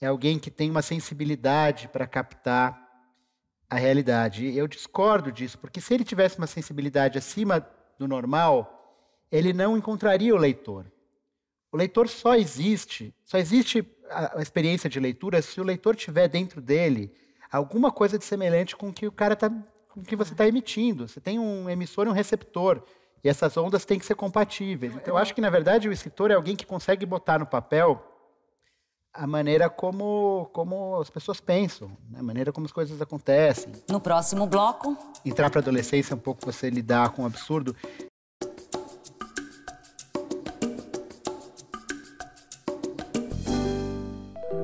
é 0.00 0.06
alguém 0.06 0.38
que 0.38 0.50
tem 0.50 0.70
uma 0.70 0.82
sensibilidade 0.82 1.88
para 1.88 2.06
captar 2.06 2.78
a 3.68 3.76
realidade. 3.76 4.54
Eu 4.56 4.66
discordo 4.66 5.32
disso, 5.32 5.58
porque 5.58 5.80
se 5.80 5.94
ele 5.94 6.04
tivesse 6.04 6.38
uma 6.38 6.46
sensibilidade 6.46 7.18
acima 7.18 7.66
do 7.98 8.06
normal, 8.06 8.82
ele 9.30 9.52
não 9.52 9.76
encontraria 9.76 10.34
o 10.34 10.38
leitor. 10.38 10.86
O 11.70 11.76
leitor 11.76 12.08
só 12.08 12.34
existe, 12.34 13.14
só 13.24 13.38
existe 13.38 13.82
a, 14.10 14.42
experiência 14.42 14.90
de 14.90 15.00
leitura 15.00 15.40
se 15.40 15.58
o 15.58 15.64
leitor 15.64 15.96
tiver 15.96 16.28
dentro 16.28 16.60
dele 16.60 17.10
alguma 17.50 17.90
coisa 17.90 18.18
de 18.18 18.24
semelhante 18.24 18.76
com 18.76 18.92
que 18.92 19.06
o 19.06 19.12
cara 19.12 19.34
tá, 19.34 19.50
com 19.88 20.02
que 20.02 20.14
você 20.14 20.32
está 20.32 20.46
emitindo. 20.46 21.08
Você 21.08 21.20
tem 21.20 21.38
um 21.38 21.70
emissor 21.70 22.06
e 22.06 22.10
um 22.10 22.12
receptor. 22.12 22.84
E 23.24 23.28
essas 23.28 23.56
ondas 23.56 23.84
têm 23.84 23.98
que 23.98 24.06
ser 24.06 24.16
compatíveis. 24.16 24.94
Então, 24.94 25.14
eu 25.14 25.18
acho 25.18 25.34
que, 25.34 25.40
na 25.40 25.48
verdade, 25.48 25.88
o 25.88 25.92
escritor 25.92 26.30
é 26.30 26.34
alguém 26.34 26.56
que 26.56 26.66
consegue 26.66 27.06
botar 27.06 27.38
no 27.38 27.46
papel 27.46 28.02
a 29.14 29.26
maneira 29.26 29.68
como, 29.68 30.48
como 30.52 30.98
as 31.00 31.10
pessoas 31.10 31.38
pensam, 31.38 31.88
né? 32.10 32.18
a 32.18 32.22
maneira 32.22 32.50
como 32.50 32.66
as 32.66 32.72
coisas 32.72 33.00
acontecem. 33.00 33.72
No 33.88 34.00
próximo 34.00 34.46
bloco. 34.46 34.96
Entrar 35.24 35.50
para 35.50 35.60
a 35.60 35.62
adolescência 35.62 36.14
é 36.14 36.16
um 36.16 36.20
pouco 36.20 36.44
você 36.44 36.70
lidar 36.70 37.10
com 37.10 37.22
o 37.22 37.26
absurdo. 37.26 37.76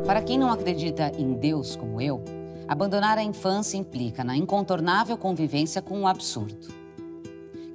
Para 0.04 0.22
quem 0.22 0.38
não 0.38 0.50
acredita 0.50 1.12
em 1.18 1.34
Deus 1.34 1.76
como 1.76 2.00
eu, 2.00 2.24
abandonar 2.66 3.18
a 3.18 3.22
infância 3.22 3.76
implica 3.76 4.24
na 4.24 4.34
incontornável 4.34 5.18
convivência 5.18 5.82
com 5.82 6.00
o 6.00 6.06
absurdo. 6.08 6.77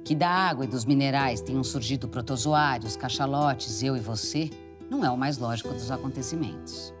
Que 0.04 0.14
da 0.14 0.28
água 0.28 0.66
e 0.66 0.68
dos 0.68 0.84
minerais 0.84 1.40
tenham 1.40 1.64
surgido 1.64 2.06
protozoários, 2.06 2.94
cachalotes, 2.94 3.82
eu 3.82 3.96
e 3.96 4.00
você 4.00 4.50
não 4.90 5.02
é 5.02 5.10
o 5.10 5.16
mais 5.16 5.38
lógico 5.38 5.72
dos 5.72 5.90
acontecimentos. 5.90 6.92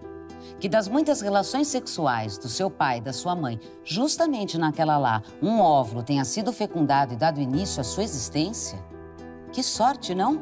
Que 0.58 0.70
das 0.70 0.88
muitas 0.88 1.20
relações 1.20 1.68
sexuais 1.68 2.38
do 2.38 2.48
seu 2.48 2.70
pai 2.70 2.98
e 2.98 3.02
da 3.02 3.12
sua 3.12 3.36
mãe, 3.36 3.60
justamente 3.84 4.56
naquela 4.56 4.96
lá, 4.96 5.22
um 5.42 5.60
óvulo 5.60 6.02
tenha 6.02 6.24
sido 6.24 6.50
fecundado 6.50 7.12
e 7.12 7.16
dado 7.16 7.40
início 7.40 7.80
à 7.80 7.84
sua 7.84 8.04
existência? 8.04 8.82
Que 9.52 9.62
sorte, 9.62 10.14
não? 10.14 10.40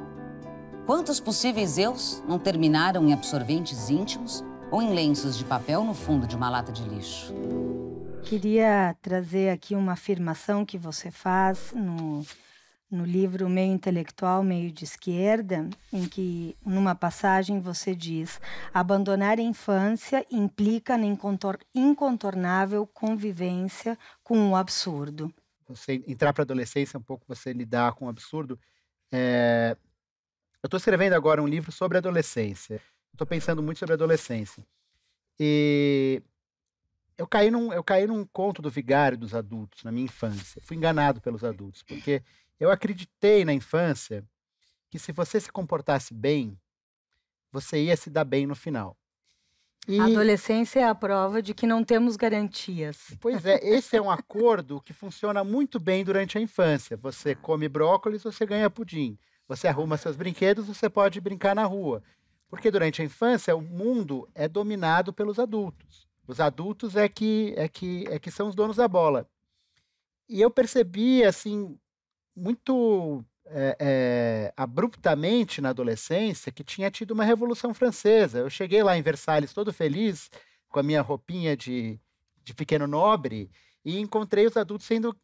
Quantos 0.87 1.19
possíveis 1.19 1.79
eus 1.79 2.23
não 2.29 2.39
terminaram 2.39 3.09
em 3.09 3.13
absorventes 3.13 3.91
íntimos 3.91 4.45
ou 4.71 4.81
em 4.81 4.95
lenços 4.95 5.37
de 5.37 5.45
papel 5.45 5.83
no 5.83 5.95
fundo 5.95 6.29
de 6.29 6.37
uma 6.37 6.49
lata 6.49 6.71
de 6.71 6.85
lixo? 6.85 7.35
Queria 8.23 8.95
trazer 9.03 9.51
aqui 9.51 9.75
uma 9.75 9.93
afirmação 9.93 10.65
que 10.65 10.79
você 10.79 11.11
faz 11.11 11.73
no 11.75 12.25
no 12.93 13.07
livro 13.07 13.49
Meio 13.49 13.73
Intelectual, 13.73 14.45
Meio 14.45 14.71
de 14.71 14.85
Esquerda, 14.85 15.69
em 15.91 16.07
que, 16.07 16.55
numa 16.65 16.95
passagem, 16.95 17.59
você 17.59 17.95
diz: 17.95 18.39
abandonar 18.73 19.39
a 19.39 19.43
infância 19.43 20.25
implica 20.31 20.99
na 20.99 21.07
incontornável 21.75 22.87
convivência 22.87 23.99
com 24.23 24.51
o 24.51 24.55
absurdo. 24.55 25.33
Você 25.67 26.03
entrar 26.07 26.35
para 26.35 26.43
a 26.43 26.45
adolescência, 26.45 26.99
um 26.99 27.03
pouco 27.03 27.25
você 27.27 27.53
lidar 27.53 27.95
com 27.95 28.05
o 28.05 28.09
absurdo. 28.11 28.61
É... 29.11 29.75
Eu 30.63 30.67
estou 30.67 30.77
escrevendo 30.77 31.15
agora 31.15 31.43
um 31.43 31.49
livro 31.49 31.73
sobre 31.73 31.97
adolescência. 31.97 32.81
Estou 33.11 33.27
pensando 33.27 33.63
muito 33.63 33.79
sobre 33.79 33.95
adolescência. 33.95 34.65
E 35.41 36.23
eu 37.17 37.27
caí, 37.27 37.51
num, 37.51 37.73
eu 37.73 37.83
caí 37.83 38.07
num 38.07 38.25
conto 38.25 38.61
do 38.61 38.71
vigário 38.71 39.17
dos 39.17 39.35
adultos 39.35 39.83
na 39.83 39.91
minha 39.91 40.05
infância. 40.05 40.61
Fui 40.63 40.77
enganado 40.77 41.21
pelos 41.21 41.43
adultos, 41.43 41.83
porque 41.83 42.23
eu 42.63 42.71
acreditei 42.71 43.45
na 43.45 43.53
infância 43.53 44.25
que 44.89 44.97
se 44.97 45.11
você 45.11 45.41
se 45.41 45.51
comportasse 45.51 46.15
bem, 46.15 46.57
você 47.51 47.87
ia 47.87 47.97
se 47.97 48.09
dar 48.09 48.25
bem 48.25 48.47
no 48.47 48.55
final. 48.55 48.97
E... 49.89 49.99
A 49.99 50.05
adolescência 50.05 50.79
é 50.79 50.85
a 50.85 50.95
prova 50.95 51.43
de 51.43 51.55
que 51.55 51.67
não 51.67 51.83
temos 51.83 52.15
garantias. 52.15 53.17
Pois 53.21 53.45
é, 53.45 53.59
esse 53.67 53.97
é 53.97 54.01
um 54.01 54.13
acordo 54.13 54.81
que 54.81 54.93
funciona 54.93 55.43
muito 55.43 55.81
bem 55.81 56.05
durante 56.05 56.39
a 56.39 56.41
infância. 56.41 56.97
Você 56.99 57.35
come 57.35 57.69
brócolis, 57.69 58.23
você 58.23 58.47
ganha 58.47 58.71
pudim. 58.71 59.19
Você 59.49 59.67
arruma 59.67 59.97
seus 59.97 60.15
brinquedos, 60.15 60.69
você 60.69 60.89
pode 60.89 61.21
brincar 61.21 61.57
na 61.57 61.65
rua. 61.65 62.01
Porque 62.49 62.71
durante 62.71 63.03
a 63.03 63.05
infância 63.05 63.57
o 63.57 63.61
mundo 63.61 64.29
é 64.37 64.47
dominado 64.47 65.13
pelos 65.13 65.41
adultos. 65.41 66.07
Os 66.29 66.39
adultos 66.39 66.95
é 66.95 67.09
que 67.09 67.55
é 67.57 67.67
que 67.67 68.07
é 68.09 68.21
que 68.21 68.31
são 68.31 68.47
os 68.47 68.55
donos 68.55 68.77
da 68.77 68.87
bola. 68.87 69.29
E 70.29 70.41
eu 70.41 70.49
percebi 70.49 71.25
assim 71.25 71.77
muito 72.35 73.25
é, 73.47 73.77
é, 73.79 74.55
abruptamente 74.57 75.61
na 75.61 75.71
adolescência 75.71 76.53
que 76.53 76.65
tinha 76.65 76.91
tido 76.91 77.13
uma 77.13 77.25
Revolução 77.25 77.75
Francesa. 77.75 78.39
Eu 78.39 78.51
cheguei 78.51 78.83
lá 78.83 78.97
em 78.97 79.03
Versalhes 79.03 79.53
todo 79.53 79.73
feliz, 79.73 80.31
com 80.69 80.81
a 80.81 80.83
minha 80.83 81.03
roupinha 81.03 81.57
de, 81.57 82.01
de 82.43 82.55
pequeno 82.55 82.87
nobre, 82.87 83.51
e 83.85 83.99
encontrei 83.99 84.47
os 84.47 84.57
adultos 84.57 84.87
sendo 84.87 85.17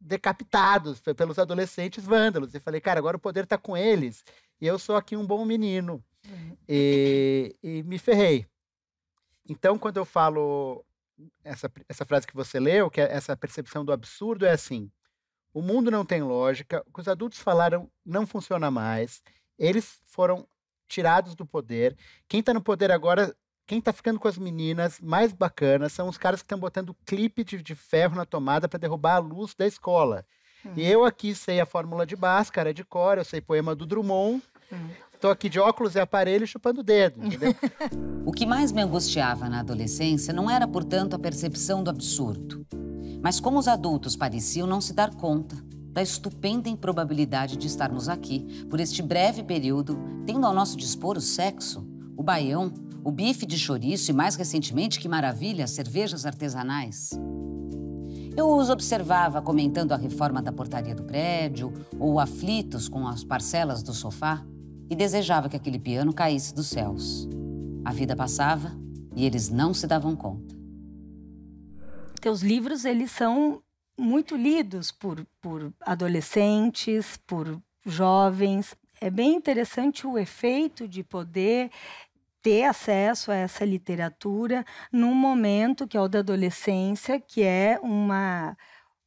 decapitados 0.00 1.00
pelos 1.00 1.38
adolescentes 1.38 2.04
vândalos. 2.04 2.54
E 2.54 2.60
falei, 2.60 2.80
cara, 2.80 2.98
agora 2.98 3.16
o 3.16 3.20
poder 3.20 3.44
está 3.44 3.56
com 3.56 3.76
eles, 3.76 4.24
e 4.60 4.66
eu 4.66 4.78
sou 4.78 4.96
aqui 4.96 5.16
um 5.16 5.26
bom 5.26 5.44
menino. 5.44 6.02
Uhum. 6.28 6.56
E, 6.68 7.56
e 7.62 7.82
me 7.82 7.98
ferrei. 7.98 8.46
Então, 9.48 9.78
quando 9.78 9.96
eu 9.96 10.04
falo 10.04 10.84
essa, 11.42 11.70
essa 11.88 12.04
frase 12.04 12.26
que 12.26 12.34
você 12.34 12.60
leu, 12.60 12.90
que 12.90 13.00
é 13.00 13.12
essa 13.12 13.36
percepção 13.36 13.84
do 13.84 13.92
absurdo, 13.92 14.46
é 14.46 14.52
assim: 14.52 14.90
o 15.54 15.60
mundo 15.60 15.90
não 15.90 16.04
tem 16.04 16.22
lógica, 16.22 16.82
o 16.86 16.92
que 16.92 17.00
os 17.00 17.08
adultos 17.08 17.38
falaram 17.38 17.88
não 18.04 18.26
funciona 18.26 18.70
mais, 18.70 19.22
eles 19.58 20.00
foram 20.04 20.46
tirados 20.88 21.34
do 21.34 21.46
poder. 21.46 21.96
Quem 22.28 22.40
está 22.40 22.52
no 22.54 22.62
poder 22.62 22.90
agora, 22.90 23.34
quem 23.66 23.78
está 23.78 23.92
ficando 23.92 24.18
com 24.18 24.28
as 24.28 24.38
meninas 24.38 24.98
mais 25.00 25.32
bacanas 25.32 25.92
são 25.92 26.08
os 26.08 26.18
caras 26.18 26.40
que 26.40 26.46
estão 26.46 26.58
botando 26.58 26.96
clipe 27.06 27.44
de, 27.44 27.62
de, 27.62 27.74
ferro 27.74 28.16
na 28.16 28.24
tomada 28.24 28.68
para 28.68 28.78
derrubar 28.78 29.16
a 29.16 29.18
luz 29.18 29.54
da 29.54 29.66
escola. 29.66 30.24
Uhum. 30.64 30.72
E 30.76 30.86
eu 30.86 31.04
aqui 31.04 31.34
sei 31.34 31.60
a 31.60 31.66
fórmula 31.66 32.06
de 32.06 32.16
Bhaskara, 32.16 32.72
de 32.72 32.84
cor, 32.84 33.18
eu 33.18 33.24
sei 33.24 33.40
poema 33.40 33.74
do 33.74 33.86
Drummond. 33.86 34.42
Estou 35.14 35.28
uhum. 35.28 35.32
aqui 35.32 35.48
de 35.48 35.60
óculos 35.60 35.94
e 35.94 36.00
aparelho 36.00 36.46
chupando 36.46 36.80
o 36.80 36.84
dedo, 36.84 37.24
entendeu? 37.24 37.54
o 38.24 38.32
que 38.32 38.46
mais 38.46 38.72
me 38.72 38.82
angustiava 38.82 39.48
na 39.48 39.60
adolescência 39.60 40.32
não 40.32 40.50
era, 40.50 40.66
portanto, 40.66 41.14
a 41.14 41.18
percepção 41.18 41.82
do 41.82 41.90
absurdo 41.90 42.66
mas 43.22 43.38
como 43.38 43.58
os 43.58 43.68
adultos 43.68 44.16
pareciam 44.16 44.66
não 44.66 44.80
se 44.80 44.92
dar 44.92 45.14
conta 45.14 45.56
da 45.92 46.02
estupenda 46.02 46.68
improbabilidade 46.68 47.56
de 47.56 47.66
estarmos 47.66 48.08
aqui, 48.08 48.64
por 48.68 48.80
este 48.80 49.02
breve 49.02 49.44
período, 49.44 49.98
tendo 50.26 50.46
ao 50.46 50.54
nosso 50.54 50.76
dispor 50.76 51.16
o 51.16 51.20
sexo, 51.20 51.86
o 52.16 52.22
baião, 52.22 52.72
o 53.04 53.12
bife 53.12 53.44
de 53.44 53.58
chouriço 53.58 54.10
e, 54.10 54.14
mais 54.14 54.34
recentemente, 54.34 54.98
que 54.98 55.08
maravilha, 55.08 55.66
cervejas 55.66 56.24
artesanais. 56.24 57.10
Eu 58.34 58.48
os 58.56 58.70
observava 58.70 59.42
comentando 59.42 59.92
a 59.92 59.96
reforma 59.96 60.40
da 60.40 60.50
portaria 60.50 60.94
do 60.94 61.04
prédio 61.04 61.72
ou 61.98 62.18
aflitos 62.18 62.88
com 62.88 63.06
as 63.06 63.22
parcelas 63.22 63.82
do 63.82 63.92
sofá 63.92 64.42
e 64.88 64.96
desejava 64.96 65.50
que 65.50 65.56
aquele 65.56 65.78
piano 65.78 66.14
caísse 66.14 66.54
dos 66.54 66.68
céus. 66.68 67.28
A 67.84 67.92
vida 67.92 68.16
passava 68.16 68.72
e 69.14 69.26
eles 69.26 69.50
não 69.50 69.74
se 69.74 69.86
davam 69.86 70.16
conta 70.16 70.61
teus 72.22 72.40
livros 72.40 72.84
eles 72.84 73.10
são 73.10 73.60
muito 73.98 74.36
lidos 74.36 74.92
por, 74.92 75.26
por 75.40 75.72
adolescentes, 75.80 77.16
por 77.26 77.60
jovens. 77.84 78.76
É 79.00 79.10
bem 79.10 79.34
interessante 79.34 80.06
o 80.06 80.16
efeito 80.16 80.86
de 80.86 81.02
poder 81.02 81.68
ter 82.40 82.64
acesso 82.64 83.32
a 83.32 83.34
essa 83.34 83.64
literatura 83.64 84.64
num 84.92 85.14
momento 85.14 85.86
que 85.86 85.96
é 85.96 86.00
o 86.00 86.08
da 86.08 86.20
adolescência, 86.20 87.20
que 87.20 87.42
é 87.42 87.78
uma 87.82 88.56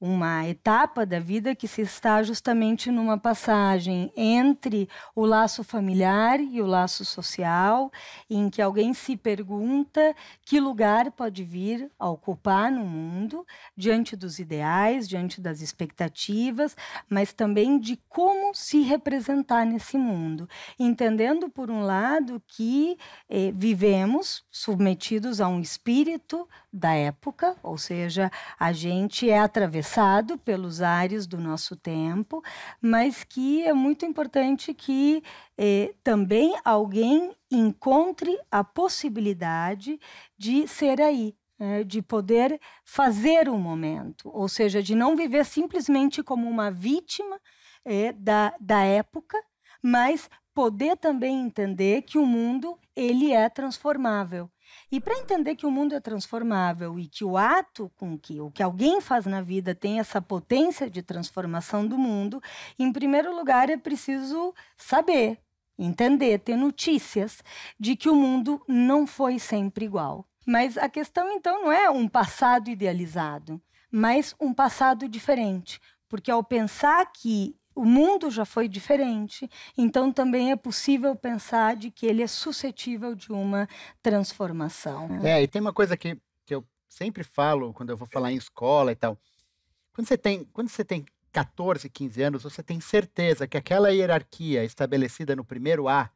uma 0.05 0.47
etapa 0.47 1.03
da 1.03 1.19
vida 1.19 1.55
que 1.55 1.67
se 1.67 1.81
está 1.81 2.21
justamente 2.21 2.91
numa 2.91 3.17
passagem 3.17 4.13
entre 4.15 4.87
o 5.15 5.25
laço 5.25 5.63
familiar 5.63 6.39
e 6.39 6.61
o 6.61 6.67
laço 6.67 7.03
social, 7.03 7.91
em 8.29 8.47
que 8.47 8.61
alguém 8.61 8.93
se 8.93 9.17
pergunta 9.17 10.15
que 10.43 10.59
lugar 10.59 11.11
pode 11.11 11.43
vir 11.43 11.89
a 11.97 12.07
ocupar 12.07 12.71
no 12.71 12.85
mundo, 12.85 13.43
diante 13.75 14.15
dos 14.15 14.37
ideais, 14.37 15.09
diante 15.09 15.41
das 15.41 15.59
expectativas, 15.59 16.77
mas 17.09 17.33
também 17.33 17.79
de 17.79 17.97
como 18.07 18.53
se 18.53 18.81
representar 18.81 19.65
nesse 19.65 19.97
mundo, 19.97 20.47
entendendo, 20.77 21.49
por 21.49 21.71
um 21.71 21.81
lado, 21.81 22.39
que 22.45 22.95
eh, 23.27 23.51
vivemos 23.55 24.45
submetidos 24.51 25.41
a 25.41 25.47
um 25.47 25.59
espírito 25.59 26.47
da 26.75 26.93
época, 26.93 27.55
ou 27.63 27.77
seja, 27.77 28.29
a 28.59 28.73
gente 28.73 29.29
é 29.29 29.39
atravessado 29.39 30.37
pelos 30.37 30.81
ares 30.81 31.25
do 31.25 31.39
nosso 31.39 31.75
tempo, 31.77 32.43
mas 32.81 33.23
que 33.23 33.63
é 33.63 33.73
muito 33.73 34.05
importante 34.05 34.73
que 34.73 35.23
eh, 35.57 35.95
também 36.03 36.53
alguém 36.65 37.33
encontre 37.49 38.37
a 38.51 38.61
possibilidade 38.61 39.97
de 40.37 40.67
ser 40.67 41.01
aí, 41.01 41.33
é, 41.57 41.85
de 41.85 42.01
poder 42.01 42.59
fazer 42.83 43.47
o 43.47 43.57
momento, 43.57 44.29
ou 44.33 44.49
seja, 44.49 44.83
de 44.83 44.93
não 44.93 45.15
viver 45.15 45.45
simplesmente 45.45 46.21
como 46.21 46.49
uma 46.49 46.69
vítima 46.69 47.39
é, 47.85 48.11
da, 48.11 48.53
da 48.59 48.83
época, 48.83 49.41
mas 49.81 50.29
poder 50.53 50.97
também 50.97 51.41
entender 51.45 52.01
que 52.01 52.17
o 52.17 52.25
mundo 52.25 52.77
ele 52.95 53.31
é 53.31 53.47
transformável. 53.49 54.49
E 54.91 54.99
para 54.99 55.17
entender 55.17 55.55
que 55.55 55.65
o 55.65 55.71
mundo 55.71 55.95
é 55.95 55.99
transformável 55.99 56.99
e 56.99 57.07
que 57.07 57.23
o 57.23 57.37
ato 57.37 57.91
com 57.95 58.17
que 58.17 58.39
o 58.39 58.51
que 58.51 58.63
alguém 58.63 59.01
faz 59.01 59.25
na 59.25 59.41
vida 59.41 59.73
tem 59.73 59.99
essa 59.99 60.21
potência 60.21 60.89
de 60.89 61.01
transformação 61.01 61.85
do 61.85 61.97
mundo, 61.97 62.41
em 62.77 62.91
primeiro 62.91 63.35
lugar 63.35 63.69
é 63.69 63.77
preciso 63.77 64.53
saber, 64.77 65.39
entender, 65.77 66.39
ter 66.39 66.55
notícias 66.55 67.43
de 67.79 67.95
que 67.95 68.09
o 68.09 68.15
mundo 68.15 68.61
não 68.67 69.05
foi 69.05 69.39
sempre 69.39 69.85
igual. 69.85 70.27
Mas 70.45 70.77
a 70.77 70.87
questão 70.87 71.31
então 71.31 71.63
não 71.63 71.71
é 71.71 71.89
um 71.89 72.07
passado 72.07 72.69
idealizado, 72.69 73.61
mas 73.91 74.35
um 74.39 74.53
passado 74.53 75.07
diferente, 75.07 75.79
porque 76.07 76.29
ao 76.29 76.43
pensar 76.43 77.11
que 77.11 77.55
o 77.75 77.83
mundo 77.83 78.31
já 78.31 78.45
foi 78.45 78.67
diferente, 78.67 79.49
então 79.77 80.11
também 80.11 80.51
é 80.51 80.55
possível 80.55 81.15
pensar 81.15 81.75
de 81.75 81.91
que 81.91 82.05
ele 82.05 82.23
é 82.23 82.27
suscetível 82.27 83.13
de 83.13 83.31
uma 83.31 83.67
transformação. 84.01 85.19
É, 85.23 85.43
e 85.43 85.47
tem 85.47 85.61
uma 85.61 85.73
coisa 85.73 85.97
que, 85.97 86.17
que 86.45 86.55
eu 86.55 86.65
sempre 86.87 87.23
falo 87.23 87.73
quando 87.73 87.89
eu 87.89 87.97
vou 87.97 88.07
falar 88.07 88.31
em 88.31 88.37
escola 88.37 88.91
e 88.91 88.95
tal. 88.95 89.19
Quando 89.93 90.07
você 90.07 90.17
tem, 90.17 90.45
quando 90.45 90.69
você 90.69 90.85
tem 90.85 91.05
14, 91.31 91.89
15 91.89 92.21
anos, 92.21 92.43
você 92.43 92.63
tem 92.63 92.79
certeza 92.79 93.45
que 93.45 93.57
aquela 93.57 93.89
hierarquia 93.89 94.63
estabelecida 94.63 95.35
no 95.35 95.43
primeiro 95.43 95.89
A, 95.89 96.09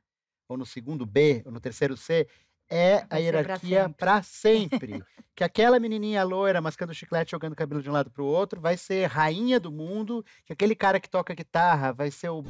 ou 0.48 0.58
no 0.58 0.66
segundo 0.66 1.06
B, 1.06 1.44
ou 1.46 1.52
no 1.52 1.60
terceiro 1.60 1.98
C, 1.98 2.28
é 2.70 3.06
a 3.10 3.18
hierarquia 3.18 3.90
para 3.98 4.22
sempre. 4.22 4.92
sempre. 4.92 5.06
que 5.36 5.44
aquela 5.44 5.80
menininha 5.80 6.24
loira 6.24 6.62
mascando 6.62 6.94
chiclete, 6.94 7.32
jogando 7.32 7.56
cabelo 7.56 7.82
de 7.82 7.90
um 7.90 7.94
lado 7.94 8.12
para 8.12 8.22
o 8.22 8.28
outro, 8.28 8.62
vai 8.62 8.78
ser 8.78 9.08
rainha 9.08 9.60
do 9.60 9.72
mundo, 9.72 10.24
que 10.46 10.54
aquele 10.54 10.76
cara 10.76 11.00
que 11.00 11.10
toca 11.10 11.34
guitarra 11.34 11.92
vai 11.92 12.12
ser 12.12 12.30
o 12.30 12.44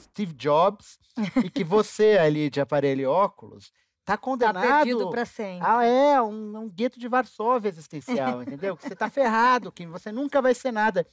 Steve 0.00 0.34
Jobs, 0.34 0.98
e 1.42 1.50
que 1.50 1.64
você 1.64 2.18
ali 2.20 2.50
de 2.50 2.60
aparelho 2.60 3.02
e 3.02 3.06
óculos 3.06 3.72
tá, 4.08 4.16
condenado. 4.16 4.66
Tá 4.66 4.76
perdido 4.78 5.10
para 5.10 5.24
sempre. 5.26 5.66
Ah, 5.66 5.84
é, 5.84 6.20
um, 6.22 6.56
um 6.56 6.68
gueto 6.68 6.98
de 6.98 7.08
Varsóvia 7.08 7.68
existencial, 7.68 8.40
entendeu? 8.42 8.76
Que 8.76 8.88
você 8.88 8.96
tá 8.96 9.10
ferrado, 9.10 9.70
que 9.70 9.86
você 9.86 10.10
nunca 10.10 10.40
vai 10.40 10.54
ser 10.54 10.72
nada. 10.72 11.06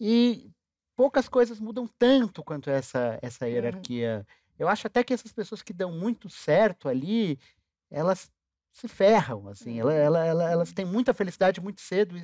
E 0.00 0.50
poucas 0.96 1.28
coisas 1.28 1.60
mudam 1.60 1.88
tanto 1.98 2.42
quanto 2.42 2.68
essa, 2.68 3.18
essa 3.22 3.44
uhum. 3.44 3.50
hierarquia. 3.50 4.26
Uhum. 4.28 4.34
Eu 4.58 4.68
acho 4.68 4.86
até 4.86 5.04
que 5.04 5.14
essas 5.14 5.32
pessoas 5.32 5.62
que 5.62 5.72
dão 5.72 5.92
muito 5.92 6.28
certo 6.28 6.88
ali, 6.88 7.38
elas 7.90 8.30
se 8.72 8.88
ferram, 8.88 9.48
assim, 9.48 9.80
ela, 9.80 9.92
ela, 9.92 10.24
ela, 10.24 10.50
elas 10.50 10.72
têm 10.72 10.84
muita 10.84 11.14
felicidade 11.14 11.60
muito 11.60 11.80
cedo 11.80 12.16
e, 12.18 12.22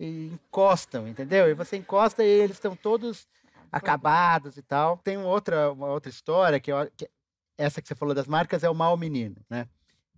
e, 0.00 0.26
encostam, 0.32 1.06
entendeu? 1.06 1.50
E 1.50 1.54
você 1.54 1.76
encosta 1.76 2.24
e 2.24 2.28
eles 2.28 2.56
estão 2.56 2.74
todos 2.74 3.28
acabados 3.70 4.56
e 4.56 4.62
tal. 4.62 4.96
Tem 4.98 5.18
outra, 5.18 5.70
uma 5.72 5.88
outra 5.88 6.08
história, 6.08 6.58
que, 6.58 6.72
eu, 6.72 6.90
que 6.96 7.10
essa 7.58 7.82
que 7.82 7.88
você 7.88 7.94
falou 7.94 8.14
das 8.14 8.26
marcas 8.26 8.64
é 8.64 8.70
o 8.70 8.74
mau 8.74 8.96
menino, 8.96 9.36
né? 9.50 9.68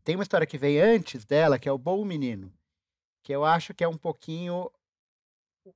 Tem 0.05 0.15
uma 0.15 0.23
história 0.23 0.47
que 0.47 0.59
vem 0.59 0.81
antes 0.81 1.25
dela, 1.25 1.59
que 1.59 1.69
é 1.69 1.73
o 1.73 1.79
bom 1.79 2.05
menino, 2.05 2.53
que 3.23 3.33
eu 3.33 3.45
acho 3.45 3.75
que 3.75 3.83
é 3.83 3.89
um 3.89 3.97
pouquinho 3.97 4.71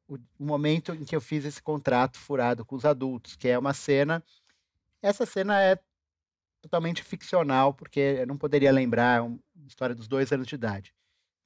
o, 0.06 0.16
o 0.38 0.44
momento 0.44 0.94
em 0.94 1.04
que 1.04 1.16
eu 1.16 1.20
fiz 1.20 1.44
esse 1.44 1.62
contrato 1.62 2.18
furado 2.18 2.64
com 2.64 2.76
os 2.76 2.84
adultos, 2.84 3.36
que 3.36 3.48
é 3.48 3.58
uma 3.58 3.72
cena. 3.72 4.22
Essa 5.00 5.24
cena 5.24 5.60
é 5.60 5.78
totalmente 6.60 7.02
ficcional, 7.02 7.72
porque 7.74 8.00
eu 8.00 8.26
não 8.26 8.36
poderia 8.36 8.72
lembrar 8.72 9.22
uma 9.22 9.38
história 9.66 9.94
dos 9.94 10.08
dois 10.08 10.32
anos 10.32 10.46
de 10.46 10.54
idade. 10.54 10.94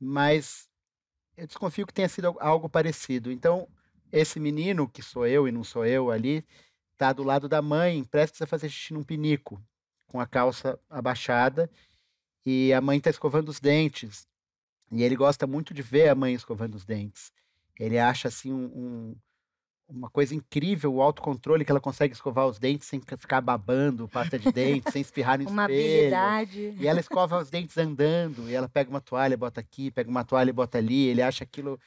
Mas 0.00 0.68
eu 1.36 1.46
desconfio 1.46 1.86
que 1.86 1.94
tenha 1.94 2.08
sido 2.08 2.36
algo 2.40 2.68
parecido. 2.68 3.30
Então, 3.30 3.68
esse 4.10 4.38
menino, 4.38 4.88
que 4.88 5.02
sou 5.02 5.26
eu 5.26 5.48
e 5.48 5.52
não 5.52 5.64
sou 5.64 5.86
eu 5.86 6.10
ali, 6.10 6.44
está 6.92 7.12
do 7.12 7.22
lado 7.22 7.48
da 7.48 7.62
mãe, 7.62 8.04
prestes 8.04 8.42
a 8.42 8.46
fazer 8.46 8.68
xixi 8.68 8.94
num 8.94 9.02
pinico, 9.02 9.62
com 10.06 10.20
a 10.20 10.26
calça 10.26 10.78
abaixada, 10.88 11.70
e 12.44 12.72
a 12.72 12.80
mãe 12.80 12.98
está 12.98 13.10
escovando 13.10 13.48
os 13.48 13.60
dentes. 13.60 14.26
E 14.90 15.02
ele 15.02 15.16
gosta 15.16 15.46
muito 15.46 15.72
de 15.72 15.82
ver 15.82 16.08
a 16.08 16.14
mãe 16.14 16.34
escovando 16.34 16.74
os 16.74 16.84
dentes. 16.84 17.32
Ele 17.78 17.98
acha 17.98 18.28
assim 18.28 18.52
um, 18.52 18.64
um 18.64 19.16
uma 19.94 20.08
coisa 20.08 20.34
incrível, 20.34 20.94
o 20.94 21.02
autocontrole 21.02 21.64
que 21.64 21.70
ela 21.70 21.80
consegue 21.80 22.14
escovar 22.14 22.46
os 22.46 22.58
dentes 22.58 22.88
sem 22.88 23.00
ficar 23.00 23.40
babando 23.40 24.08
pasta 24.08 24.38
de 24.38 24.50
dente, 24.50 24.90
sem 24.90 25.02
espirrar 25.02 25.38
no 25.38 25.48
uma 25.50 25.64
espelho. 25.64 26.16
habilidade. 26.16 26.74
E 26.80 26.86
ela 26.88 27.00
escova 27.00 27.38
os 27.38 27.50
dentes 27.50 27.76
andando, 27.76 28.48
e 28.48 28.54
ela 28.54 28.68
pega 28.68 28.90
uma 28.90 29.00
toalha, 29.00 29.36
bota 29.36 29.60
aqui, 29.60 29.90
pega 29.90 30.10
uma 30.10 30.24
toalha 30.24 30.50
e 30.50 30.52
bota 30.52 30.78
ali, 30.78 31.08
ele 31.08 31.22
acha 31.22 31.44
aquilo 31.44 31.78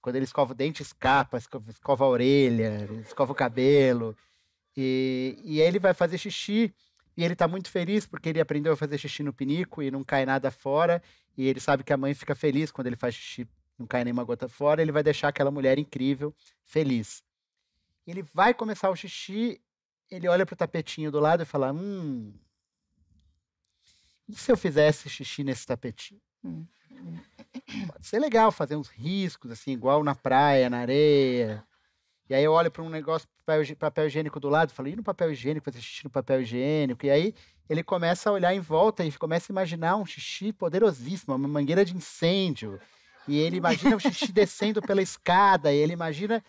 quando 0.00 0.16
ele 0.16 0.24
escova 0.24 0.52
o 0.52 0.54
dente, 0.54 0.82
escapa, 0.82 1.36
escova, 1.36 1.70
escova 1.70 2.04
a 2.04 2.08
orelha, 2.08 2.88
escova 3.04 3.32
o 3.32 3.34
cabelo. 3.34 4.16
E, 4.76 5.36
e 5.44 5.60
aí 5.60 5.66
ele 5.66 5.78
vai 5.80 5.92
fazer 5.92 6.16
xixi, 6.18 6.72
e 7.16 7.24
ele 7.24 7.32
está 7.32 7.48
muito 7.48 7.68
feliz 7.68 8.06
porque 8.06 8.28
ele 8.28 8.40
aprendeu 8.40 8.72
a 8.72 8.76
fazer 8.76 8.96
xixi 8.96 9.24
no 9.24 9.32
pinico 9.32 9.82
e 9.82 9.90
não 9.90 10.04
cai 10.04 10.24
nada 10.24 10.50
fora, 10.50 11.02
e 11.36 11.46
ele 11.46 11.58
sabe 11.58 11.82
que 11.82 11.92
a 11.92 11.96
mãe 11.96 12.14
fica 12.14 12.34
feliz 12.34 12.70
quando 12.70 12.86
ele 12.86 12.96
faz 12.96 13.14
xixi, 13.14 13.48
não 13.76 13.86
cai 13.86 14.04
nenhuma 14.04 14.22
gota 14.22 14.48
fora, 14.48 14.80
ele 14.80 14.92
vai 14.92 15.02
deixar 15.02 15.28
aquela 15.28 15.50
mulher 15.50 15.78
incrível 15.78 16.32
feliz. 16.64 17.22
Ele 18.10 18.22
vai 18.22 18.54
começar 18.54 18.88
o 18.88 18.96
xixi, 18.96 19.60
ele 20.10 20.26
olha 20.28 20.46
pro 20.46 20.56
tapetinho 20.56 21.10
do 21.10 21.20
lado 21.20 21.42
e 21.42 21.46
fala: 21.46 21.72
Hum. 21.72 22.32
E 24.26 24.34
se 24.34 24.50
eu 24.50 24.56
fizesse 24.56 25.08
xixi 25.10 25.44
nesse 25.44 25.66
tapetinho? 25.66 26.20
Hum. 26.42 26.66
Pode 27.92 28.06
ser 28.06 28.18
legal 28.18 28.50
fazer 28.50 28.76
uns 28.76 28.88
riscos, 28.88 29.50
assim, 29.50 29.72
igual 29.72 30.02
na 30.02 30.14
praia, 30.14 30.70
na 30.70 30.78
areia. 30.78 31.64
E 32.28 32.34
aí 32.34 32.44
eu 32.44 32.52
olho 32.52 32.70
para 32.70 32.82
um 32.82 32.88
negócio, 32.88 33.28
papel, 33.44 33.76
papel 33.76 34.06
higiênico 34.06 34.40
do 34.40 34.48
lado, 34.48 34.70
e 34.70 34.72
falo, 34.72 34.88
e 34.88 34.96
no 34.96 35.02
papel 35.02 35.32
higiênico, 35.32 35.64
fazer 35.64 35.80
xixi 35.80 36.04
no 36.04 36.10
papel 36.10 36.42
higiênico? 36.42 37.06
E 37.06 37.10
aí 37.10 37.34
ele 37.68 37.82
começa 37.82 38.28
a 38.28 38.32
olhar 38.32 38.54
em 38.54 38.60
volta 38.60 39.04
e 39.04 39.12
começa 39.12 39.50
a 39.50 39.54
imaginar 39.54 39.96
um 39.96 40.04
xixi 40.04 40.52
poderosíssimo, 40.52 41.34
uma 41.34 41.48
mangueira 41.48 41.84
de 41.84 41.94
incêndio. 41.94 42.80
E 43.26 43.38
ele 43.38 43.56
imagina 43.58 43.96
o 43.96 44.00
xixi 44.00 44.32
descendo 44.32 44.80
pela 44.80 45.02
escada, 45.02 45.72
e 45.72 45.76
ele 45.76 45.92
imagina 45.92 46.42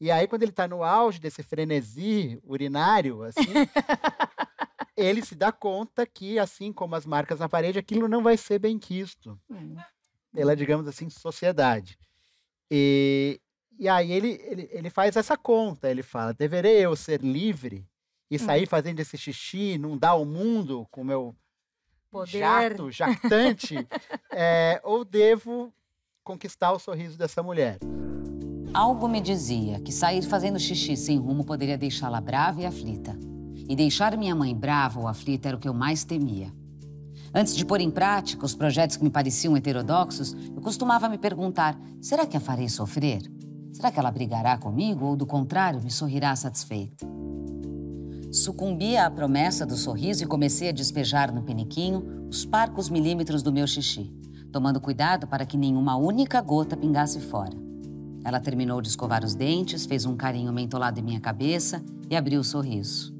e 0.00 0.10
aí, 0.10 0.26
quando 0.26 0.42
ele 0.42 0.50
está 0.50 0.66
no 0.66 0.82
auge 0.82 1.20
desse 1.20 1.42
frenesi 1.42 2.40
urinário, 2.42 3.22
assim, 3.22 3.42
ele 4.96 5.22
se 5.22 5.34
dá 5.34 5.52
conta 5.52 6.06
que, 6.06 6.38
assim 6.38 6.72
como 6.72 6.94
as 6.94 7.04
marcas 7.04 7.40
na 7.40 7.50
parede, 7.50 7.78
aquilo 7.78 8.08
não 8.08 8.22
vai 8.22 8.38
ser 8.38 8.58
bem 8.58 8.78
quisto 8.78 9.38
hum. 9.50 9.76
pela, 10.32 10.56
digamos 10.56 10.88
assim, 10.88 11.10
sociedade. 11.10 11.98
E, 12.70 13.38
e 13.78 13.90
aí 13.90 14.10
ele, 14.10 14.40
ele, 14.42 14.68
ele 14.72 14.88
faz 14.88 15.16
essa 15.16 15.36
conta, 15.36 15.90
ele 15.90 16.02
fala, 16.02 16.32
deverei 16.32 16.78
eu 16.78 16.96
ser 16.96 17.20
livre 17.20 17.86
e 18.30 18.38
sair 18.38 18.64
hum. 18.64 18.68
fazendo 18.68 19.00
esse 19.00 19.18
xixi, 19.18 19.76
não 19.76 19.98
dar 19.98 20.10
ao 20.10 20.24
mundo 20.24 20.86
com 20.90 21.04
meu 21.04 21.36
Poder. 22.10 22.38
jato, 22.38 22.90
jactante, 22.90 23.86
é, 24.30 24.80
ou 24.82 25.04
devo 25.04 25.70
conquistar 26.24 26.72
o 26.72 26.78
sorriso 26.78 27.18
dessa 27.18 27.42
mulher? 27.42 27.78
Algo 28.72 29.08
me 29.08 29.20
dizia 29.20 29.80
que 29.80 29.90
sair 29.90 30.22
fazendo 30.22 30.56
xixi 30.56 30.96
sem 30.96 31.18
rumo 31.18 31.42
poderia 31.42 31.76
deixá-la 31.76 32.20
brava 32.20 32.60
e 32.60 32.66
aflita. 32.66 33.18
E 33.68 33.74
deixar 33.74 34.16
minha 34.16 34.34
mãe 34.34 34.54
brava 34.54 35.00
ou 35.00 35.08
aflita 35.08 35.48
era 35.48 35.56
o 35.56 35.60
que 35.60 35.68
eu 35.68 35.74
mais 35.74 36.04
temia. 36.04 36.52
Antes 37.34 37.56
de 37.56 37.64
pôr 37.64 37.80
em 37.80 37.90
prática 37.90 38.46
os 38.46 38.54
projetos 38.54 38.96
que 38.96 39.02
me 39.02 39.10
pareciam 39.10 39.56
heterodoxos, 39.56 40.36
eu 40.54 40.62
costumava 40.62 41.08
me 41.08 41.18
perguntar: 41.18 41.76
será 42.00 42.24
que 42.24 42.36
a 42.36 42.40
farei 42.40 42.68
sofrer? 42.68 43.22
Será 43.72 43.90
que 43.90 43.98
ela 43.98 44.10
brigará 44.10 44.56
comigo 44.56 45.04
ou, 45.04 45.16
do 45.16 45.26
contrário, 45.26 45.82
me 45.82 45.90
sorrirá 45.90 46.36
satisfeita? 46.36 47.04
Sucumbi 48.30 48.96
à 48.96 49.10
promessa 49.10 49.66
do 49.66 49.76
sorriso 49.76 50.22
e 50.22 50.26
comecei 50.28 50.68
a 50.68 50.72
despejar 50.72 51.34
no 51.34 51.42
peniquinho 51.42 52.28
os 52.28 52.44
parcos 52.44 52.88
milímetros 52.88 53.42
do 53.42 53.52
meu 53.52 53.66
xixi, 53.66 54.12
tomando 54.52 54.80
cuidado 54.80 55.26
para 55.26 55.44
que 55.44 55.56
nenhuma 55.56 55.96
única 55.96 56.40
gota 56.40 56.76
pingasse 56.76 57.18
fora. 57.18 57.69
Ela 58.24 58.40
terminou 58.40 58.80
de 58.80 58.88
escovar 58.88 59.24
os 59.24 59.34
dentes, 59.34 59.86
fez 59.86 60.04
um 60.04 60.16
carinho 60.16 60.52
mentolado 60.52 61.00
em 61.00 61.02
minha 61.02 61.20
cabeça 61.20 61.82
e 62.08 62.16
abriu 62.16 62.40
o 62.40 62.44
sorriso. 62.44 63.14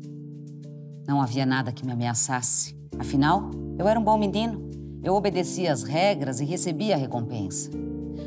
Não 1.06 1.20
havia 1.20 1.46
nada 1.46 1.72
que 1.72 1.84
me 1.84 1.92
ameaçasse. 1.92 2.76
Afinal, 2.98 3.50
eu 3.78 3.88
era 3.88 3.98
um 3.98 4.04
bom 4.04 4.18
menino. 4.18 4.70
Eu 5.02 5.14
obedecia 5.14 5.72
às 5.72 5.82
regras 5.82 6.40
e 6.40 6.44
recebia 6.44 6.94
a 6.94 6.98
recompensa. 6.98 7.70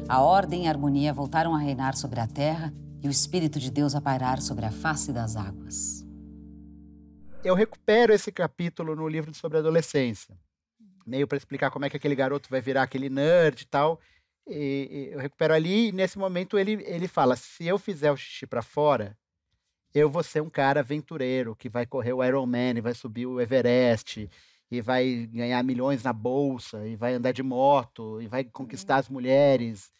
A 0.10 0.22
ordem 0.22 0.64
e 0.64 0.68
a 0.68 0.72
harmonia 0.72 1.14
voltaram 1.14 1.54
a 1.56 1.60
reinar 1.60 1.96
sobre 1.96 2.20
a 2.20 2.28
terra 2.28 2.74
e 3.02 3.08
o 3.08 3.12
Espírito 3.12 3.60
de 3.60 3.70
Deus 3.70 3.94
a 3.94 4.02
pairar 4.02 4.42
sobre 4.42 4.66
a 4.66 4.72
face 4.72 5.14
das 5.14 5.36
águas. 5.36 6.06
Eu 7.44 7.56
recupero 7.56 8.14
esse 8.14 8.32
capítulo 8.32 8.96
no 8.96 9.08
livro 9.08 9.34
sobre 9.34 9.58
adolescência, 9.58 10.36
meio 11.06 11.28
para 11.28 11.38
explicar 11.38 11.70
como 11.70 11.86
é 11.86 11.90
que 11.90 11.98
aquele 11.98 12.16
garoto 12.16 12.50
vai 12.50 12.62
virar 12.62 12.84
aquele 12.84 13.10
nerd 13.10 13.62
e 13.62 13.66
tal. 13.66 14.00
E, 14.48 15.10
eu 15.14 15.20
recupero 15.20 15.54
ali 15.54 15.90
e 15.90 15.92
nesse 15.92 16.18
momento 16.18 16.58
ele, 16.58 16.84
ele 16.86 17.08
fala: 17.08 17.36
se 17.36 17.66
eu 17.66 17.78
fizer 17.78 18.12
o 18.12 18.18
xixi 18.18 18.46
para 18.46 18.62
fora, 18.62 19.18
eu 19.94 20.10
vou 20.10 20.24
ser 20.24 20.42
um 20.42 20.50
cara 20.50 20.82
aventureiro 20.82 21.56
que 21.56 21.70
vai 21.70 21.86
correr 21.86 22.14
o 22.14 22.24
Ironman, 22.24 22.82
vai 22.82 22.94
subir 22.94 23.26
o 23.26 23.40
Everest 23.40 24.30
e 24.72 24.82
vai 24.82 25.28
ganhar 25.32 25.64
milhões 25.64 26.04
na 26.04 26.12
bolsa, 26.12 26.88
e 26.88 26.96
vai 26.96 27.14
andar 27.14 27.32
de 27.32 27.44
moto, 27.44 28.20
e 28.20 28.28
vai 28.28 28.44
conquistar 28.44 28.98
as 28.98 29.08
mulheres 29.08 29.94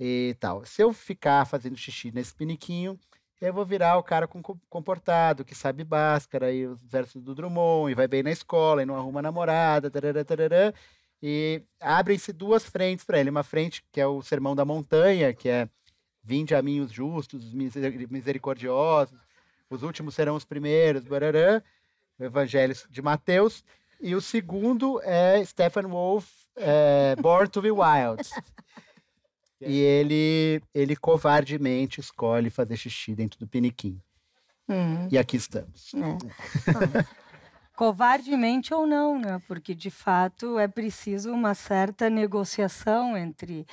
e 0.00 0.36
tal. 0.40 0.64
Se 0.64 0.82
eu 0.82 0.92
ficar 0.92 1.46
fazendo 1.46 1.76
xixi 1.76 2.10
nesse 2.12 2.34
piniquinho, 2.34 2.98
eu 3.40 3.52
vou 3.52 3.64
virar 3.64 3.98
o 3.98 4.02
cara 4.02 4.26
comportado, 4.68 5.44
que 5.44 5.54
sabe 5.54 5.84
Bhaskara 5.84 6.52
e 6.52 6.66
os 6.66 6.82
versos 6.82 7.22
do 7.22 7.34
Drummond, 7.34 7.92
e 7.92 7.94
vai 7.94 8.08
bem 8.08 8.22
na 8.22 8.30
escola, 8.32 8.82
e 8.82 8.86
não 8.86 8.96
arruma 8.96 9.22
namorada, 9.22 9.90
tarará, 9.90 10.24
tarará, 10.24 10.74
e 11.28 11.60
abrem-se 11.80 12.32
duas 12.32 12.64
frentes 12.64 13.04
para 13.04 13.18
ele. 13.18 13.30
Uma 13.30 13.42
frente 13.42 13.84
que 13.90 14.00
é 14.00 14.06
o 14.06 14.22
Sermão 14.22 14.54
da 14.54 14.64
Montanha, 14.64 15.34
que 15.34 15.48
é 15.48 15.68
vinde 16.22 16.54
a 16.54 16.62
mim 16.62 16.78
os 16.78 16.92
justos, 16.92 17.46
os 17.46 17.52
misericordiosos, 17.52 19.18
os 19.68 19.82
últimos 19.82 20.14
serão 20.14 20.36
os 20.36 20.44
primeiros, 20.44 21.04
barará, 21.04 21.60
o 22.16 22.22
Evangelho 22.22 22.76
de 22.88 23.02
Mateus. 23.02 23.64
E 24.00 24.14
o 24.14 24.20
segundo 24.20 25.02
é 25.02 25.44
Stephen 25.44 25.86
Wolf, 25.86 26.30
é, 26.54 27.16
Born 27.16 27.48
to 27.48 27.60
be 27.60 27.72
Wild. 27.72 28.22
e 29.60 29.80
ele, 29.80 30.62
ele 30.72 30.94
covardemente 30.94 32.00
escolhe 32.00 32.50
fazer 32.50 32.76
xixi 32.76 33.16
dentro 33.16 33.40
do 33.40 33.48
piniquim. 33.48 34.00
Hum. 34.68 35.08
E 35.10 35.18
aqui 35.18 35.36
estamos. 35.36 35.92
É. 35.92 37.16
Covardemente 37.76 38.72
ou 38.72 38.86
não, 38.86 39.18
né? 39.18 39.40
Porque 39.46 39.74
de 39.74 39.90
fato 39.90 40.58
é 40.58 40.66
preciso 40.66 41.30
uma 41.30 41.54
certa 41.54 42.08
negociação 42.10 43.16
entre 43.16 43.66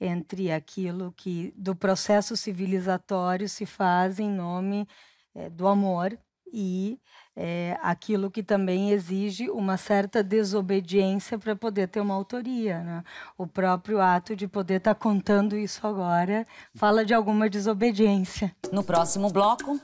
entre 0.00 0.50
aquilo 0.50 1.12
que 1.14 1.52
do 1.54 1.76
processo 1.76 2.34
civilizatório 2.36 3.46
se 3.48 3.66
faz 3.66 4.18
em 4.18 4.30
nome 4.30 4.88
é, 5.34 5.50
do 5.50 5.68
amor 5.68 6.18
e 6.52 6.98
é, 7.36 7.78
aquilo 7.80 8.30
que 8.30 8.42
também 8.42 8.90
exige 8.90 9.48
uma 9.50 9.76
certa 9.76 10.22
desobediência 10.22 11.38
para 11.38 11.54
poder 11.54 11.88
ter 11.88 12.00
uma 12.00 12.14
autoria. 12.14 12.82
Né? 12.82 13.04
O 13.38 13.46
próprio 13.46 14.00
ato 14.00 14.34
de 14.34 14.48
poder 14.48 14.76
estar 14.76 14.94
tá 14.94 15.00
contando 15.00 15.56
isso 15.56 15.86
agora 15.86 16.46
fala 16.74 17.04
de 17.04 17.14
alguma 17.14 17.48
desobediência. 17.48 18.54
No 18.72 18.82
próximo 18.82 19.30
bloco. 19.30 19.78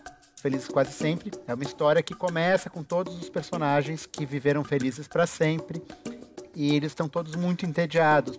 Felizes 0.47 0.69
quase 0.69 0.93
sempre 0.93 1.33
é 1.45 1.53
uma 1.53 1.65
história 1.65 2.01
que 2.01 2.15
começa 2.15 2.71
com 2.71 2.81
todos 2.81 3.21
os 3.21 3.29
personagens 3.29 4.07
que 4.07 4.25
viveram 4.25 4.63
felizes 4.63 5.09
para 5.09 5.27
sempre 5.27 5.83
e 6.55 6.73
eles 6.73 6.93
estão 6.93 7.09
todos 7.09 7.35
muito 7.35 7.67
entediados. 7.67 8.39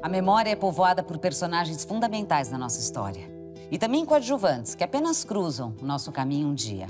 A 0.00 0.08
memória 0.08 0.50
é 0.50 0.54
povoada 0.54 1.02
por 1.02 1.18
personagens 1.18 1.84
fundamentais 1.84 2.48
na 2.48 2.56
nossa 2.56 2.78
história. 2.78 3.28
E 3.68 3.76
também 3.76 4.06
coadjuvantes 4.06 4.76
que 4.76 4.84
apenas 4.84 5.24
cruzam 5.24 5.74
o 5.82 5.84
nosso 5.84 6.12
caminho 6.12 6.46
um 6.46 6.54
dia. 6.54 6.86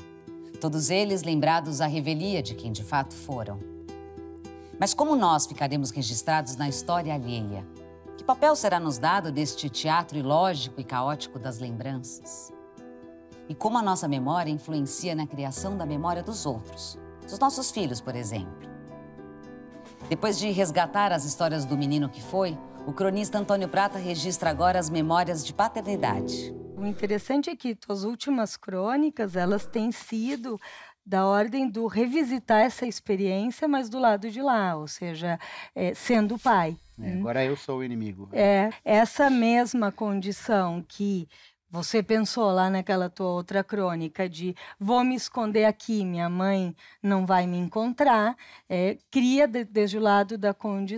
Todos 0.60 0.90
eles 0.90 1.22
lembrados 1.22 1.80
à 1.80 1.86
revelia 1.86 2.42
de 2.42 2.54
quem 2.54 2.70
de 2.70 2.84
fato 2.84 3.14
foram. 3.14 3.75
Mas 4.78 4.92
como 4.92 5.16
nós 5.16 5.46
ficaremos 5.46 5.90
registrados 5.90 6.56
na 6.56 6.68
história 6.68 7.14
alheia? 7.14 7.66
Que 8.16 8.24
papel 8.24 8.54
será 8.54 8.78
nos 8.78 8.98
dado 8.98 9.32
neste 9.32 9.70
teatro 9.70 10.18
ilógico 10.18 10.80
e 10.80 10.84
caótico 10.84 11.38
das 11.38 11.58
lembranças? 11.58 12.52
E 13.48 13.54
como 13.54 13.78
a 13.78 13.82
nossa 13.82 14.06
memória 14.06 14.50
influencia 14.50 15.14
na 15.14 15.26
criação 15.26 15.78
da 15.78 15.86
memória 15.86 16.22
dos 16.22 16.44
outros, 16.44 16.98
dos 17.22 17.38
nossos 17.38 17.70
filhos, 17.70 18.02
por 18.02 18.14
exemplo? 18.14 18.68
Depois 20.10 20.38
de 20.38 20.50
resgatar 20.50 21.10
as 21.10 21.24
histórias 21.24 21.64
do 21.64 21.76
menino 21.76 22.08
que 22.08 22.22
foi, 22.22 22.56
o 22.86 22.92
cronista 22.92 23.38
Antônio 23.38 23.68
Prata 23.68 23.98
registra 23.98 24.50
agora 24.50 24.78
as 24.78 24.90
memórias 24.90 25.44
de 25.44 25.54
paternidade. 25.54 26.54
O 26.76 26.84
interessante 26.84 27.48
é 27.48 27.56
que 27.56 27.76
as 27.88 28.04
últimas 28.04 28.54
crônicas, 28.54 29.34
elas 29.34 29.64
têm 29.64 29.90
sido 29.90 30.60
da 31.06 31.24
ordem 31.24 31.68
do 31.68 31.86
revisitar 31.86 32.62
essa 32.62 32.84
experiência, 32.84 33.68
mas 33.68 33.88
do 33.88 34.00
lado 34.00 34.28
de 34.28 34.42
lá, 34.42 34.74
ou 34.74 34.88
seja, 34.88 35.38
é, 35.74 35.94
sendo 35.94 36.36
pai. 36.36 36.76
É, 37.00 37.12
agora 37.12 37.44
eu 37.44 37.56
sou 37.56 37.78
o 37.78 37.84
inimigo. 37.84 38.28
É, 38.32 38.70
essa 38.84 39.30
mesma 39.30 39.92
condição 39.92 40.84
que 40.86 41.28
você 41.68 42.02
pensou 42.02 42.50
lá 42.52 42.70
naquela 42.70 43.10
tua 43.10 43.26
outra 43.26 43.62
crônica 43.62 44.28
de 44.28 44.54
vou 44.78 45.04
me 45.04 45.14
esconder 45.14 45.64
aqui, 45.64 46.04
minha 46.04 46.28
mãe 46.28 46.74
não 47.02 47.26
vai 47.26 47.46
me 47.46 47.58
encontrar, 47.58 48.36
é, 48.68 48.96
cria 49.10 49.46
de, 49.46 49.64
desde 49.64 49.98
o 49.98 50.00
lado 50.00 50.38
da, 50.38 50.54
condi 50.54 50.96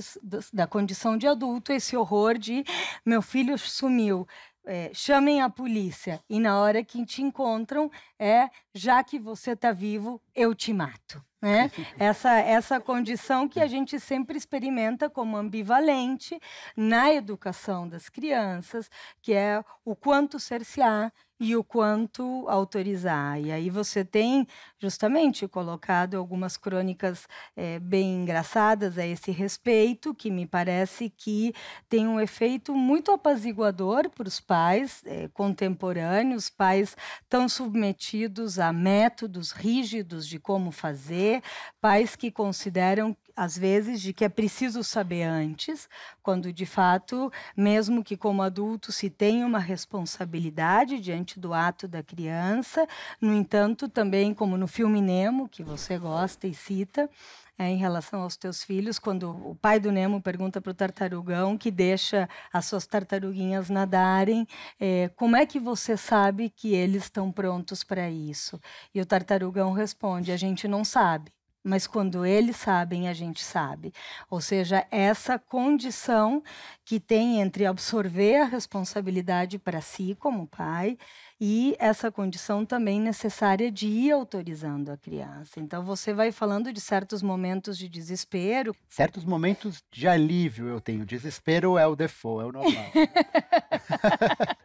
da 0.53 0.67
condição 0.67 1.17
de 1.17 1.27
adulto 1.27 1.73
esse 1.73 1.97
horror 1.97 2.39
de 2.39 2.65
meu 3.05 3.23
filho 3.23 3.59
sumiu. 3.59 4.27
É, 4.71 4.91
chamem 4.93 5.41
a 5.41 5.49
polícia 5.49 6.23
e 6.29 6.39
na 6.39 6.61
hora 6.61 6.85
que 6.85 7.03
te 7.07 7.23
encontram 7.23 7.91
é 8.19 8.51
já 8.75 9.03
que 9.03 9.19
você 9.19 9.53
está 9.53 9.73
vivo 9.73 10.21
eu 10.35 10.55
te 10.55 10.75
mato 10.75 11.25
né? 11.41 11.71
Essa, 11.99 12.39
essa 12.39 12.81
condição 12.81 13.49
que 13.49 13.61
a 13.61 13.67
gente 13.67 13.99
sempre 13.99 14.37
experimenta 14.37 15.09
como 15.09 15.37
ambivalente 15.37 16.39
na 16.77 17.13
educação 17.13 17.89
das 17.89 18.09
crianças, 18.09 18.91
que 19.23 19.33
é 19.33 19.63
o 19.85 19.95
quanto 19.95 20.39
cercear 20.39 21.13
e 21.41 21.55
o 21.55 21.63
quanto 21.63 22.47
autorizar. 22.49 23.41
E 23.41 23.53
aí 23.53 23.71
você 23.71 24.05
tem 24.05 24.47
justamente 24.81 25.47
colocado 25.47 26.17
algumas 26.17 26.57
crônicas 26.57 27.29
é, 27.57 27.79
bem 27.79 28.23
engraçadas 28.23 28.99
a 28.99 29.07
esse 29.07 29.31
respeito, 29.31 30.15
que 30.15 30.31
me 30.31 30.47
parece 30.47 31.11
que 31.11 31.55
tem 31.89 32.09
um 32.09 32.21
efeito 32.21 32.75
muito 32.75 33.13
apaziguador 33.13 34.11
para 34.11 34.27
os 34.27 34.41
pais 34.41 35.03
é, 35.05 35.29
contemporâneos, 35.29 36.51
pais 36.51 36.97
tão 37.29 37.49
submetidos 37.49 38.59
a 38.59 38.73
métodos 38.73 39.53
rígidos 39.53 40.27
de 40.27 40.39
como 40.39 40.73
fazer, 40.73 41.43
pais 41.81 42.17
que 42.17 42.31
consideram 42.31 43.17
às 43.39 43.57
vezes, 43.57 44.01
de 44.01 44.13
que 44.13 44.25
é 44.25 44.29
preciso 44.29 44.83
saber 44.83 45.23
antes, 45.23 45.89
quando 46.25 46.53
de 46.53 46.67
fato, 46.67 47.31
mesmo 47.57 48.03
que 48.03 48.17
como 48.17 48.43
adulto 48.43 48.91
se 48.91 49.09
tenha 49.09 49.47
uma 49.47 49.61
responsabilidade 49.61 50.99
diante 50.99 51.39
do 51.39 51.55
ato 51.55 51.87
da 51.87 52.03
criança, 52.03 52.85
no 53.21 53.33
entanto, 53.33 53.89
também 53.89 54.35
como 54.35 54.57
no 54.57 54.67
filme 54.67 55.01
Nemo, 55.01 55.49
que 55.49 55.63
você 55.63 55.97
gosta 55.97 56.49
e 56.49 56.53
cita, 56.53 57.09
é, 57.57 57.69
em 57.71 57.77
relação 57.77 58.23
aos 58.23 58.37
teus 58.37 58.65
filhos, 58.65 58.99
quando 58.99 59.31
o 59.31 59.55
pai 59.55 59.79
do 59.79 59.93
Nemo 59.93 60.21
pergunta 60.21 60.61
para 60.61 60.73
o 60.73 60.75
tartarugão 60.75 61.57
que 61.57 61.71
deixa 61.71 62.29
as 62.53 62.67
suas 62.67 62.89
tartaruguinhas 62.89 63.71
nadarem, 63.71 64.49
é, 64.81 65.11
como 65.15 65.37
é 65.37 65.47
que 65.47 65.61
você 65.61 65.97
sabe 65.97 66.51
que 66.51 66.75
eles 66.75 67.05
estão 67.05 67.31
prontos 67.31 67.85
para 67.85 68.11
isso? 68.11 68.61
E 68.93 69.01
o 69.01 69.07
tartarugão 69.07 69.73
responde: 69.73 70.33
a 70.33 70.37
gente 70.37 70.67
não 70.67 70.85
sabe 70.85 71.38
mas 71.69 71.87
quando 71.87 72.25
eles 72.25 72.57
sabem, 72.57 73.09
a 73.09 73.13
gente 73.13 73.45
sabe. 73.45 73.93
Ou 74.31 74.41
seja, 74.41 74.87
essa 74.91 75.39
condição 75.39 76.43
que 76.85 76.99
tem 76.99 77.41
entre 77.41 77.67
absorver 77.67 78.37
a 78.37 78.45
responsabilidade 78.47 79.59
para 79.59 79.81
si 79.83 80.17
como 80.19 80.47
pai 80.47 80.97
e 81.41 81.77
essa 81.79 82.11
condição 82.11 82.65
também 82.65 83.01
necessária 83.01 83.71
de 83.71 83.87
ir 83.87 84.11
autorizando 84.11 84.91
a 84.91 84.97
criança. 84.97 85.61
Então 85.61 85.85
você 85.85 86.13
vai 86.13 86.33
falando 86.33 86.73
de 86.73 86.81
certos 86.81 87.23
momentos 87.23 87.77
de 87.79 87.89
desespero. 87.89 88.75
Certos 88.89 89.25
momentos 89.25 89.85
de 89.93 90.09
alívio 90.09 90.67
eu 90.69 90.81
tenho. 90.81 91.05
Desespero 91.05 91.79
é 91.79 91.87
o 91.87 91.95
default, 91.95 92.45
é 92.45 92.49
o 92.49 92.53
normal. 92.53 92.91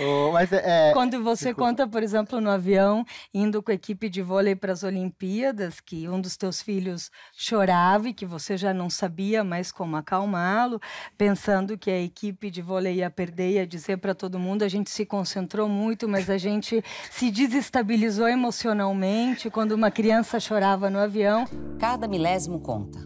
Oh, 0.00 0.30
mas 0.32 0.52
é, 0.52 0.90
é, 0.90 0.92
Quando 0.92 1.22
você 1.22 1.46
desculpa. 1.46 1.70
conta, 1.70 1.88
por 1.88 2.02
exemplo, 2.02 2.40
no 2.40 2.50
avião, 2.50 3.04
indo 3.34 3.62
com 3.62 3.70
a 3.70 3.74
equipe 3.74 4.08
de 4.08 4.22
vôlei 4.22 4.54
para 4.54 4.72
as 4.72 4.82
Olimpíadas, 4.82 5.80
que 5.80 6.08
um 6.08 6.20
dos 6.20 6.36
teus 6.36 6.62
filhos 6.62 7.10
chorava 7.36 8.08
e 8.08 8.14
que 8.14 8.24
você 8.24 8.56
já 8.56 8.72
não 8.72 8.88
sabia 8.88 9.42
mais 9.42 9.72
como 9.72 9.96
acalmá-lo, 9.96 10.80
pensando 11.16 11.76
que 11.76 11.90
a 11.90 12.00
equipe 12.00 12.50
de 12.50 12.62
vôlei 12.62 12.96
ia 12.96 13.10
perder, 13.10 13.54
ia 13.54 13.66
dizer 13.66 13.98
para 13.98 14.14
todo 14.14 14.38
mundo, 14.38 14.62
a 14.62 14.68
gente 14.68 14.90
se 14.90 15.04
concentrou 15.04 15.68
muito, 15.68 16.08
mas 16.08 16.30
a 16.30 16.38
gente 16.38 16.82
se 17.10 17.30
desestabilizou 17.30 18.28
emocionalmente 18.28 19.50
quando 19.50 19.72
uma 19.72 19.90
criança 19.90 20.38
chorava 20.38 20.88
no 20.88 20.98
avião. 20.98 21.44
Cada 21.78 22.06
milésimo 22.06 22.60
conta. 22.60 22.98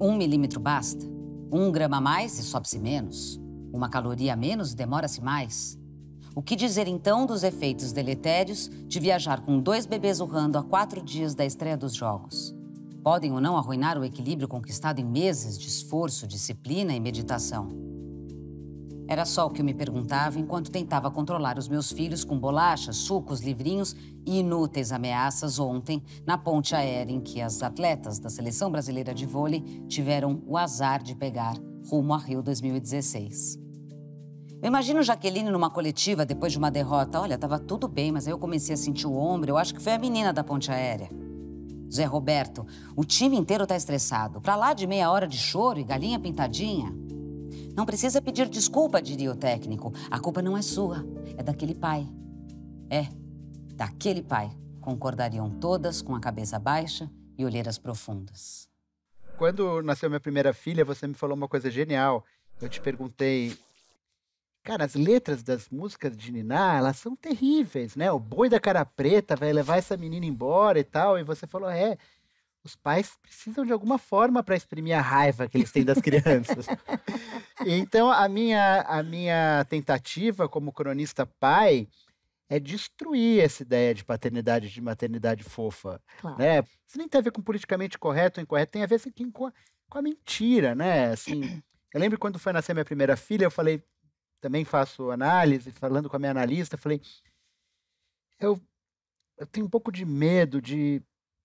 Um 0.00 0.16
milímetro 0.16 0.60
basta? 0.60 1.04
Um 1.50 1.72
grama 1.72 1.96
a 1.96 2.00
mais 2.00 2.38
e 2.38 2.42
sobe-se 2.42 2.78
menos? 2.78 3.40
Uma 3.72 3.88
caloria 3.88 4.34
a 4.34 4.36
menos 4.36 4.72
e 4.72 4.76
demora-se 4.76 5.20
mais? 5.20 5.76
O 6.38 6.42
que 6.42 6.54
dizer 6.54 6.86
então 6.86 7.26
dos 7.26 7.42
efeitos 7.42 7.90
deletérios 7.90 8.70
de 8.86 9.00
viajar 9.00 9.40
com 9.40 9.58
dois 9.58 9.86
bebês 9.86 10.20
urrando 10.20 10.56
a 10.56 10.62
quatro 10.62 11.02
dias 11.02 11.34
da 11.34 11.44
estreia 11.44 11.76
dos 11.76 11.92
Jogos? 11.92 12.54
Podem 13.02 13.32
ou 13.32 13.40
não 13.40 13.56
arruinar 13.56 13.98
o 13.98 14.04
equilíbrio 14.04 14.46
conquistado 14.46 15.00
em 15.00 15.04
meses 15.04 15.58
de 15.58 15.66
esforço, 15.66 16.28
disciplina 16.28 16.94
e 16.94 17.00
meditação? 17.00 17.70
Era 19.08 19.24
só 19.24 19.46
o 19.46 19.50
que 19.50 19.62
eu 19.62 19.64
me 19.64 19.74
perguntava 19.74 20.38
enquanto 20.38 20.70
tentava 20.70 21.10
controlar 21.10 21.58
os 21.58 21.68
meus 21.68 21.90
filhos 21.90 22.24
com 22.24 22.38
bolachas, 22.38 22.98
sucos, 22.98 23.40
livrinhos 23.40 23.96
e 24.24 24.38
inúteis 24.38 24.92
ameaças 24.92 25.58
ontem 25.58 26.00
na 26.24 26.38
ponte 26.38 26.72
aérea 26.72 27.12
em 27.12 27.20
que 27.20 27.40
as 27.40 27.64
atletas 27.64 28.20
da 28.20 28.30
seleção 28.30 28.70
brasileira 28.70 29.12
de 29.12 29.26
vôlei 29.26 29.60
tiveram 29.88 30.40
o 30.46 30.56
azar 30.56 31.02
de 31.02 31.16
pegar 31.16 31.56
rumo 31.90 32.14
a 32.14 32.18
Rio 32.18 32.44
2016. 32.44 33.67
Eu 34.60 34.66
imagino 34.66 35.02
Jaqueline 35.04 35.50
numa 35.50 35.70
coletiva 35.70 36.26
depois 36.26 36.50
de 36.50 36.58
uma 36.58 36.70
derrota. 36.70 37.20
Olha, 37.20 37.38
tava 37.38 37.60
tudo 37.60 37.86
bem, 37.86 38.10
mas 38.10 38.26
aí 38.26 38.32
eu 38.32 38.38
comecei 38.38 38.74
a 38.74 38.76
sentir 38.76 39.06
o 39.06 39.14
ombro. 39.14 39.50
Eu 39.52 39.56
acho 39.56 39.72
que 39.72 39.80
foi 39.80 39.92
a 39.92 39.98
menina 39.98 40.32
da 40.32 40.42
ponte 40.42 40.72
aérea. 40.72 41.08
Zé 41.90 42.04
Roberto, 42.04 42.66
o 42.96 43.04
time 43.04 43.36
inteiro 43.36 43.66
tá 43.68 43.76
estressado. 43.76 44.40
Pra 44.40 44.56
lá 44.56 44.74
de 44.74 44.84
meia 44.84 45.12
hora 45.12 45.28
de 45.28 45.38
choro 45.38 45.78
e 45.78 45.84
galinha 45.84 46.18
pintadinha. 46.18 46.92
Não 47.76 47.86
precisa 47.86 48.20
pedir 48.20 48.48
desculpa, 48.48 49.00
diria 49.00 49.30
o 49.30 49.36
técnico. 49.36 49.92
A 50.10 50.18
culpa 50.18 50.42
não 50.42 50.56
é 50.56 50.62
sua, 50.62 51.06
é 51.36 51.42
daquele 51.42 51.74
pai. 51.76 52.08
É, 52.90 53.06
daquele 53.76 54.22
pai. 54.22 54.50
Concordariam 54.80 55.48
todas 55.48 56.02
com 56.02 56.16
a 56.16 56.20
cabeça 56.20 56.58
baixa 56.58 57.08
e 57.38 57.44
olheiras 57.44 57.78
profundas. 57.78 58.68
Quando 59.36 59.80
nasceu 59.82 60.10
minha 60.10 60.18
primeira 60.18 60.52
filha, 60.52 60.84
você 60.84 61.06
me 61.06 61.14
falou 61.14 61.36
uma 61.36 61.46
coisa 61.46 61.70
genial. 61.70 62.24
Eu 62.60 62.68
te 62.68 62.80
perguntei 62.80 63.56
Cara, 64.68 64.84
as 64.84 64.94
letras 64.94 65.42
das 65.42 65.70
músicas 65.70 66.14
de 66.14 66.30
Niná, 66.30 66.76
elas 66.76 66.98
são 66.98 67.16
terríveis, 67.16 67.96
né? 67.96 68.12
O 68.12 68.18
boi 68.18 68.50
da 68.50 68.60
cara 68.60 68.84
preta 68.84 69.34
vai 69.34 69.50
levar 69.50 69.78
essa 69.78 69.96
menina 69.96 70.26
embora 70.26 70.78
e 70.78 70.84
tal. 70.84 71.18
E 71.18 71.24
você 71.24 71.46
falou, 71.46 71.70
é, 71.70 71.96
os 72.62 72.76
pais 72.76 73.16
precisam 73.22 73.64
de 73.64 73.72
alguma 73.72 73.96
forma 73.96 74.42
para 74.42 74.54
exprimir 74.54 74.94
a 74.94 75.00
raiva 75.00 75.48
que 75.48 75.56
eles 75.56 75.72
têm 75.72 75.86
das 75.86 76.02
crianças. 76.02 76.66
então, 77.66 78.12
a 78.12 78.28
minha, 78.28 78.82
a 78.82 79.02
minha 79.02 79.64
tentativa 79.70 80.46
como 80.50 80.70
cronista 80.70 81.24
pai 81.24 81.88
é 82.46 82.60
destruir 82.60 83.42
essa 83.42 83.62
ideia 83.62 83.94
de 83.94 84.04
paternidade, 84.04 84.68
de 84.68 84.82
maternidade 84.82 85.44
fofa. 85.44 85.98
Claro. 86.20 86.36
Né? 86.36 86.58
Isso 86.86 86.98
nem 86.98 87.08
tem 87.08 87.18
a 87.18 87.24
ver 87.24 87.32
com 87.32 87.40
politicamente 87.40 87.98
correto 87.98 88.38
ou 88.38 88.42
incorreto, 88.42 88.72
tem 88.72 88.82
a 88.82 88.86
ver 88.86 88.96
assim, 88.96 89.30
com, 89.30 89.46
a, 89.46 89.52
com 89.88 89.96
a 89.96 90.02
mentira, 90.02 90.74
né? 90.74 91.06
Assim, 91.10 91.62
eu 91.94 91.98
lembro 91.98 92.18
quando 92.18 92.38
foi 92.38 92.52
nascer 92.52 92.74
minha 92.74 92.84
primeira 92.84 93.16
filha, 93.16 93.46
eu 93.46 93.50
falei, 93.50 93.82
também 94.40 94.64
faço 94.64 95.10
análise, 95.10 95.70
falando 95.72 96.08
com 96.08 96.16
a 96.16 96.18
minha 96.18 96.30
analista, 96.30 96.76
falei, 96.76 97.00
eu, 98.40 98.60
eu 99.36 99.46
tenho 99.46 99.66
um 99.66 99.70
pouco 99.70 99.90
de 99.90 100.04
medo 100.04 100.60
de 100.60 101.02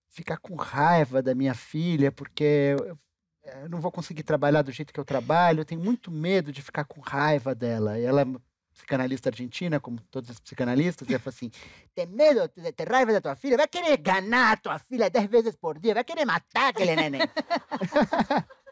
ficar 0.10 0.38
com 0.38 0.56
raiva 0.56 1.22
da 1.22 1.34
minha 1.34 1.54
filha, 1.54 2.12
porque 2.12 2.76
eu, 2.80 2.98
eu 3.44 3.70
não 3.70 3.82
vou 3.82 3.92
conseguir 3.92 4.24
trabalhar 4.24 4.62
do 4.62 4.72
jeito 4.72 4.94
que 4.94 5.00
eu 5.00 5.06
trabalho, 5.06 5.62
eu 5.62 5.66
tenho 5.66 5.82
muito 5.82 6.12
medo 6.12 6.52
de 6.52 6.62
ficar 6.62 6.86
com 6.86 7.02
raiva 7.02 7.56
dela. 7.56 8.00
E 8.00 8.04
ela 8.04 8.22
é 8.22 8.26
psicanalista 8.74 9.30
argentina, 9.30 9.80
como 9.80 10.00
todos 10.12 10.30
os 10.30 10.40
psicanalistas, 10.40 11.08
e 11.08 11.14
ela 11.14 11.20
fala 11.20 11.36
assim: 11.36 11.52
tem 11.96 12.06
medo, 12.08 12.48
tem 12.48 12.86
raiva 12.88 13.14
da 13.14 13.22
tua 13.22 13.36
filha? 13.36 13.58
Vai 13.58 13.68
querer 13.68 13.98
ganhar 13.98 14.60
tua 14.62 14.80
filha 14.80 15.10
dez 15.10 15.30
vezes 15.30 15.56
por 15.56 15.80
dia, 15.80 15.94
vai 15.94 16.04
querer 16.04 16.26
matar 16.26 16.70
aquele 16.70 16.96
neném. 16.96 17.22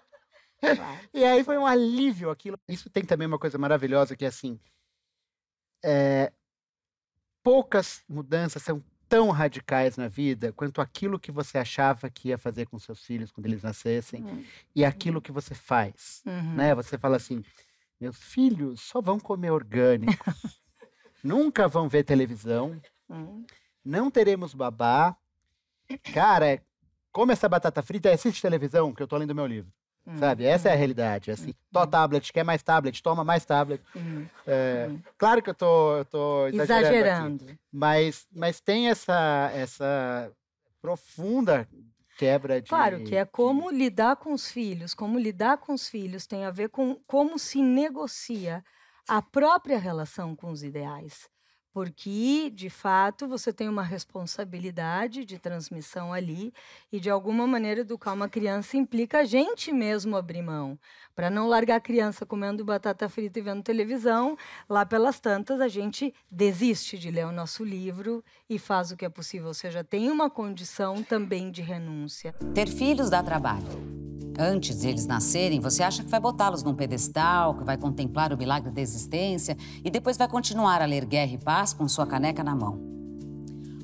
e 1.14 1.24
aí 1.24 1.44
foi 1.44 1.58
um 1.58 1.66
alívio 1.66 2.30
aquilo. 2.30 2.58
Isso 2.68 2.90
tem 2.90 3.04
também 3.04 3.28
uma 3.28 3.40
coisa 3.40 3.58
maravilhosa 3.58 4.16
que 4.16 4.26
é 4.26 4.28
assim. 4.28 4.60
É, 5.84 6.32
poucas 7.44 8.04
mudanças 8.08 8.62
são 8.62 8.84
tão 9.12 9.30
radicais 9.30 9.98
na 9.98 10.08
vida 10.08 10.54
quanto 10.54 10.80
aquilo 10.80 11.20
que 11.20 11.34
você 11.34 11.58
achava 11.58 12.10
que 12.10 12.30
ia 12.30 12.38
fazer 12.38 12.66
com 12.68 12.80
seus 12.80 13.04
filhos 13.04 13.30
quando 13.30 13.46
eles 13.46 13.62
nascessem 13.62 14.24
uhum. 14.24 14.46
e 14.74 14.86
aquilo 14.86 15.22
que 15.22 15.34
você 15.34 15.54
faz, 15.54 16.24
uhum. 16.26 16.56
né? 16.56 16.74
Você 16.76 16.98
fala 16.98 17.18
assim: 17.18 17.44
meus 18.00 18.18
filhos 18.18 18.80
só 18.80 19.02
vão 19.02 19.20
comer 19.20 19.52
orgânico, 19.52 20.24
nunca 21.22 21.68
vão 21.68 21.90
ver 21.90 22.04
televisão, 22.04 22.82
uhum. 23.10 23.46
não 23.84 24.10
teremos 24.10 24.54
babá. 24.54 25.18
Cara, 26.14 26.64
come 27.12 27.34
essa 27.34 27.50
batata 27.50 27.82
frita 27.82 28.08
e 28.08 28.14
assiste 28.14 28.42
televisão, 28.42 28.94
que 28.94 29.04
eu 29.04 29.08
tô 29.08 29.18
lendo 29.18 29.36
meu 29.36 29.46
livro. 29.46 29.74
Uhum. 30.06 30.18
Sabe? 30.18 30.46
Essa 30.46 30.70
é 30.70 30.74
a 30.74 30.76
realidade. 30.76 31.32
Assim, 31.32 31.54
uhum. 31.76 31.88
tablet, 31.88 32.34
quer 32.34 32.44
mais 32.44 32.64
tablet, 32.64 33.02
toma 33.02 33.24
mais 33.24 33.46
tablet. 33.46 33.82
Uhum. 33.96 34.28
É, 34.48 34.88
uhum. 34.90 35.02
claro 35.18 35.42
que 35.42 35.50
eu 35.50 35.54
tô, 35.54 35.98
eu 35.98 36.06
tô 36.06 36.48
exagerando. 36.48 37.44
exagerando. 37.44 37.60
mas, 37.72 38.28
mas 38.34 38.60
tem 38.60 38.90
essa, 38.90 39.52
essa 39.54 40.32
profunda 40.82 41.68
quebra 42.18 42.62
de. 42.62 42.70
Claro, 42.70 43.04
que 43.04 43.16
é 43.16 43.26
como 43.26 43.70
lidar 43.70 44.16
com 44.16 44.34
os 44.34 44.52
filhos. 44.52 44.94
Como 44.94 45.20
lidar 45.20 45.58
com 45.58 45.74
os 45.74 45.88
filhos 45.88 46.26
tem 46.26 46.46
a 46.46 46.52
ver 46.52 46.70
com 46.70 46.96
como 47.08 47.38
se 47.38 47.62
negocia 47.62 48.64
a 49.08 49.22
própria 49.22 49.78
relação 49.78 50.36
com 50.36 50.52
os 50.52 50.64
ideais 50.64 51.31
porque 51.74 52.52
de 52.54 52.70
fato 52.70 53.28
você 53.28 53.54
tem 53.54 53.70
uma 53.70 53.84
responsabilidade 53.84 55.26
de 55.26 55.40
transmissão 55.40 56.14
ali 56.14 56.54
e 56.92 57.00
de 57.00 57.10
alguma 57.10 57.48
maneira 57.48 57.82
educar 57.82 58.14
uma 58.14 58.30
criança 58.30 58.78
implica 58.78 59.20
a 59.20 59.24
gente 59.24 59.72
mesmo 59.72 60.16
abrir 60.16 60.42
mão. 60.42 60.78
Para 61.16 61.30
não 61.30 61.48
largar 61.48 61.78
a 61.78 61.82
criança 61.82 62.26
comendo 62.26 62.66
batata 62.66 63.08
frita 63.08 63.40
e 63.40 63.42
vendo 63.42 63.64
televisão 63.64 64.38
lá 64.70 64.86
pelas 64.86 65.20
tantas 65.20 65.62
a 65.62 65.68
gente 65.68 66.14
desiste 66.30 66.98
de 66.98 67.10
ler 67.10 67.26
o 67.26 67.32
nosso 67.32 67.64
livro 67.64 68.24
e 68.50 68.60
faz 68.60 68.92
o 68.92 68.98
que 68.98 69.06
é 69.06 69.10
possível. 69.10 69.48
Ou 69.48 69.54
seja 69.54 69.84
tem 69.84 70.10
uma 70.10 70.30
condição 70.30 71.02
também 71.04 71.52
de 71.52 71.62
renúncia. 71.62 72.34
Ter 72.54 72.68
filhos 72.68 73.10
dá 73.10 73.24
trabalho 73.24 74.02
Antes 74.44 74.80
de 74.80 74.88
eles 74.88 75.06
nascerem, 75.06 75.60
você 75.60 75.84
acha 75.84 76.04
que 76.04 76.10
vai 76.10 76.20
botá-los 76.20 76.64
num 76.64 76.74
pedestal, 76.74 77.54
que 77.54 77.64
vai 77.64 77.78
contemplar 77.78 78.34
o 78.34 78.38
milagre 78.38 78.72
da 78.72 78.82
existência 78.82 79.56
e 79.86 79.92
depois 79.92 80.18
vai 80.18 80.28
continuar 80.28 80.82
a 80.82 80.86
ler 80.86 81.06
Guerra 81.06 81.34
e 81.34 81.38
Paz 81.38 81.74
com 81.74 81.88
sua 81.88 82.08
caneca 82.08 82.44
na 82.44 82.56
mão. 82.56 82.82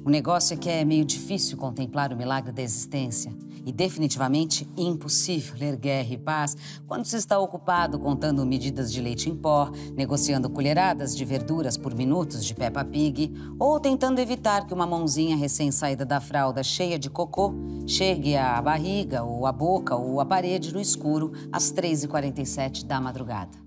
O 0.04 0.10
negócio 0.10 0.56
é 0.56 0.58
que 0.58 0.68
é 0.68 0.84
meio 0.84 1.06
difícil 1.06 1.60
contemplar 1.60 2.12
o 2.12 2.18
milagre 2.18 2.52
da 2.52 2.64
existência 2.64 3.32
e 3.68 3.72
definitivamente 3.74 4.66
impossível 4.78 5.58
ler 5.60 5.76
guerra 5.76 6.14
e 6.14 6.18
paz 6.18 6.56
quando 6.88 7.04
se 7.04 7.18
está 7.18 7.38
ocupado 7.38 8.00
contando 8.00 8.46
medidas 8.46 8.94
de 8.94 9.02
leite 9.02 9.30
em 9.30 9.36
pó, 9.36 9.70
negociando 9.94 10.50
colheradas 10.50 11.14
de 11.14 11.26
verduras 11.26 11.76
por 11.76 11.94
minutos 11.94 12.46
de 12.46 12.56
Peppa 12.56 12.86
Pig 12.86 13.34
ou 13.60 13.78
tentando 13.78 14.20
evitar 14.20 14.66
que 14.66 14.74
uma 14.74 14.88
mãozinha 14.88 15.36
recém-saída 15.36 16.06
da 16.06 16.22
fralda 16.22 16.64
cheia 16.64 16.98
de 16.98 17.10
cocô 17.10 17.54
chegue 17.86 18.38
à 18.38 18.62
barriga 18.62 19.24
ou 19.24 19.46
à 19.46 19.52
boca 19.52 19.98
ou 19.98 20.22
à 20.22 20.26
parede 20.26 20.74
no 20.74 20.80
escuro 20.80 21.34
às 21.52 21.70
3h47 21.74 22.86
da 22.86 23.02
madrugada. 23.02 23.58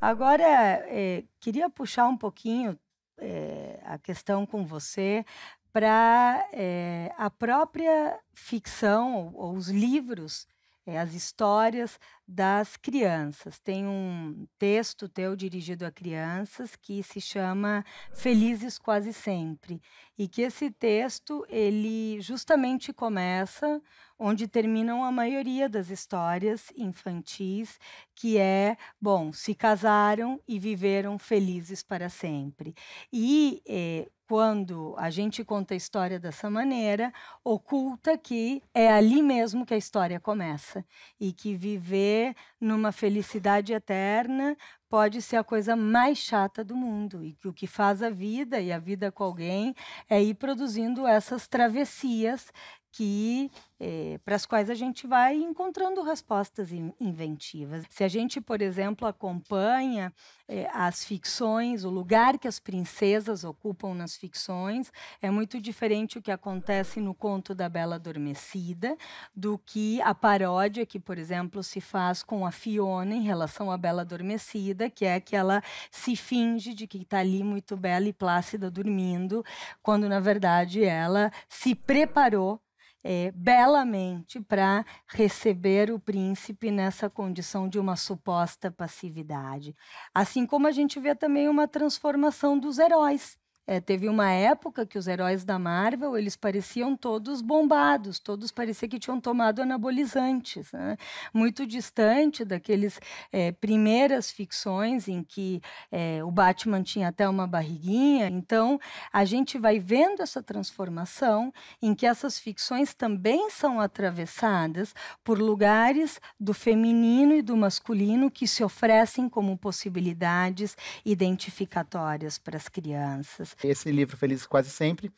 Agora, 0.00 0.44
é, 0.44 1.24
queria 1.40 1.68
puxar 1.68 2.06
um 2.06 2.16
pouquinho 2.16 2.78
é, 3.18 3.80
a 3.84 3.98
questão 3.98 4.46
com 4.46 4.64
você 4.64 5.24
para 5.72 6.48
é, 6.52 7.12
a 7.16 7.30
própria 7.30 8.18
ficção 8.32 9.14
ou, 9.14 9.34
ou 9.34 9.54
os 9.54 9.68
livros, 9.68 10.46
é, 10.86 10.98
as 10.98 11.14
histórias 11.14 12.00
das 12.26 12.76
crianças. 12.76 13.58
Tem 13.58 13.86
um 13.86 14.46
texto 14.58 15.08
teu 15.08 15.36
dirigido 15.36 15.86
a 15.86 15.90
crianças 15.90 16.74
que 16.74 17.02
se 17.02 17.20
chama 17.20 17.84
Felizes 18.12 18.78
Quase 18.78 19.12
Sempre 19.12 19.80
e 20.18 20.26
que 20.26 20.42
esse 20.42 20.70
texto 20.70 21.44
ele 21.48 22.20
justamente 22.20 22.92
começa 22.92 23.80
onde 24.18 24.46
terminam 24.46 25.02
a 25.04 25.10
maioria 25.10 25.68
das 25.68 25.88
histórias 25.88 26.70
infantis, 26.76 27.78
que 28.14 28.36
é, 28.36 28.76
bom, 29.00 29.32
se 29.32 29.54
casaram 29.54 30.40
e 30.46 30.58
viveram 30.58 31.18
felizes 31.18 31.82
para 31.82 32.08
sempre. 32.08 32.74
E 33.10 33.62
eh, 33.66 34.08
quando 34.30 34.94
a 34.96 35.10
gente 35.10 35.44
conta 35.44 35.74
a 35.74 35.76
história 35.76 36.16
dessa 36.20 36.48
maneira, 36.48 37.12
oculta 37.42 38.16
que 38.16 38.62
é 38.72 38.88
ali 38.88 39.22
mesmo 39.22 39.66
que 39.66 39.74
a 39.74 39.76
história 39.76 40.20
começa 40.20 40.84
e 41.18 41.32
que 41.32 41.56
viver 41.56 42.36
numa 42.60 42.92
felicidade 42.92 43.72
eterna 43.72 44.56
pode 44.88 45.20
ser 45.20 45.34
a 45.34 45.42
coisa 45.42 45.74
mais 45.74 46.18
chata 46.18 46.62
do 46.62 46.76
mundo 46.76 47.24
e 47.24 47.32
que 47.32 47.48
o 47.48 47.52
que 47.52 47.66
faz 47.66 48.04
a 48.04 48.10
vida 48.10 48.60
e 48.60 48.70
a 48.70 48.78
vida 48.78 49.10
com 49.10 49.24
alguém 49.24 49.74
é 50.08 50.22
ir 50.22 50.34
produzindo 50.34 51.08
essas 51.08 51.48
travessias 51.48 52.52
que 52.92 53.50
é, 53.78 54.18
para 54.24 54.36
as 54.36 54.44
quais 54.44 54.68
a 54.68 54.74
gente 54.74 55.06
vai 55.06 55.34
encontrando 55.36 56.02
respostas 56.02 56.70
inventivas. 57.00 57.84
Se 57.88 58.04
a 58.04 58.08
gente, 58.08 58.40
por 58.40 58.60
exemplo, 58.60 59.08
acompanha 59.08 60.12
é, 60.46 60.68
as 60.72 61.02
ficções, 61.04 61.84
o 61.84 61.88
lugar 61.90 62.38
que 62.38 62.46
as 62.46 62.58
princesas 62.58 63.42
ocupam 63.42 63.94
nas 63.94 64.16
ficções, 64.16 64.92
é 65.22 65.30
muito 65.30 65.58
diferente 65.58 66.18
o 66.18 66.22
que 66.22 66.30
acontece 66.30 67.00
no 67.00 67.14
conto 67.14 67.54
da 67.54 67.68
Bela 67.68 67.94
Adormecida 67.94 68.96
do 69.34 69.56
que 69.58 70.02
a 70.02 70.14
paródia 70.14 70.84
que, 70.84 71.00
por 71.00 71.16
exemplo, 71.16 71.62
se 71.62 71.80
faz 71.80 72.22
com 72.22 72.44
a 72.44 72.50
Fiona 72.50 73.14
em 73.14 73.22
relação 73.22 73.70
à 73.70 73.78
Bela 73.78 74.02
Adormecida, 74.02 74.90
que 74.90 75.06
é 75.06 75.20
que 75.20 75.34
ela 75.34 75.62
se 75.90 76.16
finge 76.16 76.74
de 76.74 76.86
que 76.86 76.98
está 76.98 77.20
ali 77.20 77.42
muito 77.42 77.76
bela 77.76 78.06
e 78.06 78.12
plácida 78.12 78.70
dormindo, 78.70 79.42
quando 79.82 80.08
na 80.08 80.20
verdade 80.20 80.84
ela 80.84 81.32
se 81.48 81.74
preparou 81.74 82.60
é, 83.02 83.32
belamente 83.32 84.40
para 84.40 84.84
receber 85.08 85.90
o 85.90 85.98
príncipe 85.98 86.70
nessa 86.70 87.08
condição 87.08 87.68
de 87.68 87.78
uma 87.78 87.96
suposta 87.96 88.70
passividade. 88.70 89.74
Assim 90.14 90.46
como 90.46 90.66
a 90.66 90.72
gente 90.72 91.00
vê 91.00 91.14
também 91.14 91.48
uma 91.48 91.66
transformação 91.66 92.58
dos 92.58 92.78
heróis. 92.78 93.39
É, 93.70 93.78
teve 93.78 94.08
uma 94.08 94.32
época 94.32 94.84
que 94.84 94.98
os 94.98 95.06
heróis 95.06 95.44
da 95.44 95.56
Marvel 95.56 96.18
eles 96.18 96.34
pareciam 96.34 96.96
todos 96.96 97.40
bombados, 97.40 98.18
todos 98.18 98.50
pareciam 98.50 98.90
que 98.90 98.98
tinham 98.98 99.20
tomado 99.20 99.62
anabolizantes, 99.62 100.72
né? 100.72 100.96
muito 101.32 101.64
distante 101.64 102.44
daqueles 102.44 102.98
é, 103.30 103.52
primeiras 103.52 104.28
ficções 104.28 105.06
em 105.06 105.22
que 105.22 105.62
é, 105.92 106.18
o 106.24 106.32
Batman 106.32 106.82
tinha 106.82 107.06
até 107.06 107.28
uma 107.28 107.46
barriguinha. 107.46 108.26
Então 108.26 108.76
a 109.12 109.24
gente 109.24 109.56
vai 109.56 109.78
vendo 109.78 110.20
essa 110.20 110.42
transformação 110.42 111.54
em 111.80 111.94
que 111.94 112.06
essas 112.06 112.40
ficções 112.40 112.92
também 112.92 113.50
são 113.50 113.78
atravessadas 113.78 114.92
por 115.22 115.38
lugares 115.38 116.20
do 116.40 116.52
feminino 116.52 117.34
e 117.34 117.40
do 117.40 117.56
masculino 117.56 118.32
que 118.32 118.48
se 118.48 118.64
oferecem 118.64 119.28
como 119.28 119.56
possibilidades 119.56 120.76
identificatórias 121.04 122.36
para 122.36 122.56
as 122.56 122.68
crianças. 122.68 123.59
Esse 123.62 123.90
livro 123.90 124.16
Felizes 124.16 124.46
Quase 124.46 124.70
Sempre 124.70 125.12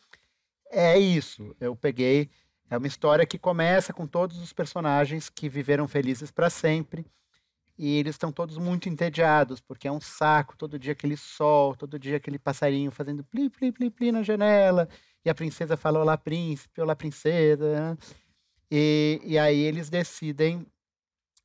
é 0.72 0.98
isso. 0.98 1.54
Eu 1.60 1.76
peguei. 1.76 2.30
É 2.70 2.78
uma 2.78 2.86
história 2.86 3.26
que 3.26 3.38
começa 3.38 3.92
com 3.92 4.06
todos 4.06 4.40
os 4.40 4.52
personagens 4.52 5.28
que 5.28 5.48
viveram 5.48 5.86
felizes 5.86 6.30
para 6.30 6.48
sempre. 6.48 7.04
E 7.78 7.98
eles 7.98 8.14
estão 8.14 8.32
todos 8.32 8.56
muito 8.58 8.88
entediados, 8.88 9.60
porque 9.60 9.88
é 9.88 9.92
um 9.92 10.00
saco 10.00 10.56
todo 10.56 10.78
dia 10.78 10.92
aquele 10.92 11.16
sol, 11.16 11.74
todo 11.74 11.98
dia 11.98 12.16
aquele 12.16 12.38
passarinho 12.38 12.90
fazendo 12.90 13.24
pli, 13.24 13.50
pli, 13.50 13.72
pli, 13.72 13.90
pli 13.90 14.12
na 14.12 14.22
janela. 14.22 14.88
E 15.24 15.30
a 15.30 15.34
princesa 15.34 15.76
fala: 15.76 16.00
Olá, 16.00 16.16
príncipe, 16.16 16.80
olá, 16.80 16.96
princesa. 16.96 17.90
Né? 17.90 17.98
E, 18.70 19.20
e 19.24 19.38
aí 19.38 19.60
eles 19.60 19.90
decidem 19.90 20.66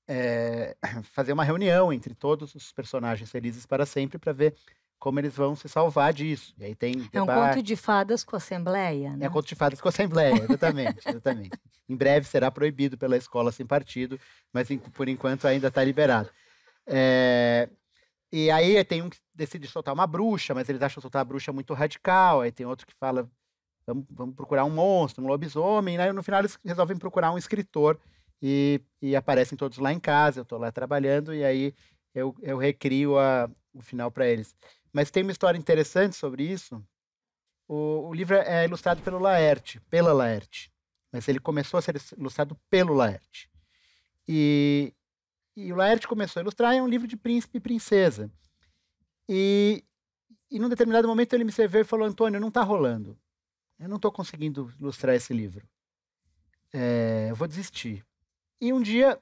é, 0.08 0.78
fazer 1.12 1.34
uma 1.34 1.44
reunião 1.44 1.92
entre 1.92 2.16
todos 2.16 2.56
os 2.56 2.72
personagens 2.72 3.30
felizes 3.30 3.66
para 3.66 3.86
sempre 3.86 4.18
para 4.18 4.32
ver 4.32 4.56
como 5.00 5.20
eles 5.20 5.36
vão 5.36 5.56
se 5.56 5.70
salvar 5.70 6.12
disso. 6.14 6.54
E 6.58 6.66
aí 6.66 6.76
tem 6.76 6.94
debate. 6.94 7.18
É 7.18 7.22
um 7.22 7.26
conto 7.26 7.64
de 7.64 7.76
fadas 7.76 8.24
com 8.24 8.36
assembleia, 8.36 9.16
né? 9.16 9.26
É 9.26 9.30
um 9.30 9.32
conto 9.32 9.48
de 9.48 9.56
fadas 9.56 9.80
com 9.80 9.88
assembleia, 9.88 10.44
exatamente, 10.44 11.08
exatamente. 11.08 11.58
em 11.88 11.96
breve 11.96 12.28
será 12.28 12.52
proibido 12.52 12.98
pela 12.98 13.16
escola 13.16 13.52
sem 13.52 13.66
partido, 13.66 14.20
mas 14.52 14.68
por 14.94 15.08
enquanto 15.08 15.48
ainda 15.48 15.68
está 15.68 15.84
liberado. 15.84 16.30
É... 16.86 17.70
E 18.32 18.52
aí 18.52 18.84
tem 18.84 19.02
um 19.02 19.10
que 19.10 19.18
decide 19.34 19.68
soltar 19.68 19.94
uma 19.94 20.08
bruxa, 20.08 20.54
mas 20.54 20.68
eles 20.68 20.82
acham 20.82 21.02
soltar 21.02 21.22
a 21.22 21.26
bruxa 21.26 21.54
muito 21.54 21.74
radical. 21.74 22.42
Aí 22.42 22.52
tem 22.52 22.66
outro 22.66 22.86
que 22.86 22.94
fala, 23.00 23.30
vamos, 23.86 24.06
vamos 24.10 24.36
procurar 24.36 24.66
um 24.66 24.70
monstro, 24.70 25.24
um 25.24 25.28
lobisomem. 25.28 25.98
Né? 25.98 26.10
E 26.10 26.14
no 26.14 26.24
final 26.24 26.42
eles 26.42 26.58
resolvem 26.66 26.98
procurar 26.98 27.32
um 27.32 27.38
escritor 27.38 27.98
e, 28.42 28.82
e 29.02 29.16
aparecem 29.16 29.58
todos 29.58 29.78
lá 29.78 29.94
em 29.94 30.00
casa. 30.00 30.40
Eu 30.40 30.44
estou 30.44 30.60
lá 30.60 30.72
trabalhando 30.72 31.34
e 31.34 31.44
aí 31.44 31.74
eu, 32.14 32.36
eu 32.42 32.58
recrio 32.58 33.18
a, 33.18 33.50
o 33.74 33.82
final 33.82 34.12
para 34.12 34.28
eles. 34.28 34.54
Mas 34.92 35.12
tem 35.12 35.24
uma 35.24 35.32
história 35.32 35.58
interessante 35.58 36.16
sobre 36.16 36.44
isso. 36.44 36.84
O, 37.68 38.08
o, 38.08 38.14
livro 38.14 38.36
é 38.36 38.66
ilustrado 38.66 39.02
pelo 39.02 39.20
Laerte, 39.20 39.80
pela 39.90 40.14
Laerte. 40.14 40.72
Mas 41.12 41.28
ele 41.28 41.40
começou 41.40 41.78
a 41.78 41.82
ser 41.82 41.96
ilustrado 42.18 42.58
pelo 42.70 42.94
Laerte. 42.94 43.50
E, 44.28 44.94
e 45.56 45.72
o 45.72 45.76
Laerte 45.76 46.08
começou 46.08 46.40
a 46.40 46.44
ilustrar, 46.44 46.76
é 46.76 46.82
um 46.82 46.88
livro 46.88 47.08
de 47.08 47.18
príncipe 47.18 47.58
e 47.58 47.62
princesa. 47.62 48.32
E, 49.28 49.84
e 50.50 50.60
num 50.60 50.70
determinado 50.70 51.08
momento 51.08 51.34
ele 51.34 51.44
me 51.44 51.52
serviu 51.52 51.82
e 51.82 51.86
falou: 51.86 52.08
Antônio, 52.08 52.40
não 52.40 52.48
está 52.48 52.64
rolando. 52.64 53.18
Eu 53.80 53.88
não 53.88 53.98
estou 53.98 54.12
conseguindo 54.12 54.74
ilustrar 54.80 55.16
esse 55.16 55.34
livro. 55.34 55.68
É, 56.74 57.28
eu 57.30 57.36
vou 57.36 57.48
desistir. 57.48 58.06
E 58.60 58.74
um 58.74 58.82
dia 58.82 59.20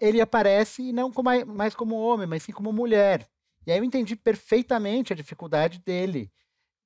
ele 0.00 0.20
aparece, 0.20 0.92
não 0.92 1.12
mais 1.46 1.74
como 1.74 1.96
homem, 1.96 2.26
mas 2.26 2.42
sim 2.42 2.52
como 2.52 2.72
mulher. 2.72 3.28
E 3.66 3.72
aí 3.72 3.78
eu 3.78 3.84
entendi 3.84 4.16
perfeitamente 4.16 5.12
a 5.12 5.16
dificuldade 5.16 5.78
dele. 5.78 6.30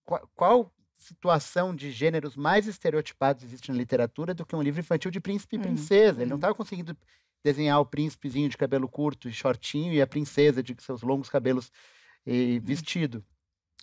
Qual, 0.05 0.31
qual 0.35 0.73
situação 0.97 1.75
de 1.75 1.91
gêneros 1.91 2.37
mais 2.37 2.67
estereotipados 2.67 3.45
existe 3.45 3.71
na 3.71 3.77
literatura 3.77 4.35
do 4.35 4.47
que 4.47 4.57
um 4.57 4.63
livro 4.63 4.81
infantil 4.81 5.11
de 5.11 5.21
príncipe 5.21 5.57
e 5.57 5.59
hum, 5.59 5.63
princesa? 5.63 6.19
Hum. 6.19 6.23
Ele 6.23 6.31
não 6.31 6.37
estava 6.37 6.55
conseguindo 6.55 6.97
desenhar 7.45 7.81
o 7.81 7.87
príncipezinho 7.87 8.49
de 8.49 8.57
cabelo 8.57 8.89
curto 8.89 9.29
e 9.29 9.33
shortinho 9.33 9.93
e 9.93 10.01
a 10.01 10.07
princesa 10.07 10.63
de 10.63 10.75
seus 10.81 11.03
longos 11.03 11.29
cabelos 11.29 11.71
e 12.27 12.59
hum. 12.59 12.65
vestido. 12.65 13.25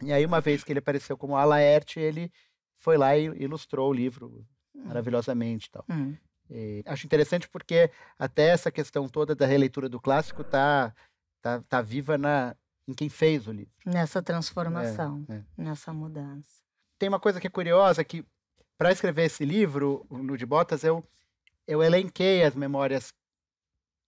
E 0.02 0.12
aí, 0.12 0.26
uma 0.26 0.42
vez 0.42 0.64
que 0.64 0.72
ele 0.72 0.80
apareceu 0.80 1.18
como 1.18 1.36
Alaerte, 1.36 2.00
ele 2.00 2.32
foi 2.76 2.98
lá 2.98 3.16
e 3.16 3.26
ilustrou 3.42 3.90
o 3.90 3.94
livro 3.94 4.46
hum. 4.76 4.86
maravilhosamente 4.86 5.70
tal. 5.72 5.86
Hum. 5.90 6.16
acho 6.86 7.06
interessante 7.06 7.48
porque 7.48 7.90
até 8.18 8.50
essa 8.50 8.72
questão 8.72 9.08
toda 9.08 9.36
da 9.36 9.46
releitura 9.46 9.88
do 9.88 10.02
clássico 10.02 10.42
está 10.42 10.94
tá, 11.42 11.62
tá 11.62 11.82
viva 11.82 12.18
na, 12.18 12.56
em 12.88 12.94
quem 12.94 13.10
fez 13.10 13.48
o 13.48 13.52
livro. 13.52 13.74
Nessa 13.86 14.22
transformação, 14.22 15.26
é, 15.30 15.36
é. 15.36 15.44
nessa 15.58 15.94
mudança. 15.94 16.62
Tem 17.00 17.10
uma 17.10 17.20
coisa 17.20 17.40
que 17.40 17.48
é 17.48 17.50
curiosa, 17.50 18.04
que 18.04 18.26
para 18.78 18.92
escrever 18.92 19.26
esse 19.26 19.46
livro, 19.46 20.06
o 20.10 20.38
de 20.38 20.46
Botas, 20.46 20.84
eu, 20.84 21.04
eu 21.68 21.82
elenquei 21.82 22.44
as 22.44 22.56
memórias 22.56 23.14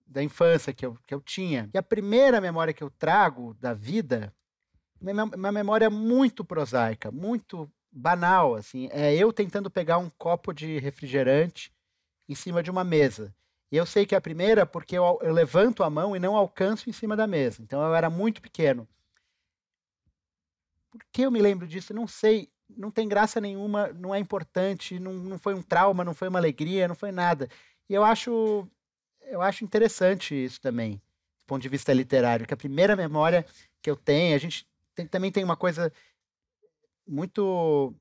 da 0.05 0.21
infância 0.21 0.73
que 0.73 0.85
eu, 0.85 0.97
que 1.05 1.13
eu 1.13 1.21
tinha. 1.21 1.69
E 1.73 1.77
a 1.77 1.83
primeira 1.83 2.39
memória 2.39 2.73
que 2.73 2.83
eu 2.83 2.89
trago 2.89 3.53
da 3.55 3.73
vida, 3.73 4.33
uma 5.01 5.51
memória 5.51 5.89
muito 5.89 6.43
prosaica, 6.43 7.11
muito 7.11 7.71
banal, 7.91 8.55
assim, 8.55 8.89
é 8.91 9.15
eu 9.15 9.31
tentando 9.31 9.69
pegar 9.69 9.97
um 9.97 10.09
copo 10.09 10.53
de 10.53 10.77
refrigerante 10.79 11.73
em 12.27 12.35
cima 12.35 12.61
de 12.61 12.69
uma 12.69 12.83
mesa. 12.83 13.33
E 13.71 13.77
eu 13.77 13.85
sei 13.85 14.05
que 14.05 14.15
é 14.15 14.17
a 14.17 14.21
primeira 14.21 14.65
porque 14.65 14.97
eu, 14.97 15.19
eu 15.21 15.33
levanto 15.33 15.83
a 15.83 15.89
mão 15.89 16.15
e 16.15 16.19
não 16.19 16.35
alcanço 16.35 16.89
em 16.89 16.93
cima 16.93 17.15
da 17.15 17.27
mesa. 17.27 17.61
Então 17.61 17.81
eu 17.81 17.93
era 17.95 18.09
muito 18.09 18.41
pequeno. 18.41 18.87
Por 20.91 21.01
que 21.11 21.23
eu 21.23 21.31
me 21.31 21.41
lembro 21.41 21.67
disso? 21.67 21.93
Não 21.93 22.07
sei. 22.07 22.49
Não 22.69 22.89
tem 22.89 23.07
graça 23.07 23.39
nenhuma, 23.39 23.89
não 23.93 24.13
é 24.13 24.17
importante, 24.17 24.99
não, 24.99 25.13
não 25.13 25.37
foi 25.37 25.53
um 25.53 25.61
trauma, 25.61 26.03
não 26.03 26.15
foi 26.15 26.27
uma 26.27 26.39
alegria, 26.39 26.87
não 26.87 26.95
foi 26.95 27.11
nada. 27.11 27.47
E 27.87 27.93
eu 27.93 28.03
acho, 28.03 28.67
eu 29.21 29.39
acho 29.39 29.63
interessante 29.63 30.33
isso 30.33 30.59
também, 30.59 30.93
do 30.95 31.45
ponto 31.45 31.61
de 31.61 31.69
vista 31.69 31.93
literário, 31.93 32.47
que 32.47 32.53
a 32.55 32.57
primeira 32.57 32.95
memória 32.95 33.45
que 33.83 33.89
eu 33.89 33.95
tenho, 33.95 34.35
a 34.35 34.39
gente 34.39 34.67
tem, 34.95 35.05
também 35.05 35.31
tem 35.31 35.43
uma 35.43 35.55
coisa 35.55 35.93
muito 37.07 37.93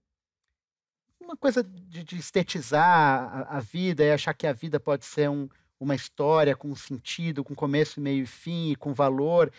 uma 1.25 1.37
coisa 1.37 1.63
de, 1.63 2.05
de 2.05 2.17
estetizar 2.17 2.87
a, 2.87 3.57
a, 3.57 3.61
vida 3.61 4.05
e 4.05 4.13
achar 4.13 4.35
que 4.35 4.47
a 4.47 4.53
vida 4.53 4.79
pode 4.79 5.05
ser 5.05 5.29
um, 5.29 5.49
uma 5.81 5.95
história 5.95 6.55
com 6.55 6.75
sentido, 6.75 7.43
com 7.43 7.55
começo, 7.55 8.01
meio 8.01 8.25
e 8.25 8.27
fim, 8.27 8.75
com 8.79 8.93
valor. 8.95 9.53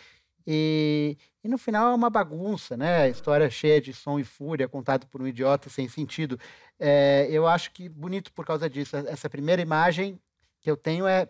E, 0.46 1.16
e, 1.42 1.48
no 1.48 1.58
final 1.58 1.90
é 1.90 1.94
uma 1.94 2.08
bagunça, 2.08 2.76
né? 2.76 3.10
História 3.10 3.50
cheia 3.50 3.80
de 3.80 3.92
som 3.92 4.18
e 4.18 4.24
fúria, 4.24 4.68
contado 4.68 5.06
por 5.08 5.20
um 5.20 5.26
idiota 5.26 5.68
sem 5.68 5.88
sentido. 5.88 6.38
É, 6.78 7.26
eu 7.30 7.46
acho 7.46 7.72
que 7.72 7.88
bonito 7.88 8.32
por 8.32 8.46
causa 8.46 8.70
disso. 8.70 8.96
Essa 8.96 9.28
primeira 9.28 9.60
imagem 9.60 10.20
que 10.60 10.70
eu 10.70 10.76
tenho 10.76 11.06
é 11.06 11.28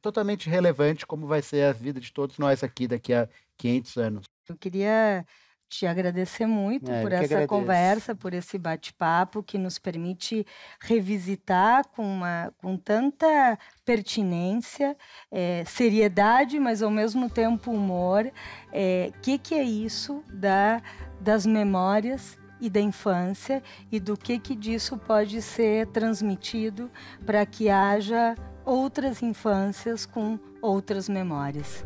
totalmente 0.00 0.48
relevante 0.48 1.06
como 1.06 1.26
vai 1.26 1.42
ser 1.42 1.64
a 1.64 1.72
vida 1.72 2.00
de 2.00 2.12
todos 2.12 2.38
nós 2.38 2.62
aqui 2.62 2.86
daqui 2.86 3.12
a 3.12 3.28
500 3.56 3.96
anos. 3.96 4.26
Eu 4.48 4.56
queria 4.56 5.26
te 5.70 5.86
agradecer 5.86 6.46
muito 6.46 6.90
é, 6.90 7.00
por 7.00 7.12
essa 7.12 7.24
agradeço. 7.24 7.48
conversa, 7.48 8.14
por 8.14 8.34
esse 8.34 8.58
bate-papo 8.58 9.40
que 9.40 9.56
nos 9.56 9.78
permite 9.78 10.44
revisitar 10.80 11.86
com, 11.88 12.02
uma, 12.02 12.52
com 12.58 12.76
tanta 12.76 13.56
pertinência, 13.84 14.96
é, 15.30 15.62
seriedade, 15.64 16.58
mas 16.58 16.82
ao 16.82 16.90
mesmo 16.90 17.30
tempo 17.30 17.70
humor. 17.70 18.26
O 18.26 18.30
é, 18.72 19.12
que, 19.22 19.38
que 19.38 19.54
é 19.54 19.62
isso 19.62 20.24
da, 20.28 20.82
das 21.20 21.46
memórias 21.46 22.36
e 22.60 22.68
da 22.68 22.80
infância 22.80 23.62
e 23.92 24.00
do 24.00 24.16
que, 24.16 24.40
que 24.40 24.56
disso 24.56 24.98
pode 24.98 25.40
ser 25.40 25.86
transmitido 25.86 26.90
para 27.24 27.46
que 27.46 27.70
haja 27.70 28.34
outras 28.64 29.22
infâncias 29.22 30.04
com 30.04 30.36
outras 30.60 31.08
memórias. 31.08 31.84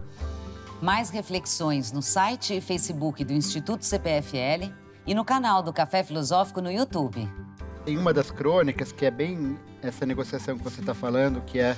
Mais 0.85 1.09
reflexões 1.09 1.93
no 1.93 2.03
site 2.03 2.59
e 2.59 2.61
Facebook 2.61 3.25
do 3.25 3.33
Instituto 3.33 3.87
CPFL 3.87 4.71
e 5.07 5.15
no 5.15 5.25
canal 5.25 5.63
do 5.63 5.73
Café 5.73 6.05
Filosófico 6.05 6.61
no 6.61 6.71
YouTube. 6.71 7.27
Tem 7.87 7.97
uma 7.97 8.13
das 8.13 8.31
crônicas 8.31 8.93
que 8.93 9.07
é 9.07 9.11
bem 9.11 9.59
essa 9.81 10.05
negociação 10.05 10.59
que 10.59 10.63
você 10.63 10.81
está 10.81 10.93
falando, 10.93 11.41
que 11.41 11.59
é 11.59 11.75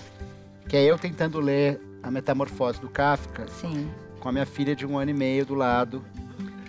que 0.68 0.76
é 0.76 0.82
eu 0.82 0.98
tentando 0.98 1.38
ler 1.38 1.80
a 2.02 2.10
Metamorfose 2.10 2.80
do 2.80 2.88
Kafka 2.88 3.46
Sim. 3.46 3.88
com 4.18 4.28
a 4.28 4.32
minha 4.32 4.44
filha 4.44 4.74
de 4.74 4.84
um 4.84 4.98
ano 4.98 5.12
e 5.12 5.14
meio 5.14 5.46
do 5.46 5.54
lado, 5.54 6.04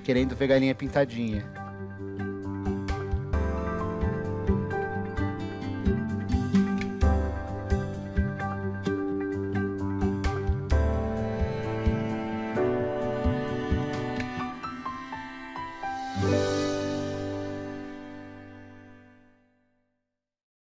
querendo 0.03 0.35
ver 0.35 0.45
galinha 0.45 0.75
pintadinha. 0.75 1.43